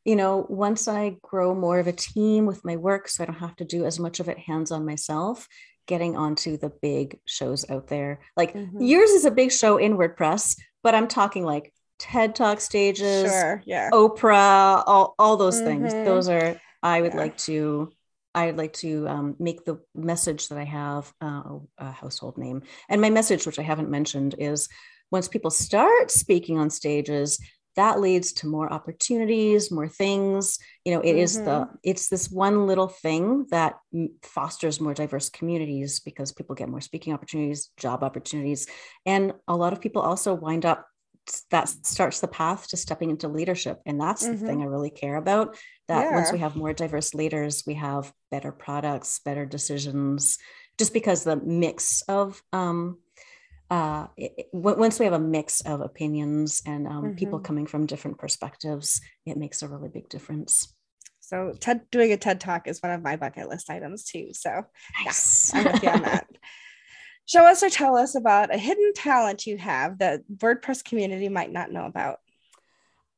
you 0.07 0.15
know, 0.15 0.45
once 0.47 0.87
I 0.87 1.17
grow 1.21 1.53
more 1.53 1.79
of 1.79 1.87
a 1.87 1.91
team 1.91 2.45
with 2.45 2.63
my 2.63 2.77
work, 2.77 3.09
so 3.09 3.23
I 3.23 3.25
don't 3.27 3.39
have 3.39 3.57
to 3.57 3.65
do 3.65 3.83
as 3.83 3.99
much 3.99 4.21
of 4.21 4.29
it 4.29 4.39
hands 4.39 4.71
on 4.71 4.85
myself, 4.85 5.49
getting 5.85 6.15
onto 6.15 6.55
the 6.55 6.71
big 6.81 7.19
shows 7.25 7.69
out 7.69 7.87
there. 7.87 8.21
Like 8.37 8.53
mm-hmm. 8.53 8.81
yours 8.81 9.09
is 9.09 9.25
a 9.25 9.31
big 9.31 9.51
show 9.51 9.75
in 9.75 9.97
WordPress, 9.97 10.57
but 10.81 10.95
I'm 10.95 11.09
talking 11.09 11.43
like 11.43 11.73
TED 11.99 12.35
Talk 12.35 12.61
stages, 12.61 13.29
sure, 13.29 13.61
yeah. 13.65 13.89
Oprah, 13.91 14.81
all, 14.87 15.13
all 15.19 15.35
those 15.35 15.57
mm-hmm. 15.57 15.83
things. 15.83 15.93
Those 15.93 16.29
are, 16.29 16.57
I 16.81 17.01
would 17.01 17.13
yeah. 17.13 17.19
like 17.19 17.37
to 17.39 17.91
I'd 18.33 18.55
like 18.55 18.73
to 18.73 19.09
um, 19.09 19.35
make 19.39 19.65
the 19.65 19.79
message 19.93 20.47
that 20.49 20.59
I 20.59 20.63
have 20.63 21.11
uh, 21.19 21.41
a 21.79 21.91
household 21.91 22.37
name. 22.37 22.61
And 22.87 23.01
my 23.01 23.09
message, 23.09 23.45
which 23.45 23.57
I 23.57 23.63
haven't 23.63 23.89
mentioned, 23.89 24.35
is 24.37 24.69
once 25.09 25.27
people 25.27 25.49
start 25.49 26.11
speaking 26.11 26.59
on 26.59 26.69
stages, 26.69 27.39
that 27.77 28.01
leads 28.01 28.33
to 28.33 28.47
more 28.47 28.71
opportunities, 28.73 29.71
more 29.71 29.87
things. 29.87 30.57
You 30.83 30.95
know, 30.95 31.01
it 31.01 31.11
mm-hmm. 31.11 31.19
is 31.19 31.35
the 31.37 31.61
mm-hmm. 31.61 31.75
it's 31.83 32.09
this 32.09 32.29
one 32.29 32.67
little 32.67 32.87
thing 32.87 33.45
that 33.51 33.75
fosters 34.23 34.81
more 34.81 34.95
diverse 34.95 35.29
communities 35.29 35.99
because 35.99 36.33
people 36.33 36.55
get 36.55 36.69
more 36.69 36.81
speaking 36.81 37.13
opportunities, 37.13 37.69
job 37.77 38.03
opportunities, 38.03 38.67
and 39.05 39.33
a 39.47 39.55
lot 39.55 39.73
of 39.73 39.79
people 39.79 40.01
also 40.01 40.33
wind 40.33 40.65
up 40.65 40.87
that 41.51 41.67
starts 41.67 42.19
the 42.19 42.27
path 42.27 42.67
to 42.69 42.77
stepping 42.77 43.09
into 43.09 43.27
leadership 43.27 43.81
and 43.85 43.99
that's 43.99 44.23
mm-hmm. 44.23 44.39
the 44.39 44.47
thing 44.47 44.61
i 44.61 44.65
really 44.65 44.89
care 44.89 45.17
about 45.17 45.57
that 45.89 46.05
yeah. 46.05 46.15
once 46.15 46.31
we 46.31 46.39
have 46.39 46.55
more 46.55 46.71
diverse 46.71 47.13
leaders 47.13 47.63
we 47.67 47.73
have 47.73 48.13
better 48.31 48.49
products 48.49 49.19
better 49.25 49.45
decisions 49.45 50.37
just 50.77 50.93
because 50.93 51.25
the 51.25 51.35
mix 51.35 52.01
of 52.03 52.41
um 52.53 52.97
uh 53.69 54.07
it, 54.15 54.47
once 54.53 54.99
we 54.99 55.05
have 55.05 55.13
a 55.13 55.19
mix 55.19 55.61
of 55.61 55.81
opinions 55.81 56.61
and 56.65 56.87
um, 56.87 57.03
mm-hmm. 57.03 57.15
people 57.15 57.39
coming 57.39 57.65
from 57.65 57.85
different 57.85 58.17
perspectives 58.17 59.01
it 59.25 59.37
makes 59.37 59.61
a 59.61 59.67
really 59.67 59.89
big 59.89 60.07
difference 60.09 60.73
so 61.27 61.53
TED 61.59 61.81
doing 61.91 62.13
a 62.13 62.17
TED 62.17 62.39
talk 62.39 62.69
is 62.69 62.81
one 62.81 62.93
of 62.93 63.03
my 63.03 63.17
bucket 63.17 63.49
list 63.49 63.69
items 63.69 64.05
too. 64.05 64.29
So 64.31 64.63
nice. 65.03 65.51
yeah, 65.53 65.59
I'm 65.59 65.73
with 65.73 65.83
you 65.83 65.89
on 65.89 66.01
that. 66.03 66.25
Show 67.25 67.45
us 67.45 67.61
or 67.61 67.69
tell 67.69 67.97
us 67.97 68.15
about 68.15 68.55
a 68.55 68.57
hidden 68.57 68.93
talent 68.95 69.45
you 69.45 69.57
have 69.57 69.99
that 69.99 70.21
WordPress 70.33 70.85
community 70.85 71.27
might 71.27 71.51
not 71.51 71.69
know 71.69 71.85
about. 71.85 72.19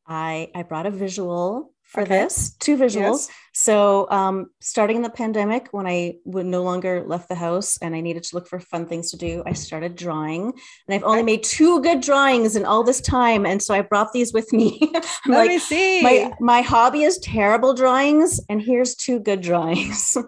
I 0.07 0.49
I 0.55 0.63
brought 0.63 0.87
a 0.87 0.91
visual 0.91 1.71
for 1.89 2.03
okay. 2.03 2.19
this, 2.19 2.55
two 2.59 2.77
visuals. 2.77 3.27
Yes. 3.27 3.29
So, 3.53 4.07
um, 4.11 4.51
starting 4.61 4.97
in 4.97 5.01
the 5.01 5.09
pandemic, 5.09 5.69
when 5.71 5.87
I 5.87 6.17
would 6.23 6.45
no 6.45 6.61
longer 6.61 7.03
left 7.05 7.29
the 7.29 7.35
house 7.35 7.79
and 7.81 7.95
I 7.95 8.01
needed 8.01 8.23
to 8.23 8.35
look 8.35 8.47
for 8.47 8.59
fun 8.59 8.85
things 8.85 9.09
to 9.09 9.17
do, 9.17 9.41
I 9.47 9.53
started 9.53 9.95
drawing. 9.95 10.43
And 10.43 10.95
I've 10.95 11.03
only 11.03 11.23
made 11.23 11.43
two 11.43 11.81
good 11.81 12.01
drawings 12.01 12.55
in 12.55 12.63
all 12.63 12.83
this 12.83 13.01
time, 13.01 13.43
and 13.47 13.59
so 13.61 13.73
I 13.73 13.81
brought 13.81 14.13
these 14.13 14.31
with 14.33 14.53
me. 14.53 14.79
Let 14.93 15.03
like, 15.25 15.49
me 15.49 15.57
see. 15.57 16.03
My 16.03 16.31
my 16.39 16.61
hobby 16.61 17.01
is 17.01 17.17
terrible 17.17 17.73
drawings, 17.73 18.39
and 18.49 18.61
here's 18.61 18.93
two 18.95 19.19
good 19.19 19.41
drawings. 19.41 20.15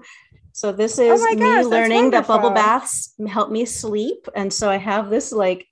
So 0.54 0.72
this 0.72 1.00
oh 1.00 1.14
is 1.14 1.22
oh 1.24 1.36
gosh, 1.36 1.64
me 1.64 1.70
learning 1.72 2.12
that 2.12 2.28
bubble 2.28 2.52
baths 2.52 3.16
help 3.28 3.50
me 3.50 3.66
sleep. 3.66 4.28
And 4.36 4.52
so 4.52 4.70
I 4.70 4.76
have 4.76 5.10
this 5.10 5.32
like 5.32 5.66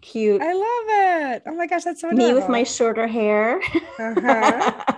cute. 0.00 0.42
I 0.42 0.52
love 0.52 1.34
it. 1.36 1.42
Oh 1.46 1.54
my 1.54 1.66
gosh, 1.66 1.84
that's 1.84 2.00
so 2.00 2.10
me 2.10 2.34
with 2.34 2.48
my 2.48 2.64
shorter 2.64 3.06
hair. 3.06 3.60
Uh-huh. 3.98 4.94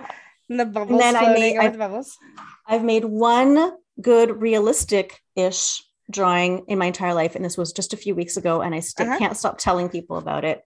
and 0.51 0.59
the 0.59 0.65
bubbles 0.65 0.91
and 0.91 0.99
then 0.99 1.15
I 1.15 1.33
made, 1.33 1.57
I've, 1.57 1.71
the 1.71 1.77
bubbles. 1.79 2.17
I've 2.67 2.83
made 2.83 3.05
one 3.05 3.71
good 4.01 4.41
realistic-ish 4.41 5.81
drawing 6.09 6.65
in 6.67 6.77
my 6.77 6.87
entire 6.87 7.13
life, 7.13 7.35
and 7.35 7.43
this 7.43 7.57
was 7.57 7.71
just 7.71 7.93
a 7.93 7.97
few 7.97 8.13
weeks 8.13 8.35
ago, 8.35 8.61
and 8.61 8.75
I 8.75 8.81
still 8.81 9.07
uh-huh. 9.07 9.17
can't 9.17 9.37
stop 9.37 9.57
telling 9.57 9.87
people 9.87 10.17
about 10.17 10.43
it. 10.43 10.61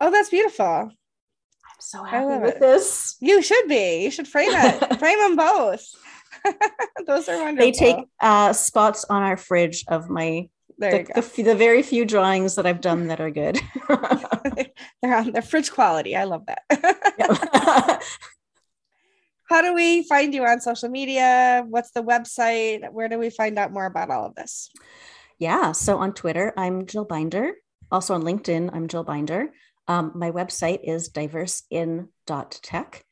Oh, 0.00 0.10
that's 0.10 0.30
beautiful. 0.30 0.66
I'm 0.66 1.80
so 1.80 2.02
happy 2.02 2.42
with 2.42 2.56
it. 2.56 2.60
this. 2.60 3.16
You 3.20 3.40
should 3.40 3.68
be. 3.68 4.02
You 4.02 4.10
should 4.10 4.26
frame 4.26 4.50
it. 4.52 4.98
frame 4.98 5.18
them 5.20 5.36
both. 5.36 5.86
Those 7.06 7.28
are 7.28 7.40
wonderful. 7.40 7.70
They 7.70 7.72
take 7.72 8.04
uh, 8.20 8.52
spots 8.52 9.04
on 9.08 9.22
our 9.22 9.36
fridge 9.36 9.84
of 9.88 10.10
my 10.10 10.48
the, 10.78 11.06
the, 11.14 11.42
the, 11.42 11.54
very 11.54 11.82
few 11.82 12.04
drawings 12.04 12.56
that 12.56 12.66
I've 12.66 12.82
done 12.82 13.06
that 13.06 13.18
are 13.18 13.30
good. 13.30 13.58
they're 15.00 15.16
on 15.16 15.32
their 15.32 15.40
fridge 15.40 15.72
quality. 15.72 16.14
I 16.14 16.24
love 16.24 16.44
that. 16.46 18.02
How 19.48 19.62
do 19.62 19.74
we 19.74 20.02
find 20.02 20.34
you 20.34 20.44
on 20.44 20.60
social 20.60 20.88
media? 20.88 21.64
What's 21.68 21.92
the 21.92 22.02
website? 22.02 22.90
Where 22.92 23.08
do 23.08 23.18
we 23.18 23.30
find 23.30 23.58
out 23.58 23.72
more 23.72 23.86
about 23.86 24.10
all 24.10 24.26
of 24.26 24.34
this? 24.34 24.70
Yeah. 25.38 25.72
So 25.72 25.98
on 25.98 26.14
Twitter, 26.14 26.52
I'm 26.56 26.86
Jill 26.86 27.04
Binder. 27.04 27.52
Also 27.90 28.14
on 28.14 28.22
LinkedIn, 28.22 28.70
I'm 28.72 28.88
Jill 28.88 29.04
Binder. 29.04 29.52
Um, 29.86 30.12
my 30.16 30.32
website 30.32 30.80
is 30.82 31.10
diversein.tech. 31.10 33.04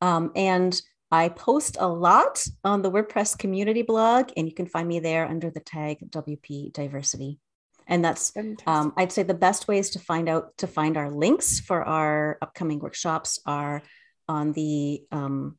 Um, 0.00 0.32
and 0.34 0.82
I 1.12 1.28
post 1.28 1.76
a 1.78 1.86
lot 1.86 2.44
on 2.64 2.82
the 2.82 2.90
WordPress 2.90 3.38
community 3.38 3.82
blog, 3.82 4.32
and 4.36 4.48
you 4.48 4.54
can 4.54 4.66
find 4.66 4.88
me 4.88 4.98
there 4.98 5.26
under 5.26 5.50
the 5.50 5.60
tag 5.60 6.10
WP 6.10 6.72
Diversity. 6.72 7.38
And 7.86 8.04
that's, 8.04 8.32
um, 8.66 8.92
I'd 8.96 9.12
say, 9.12 9.22
the 9.22 9.34
best 9.34 9.68
ways 9.68 9.90
to 9.90 10.00
find 10.00 10.28
out 10.28 10.56
to 10.58 10.66
find 10.66 10.96
our 10.96 11.08
links 11.08 11.60
for 11.60 11.84
our 11.84 12.36
upcoming 12.42 12.80
workshops 12.80 13.38
are 13.46 13.82
on 14.28 14.50
the 14.50 15.04
um, 15.12 15.56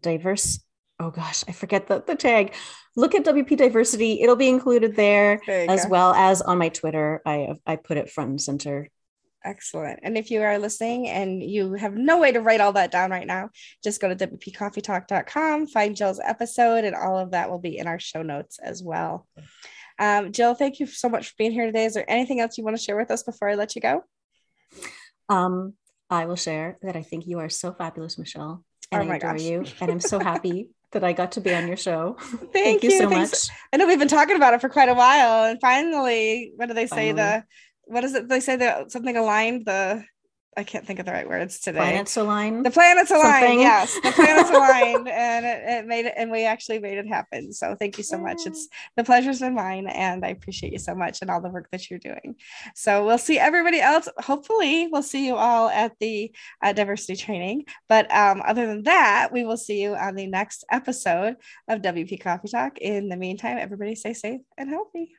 diverse. 0.00 0.60
Oh 1.00 1.10
gosh, 1.10 1.44
I 1.48 1.52
forget 1.52 1.88
the, 1.88 2.02
the 2.06 2.14
tag. 2.14 2.54
Look 2.94 3.14
at 3.14 3.24
WP 3.24 3.56
Diversity; 3.56 4.22
it'll 4.22 4.36
be 4.36 4.48
included 4.48 4.96
there, 4.96 5.40
as 5.48 5.84
go. 5.84 5.90
well 5.90 6.14
as 6.14 6.42
on 6.42 6.58
my 6.58 6.68
Twitter. 6.68 7.22
I 7.26 7.56
I 7.66 7.76
put 7.76 7.96
it 7.96 8.10
front 8.10 8.30
and 8.30 8.40
center 8.40 8.88
Excellent. 9.44 10.00
And 10.02 10.16
if 10.16 10.30
you 10.30 10.42
are 10.42 10.58
listening 10.58 11.08
and 11.08 11.42
you 11.42 11.74
have 11.74 11.94
no 11.94 12.18
way 12.18 12.32
to 12.32 12.40
write 12.40 12.60
all 12.60 12.72
that 12.74 12.90
down 12.90 13.10
right 13.10 13.26
now, 13.26 13.50
just 13.82 14.00
go 14.00 14.12
to 14.12 14.26
WPCoffeeTalk.com, 14.26 15.66
find 15.66 15.96
Jill's 15.96 16.20
episode, 16.22 16.84
and 16.84 16.94
all 16.94 17.18
of 17.18 17.32
that 17.32 17.50
will 17.50 17.58
be 17.58 17.78
in 17.78 17.86
our 17.86 17.98
show 17.98 18.22
notes 18.22 18.58
as 18.62 18.82
well. 18.82 19.26
Um, 19.98 20.32
Jill, 20.32 20.54
thank 20.54 20.78
you 20.80 20.86
so 20.86 21.08
much 21.08 21.28
for 21.28 21.34
being 21.38 21.52
here 21.52 21.66
today. 21.66 21.84
Is 21.84 21.94
there 21.94 22.08
anything 22.08 22.40
else 22.40 22.56
you 22.56 22.64
want 22.64 22.76
to 22.76 22.82
share 22.82 22.96
with 22.96 23.10
us 23.10 23.22
before 23.22 23.48
I 23.48 23.54
let 23.54 23.74
you 23.74 23.82
go? 23.82 24.04
Um, 25.28 25.74
I 26.08 26.26
will 26.26 26.36
share 26.36 26.78
that 26.82 26.96
I 26.96 27.02
think 27.02 27.26
you 27.26 27.40
are 27.40 27.48
so 27.48 27.72
fabulous, 27.72 28.18
Michelle. 28.18 28.64
Oh 28.92 29.00
and 29.00 29.10
oh 29.10 29.12
I 29.12 29.16
adore 29.16 29.32
gosh. 29.32 29.42
you. 29.42 29.64
And 29.80 29.90
I'm 29.90 30.00
so 30.00 30.18
happy 30.18 30.68
that 30.92 31.02
I 31.02 31.12
got 31.12 31.32
to 31.32 31.40
be 31.40 31.54
on 31.54 31.66
your 31.66 31.76
show. 31.76 32.16
Thank, 32.20 32.52
Thank 32.52 32.82
you, 32.82 32.90
you 32.90 32.98
so 32.98 33.08
Thanks. 33.08 33.48
much. 33.48 33.56
I 33.72 33.76
know 33.78 33.86
we've 33.86 33.98
been 33.98 34.08
talking 34.08 34.36
about 34.36 34.54
it 34.54 34.60
for 34.60 34.68
quite 34.68 34.88
a 34.88 34.94
while. 34.94 35.44
And 35.44 35.60
finally, 35.60 36.52
what 36.56 36.68
do 36.68 36.74
they 36.74 36.86
say? 36.86 37.12
Finally. 37.12 37.14
The 37.14 37.44
what 37.84 38.04
is 38.04 38.14
it? 38.14 38.28
They 38.28 38.40
say 38.40 38.56
that 38.56 38.92
something 38.92 39.16
aligned 39.16 39.66
the 39.66 40.04
I 40.54 40.64
can't 40.64 40.86
think 40.86 40.98
of 40.98 41.06
the 41.06 41.12
right 41.12 41.26
words 41.26 41.60
today. 41.60 41.78
Planets 41.78 42.16
align. 42.18 42.62
The 42.62 42.70
planets 42.70 43.10
align. 43.10 43.60
Yes, 43.60 43.94
the 43.94 44.12
planets 44.14 44.50
align, 44.50 45.08
and 45.08 45.46
it, 45.46 45.62
it, 45.66 45.86
made 45.86 46.04
it, 46.04 46.14
and 46.16 46.30
we 46.30 46.44
actually 46.44 46.78
made 46.78 46.98
it 46.98 47.06
happen. 47.06 47.52
So 47.52 47.74
thank 47.74 47.96
you 47.96 48.04
so 48.04 48.18
much. 48.18 48.40
It's 48.44 48.68
the 48.96 49.04
pleasure's 49.04 49.40
been 49.40 49.54
mine, 49.54 49.86
and 49.86 50.24
I 50.24 50.28
appreciate 50.28 50.72
you 50.72 50.78
so 50.78 50.94
much 50.94 51.22
and 51.22 51.30
all 51.30 51.40
the 51.40 51.48
work 51.48 51.68
that 51.72 51.88
you're 51.88 51.98
doing. 51.98 52.36
So 52.74 53.06
we'll 53.06 53.16
see 53.16 53.38
everybody 53.38 53.80
else. 53.80 54.08
Hopefully, 54.18 54.88
we'll 54.92 55.02
see 55.02 55.26
you 55.26 55.36
all 55.36 55.70
at 55.70 55.92
the 56.00 56.32
uh, 56.62 56.74
diversity 56.74 57.16
training. 57.16 57.64
But 57.88 58.12
um, 58.14 58.42
other 58.44 58.66
than 58.66 58.82
that, 58.82 59.30
we 59.32 59.44
will 59.44 59.56
see 59.56 59.82
you 59.82 59.94
on 59.94 60.16
the 60.16 60.26
next 60.26 60.64
episode 60.70 61.36
of 61.68 61.80
WP 61.80 62.20
Coffee 62.20 62.48
Talk. 62.48 62.76
In 62.78 63.08
the 63.08 63.16
meantime, 63.16 63.56
everybody 63.56 63.94
stay 63.94 64.12
safe 64.12 64.42
and 64.58 64.68
healthy. 64.68 65.14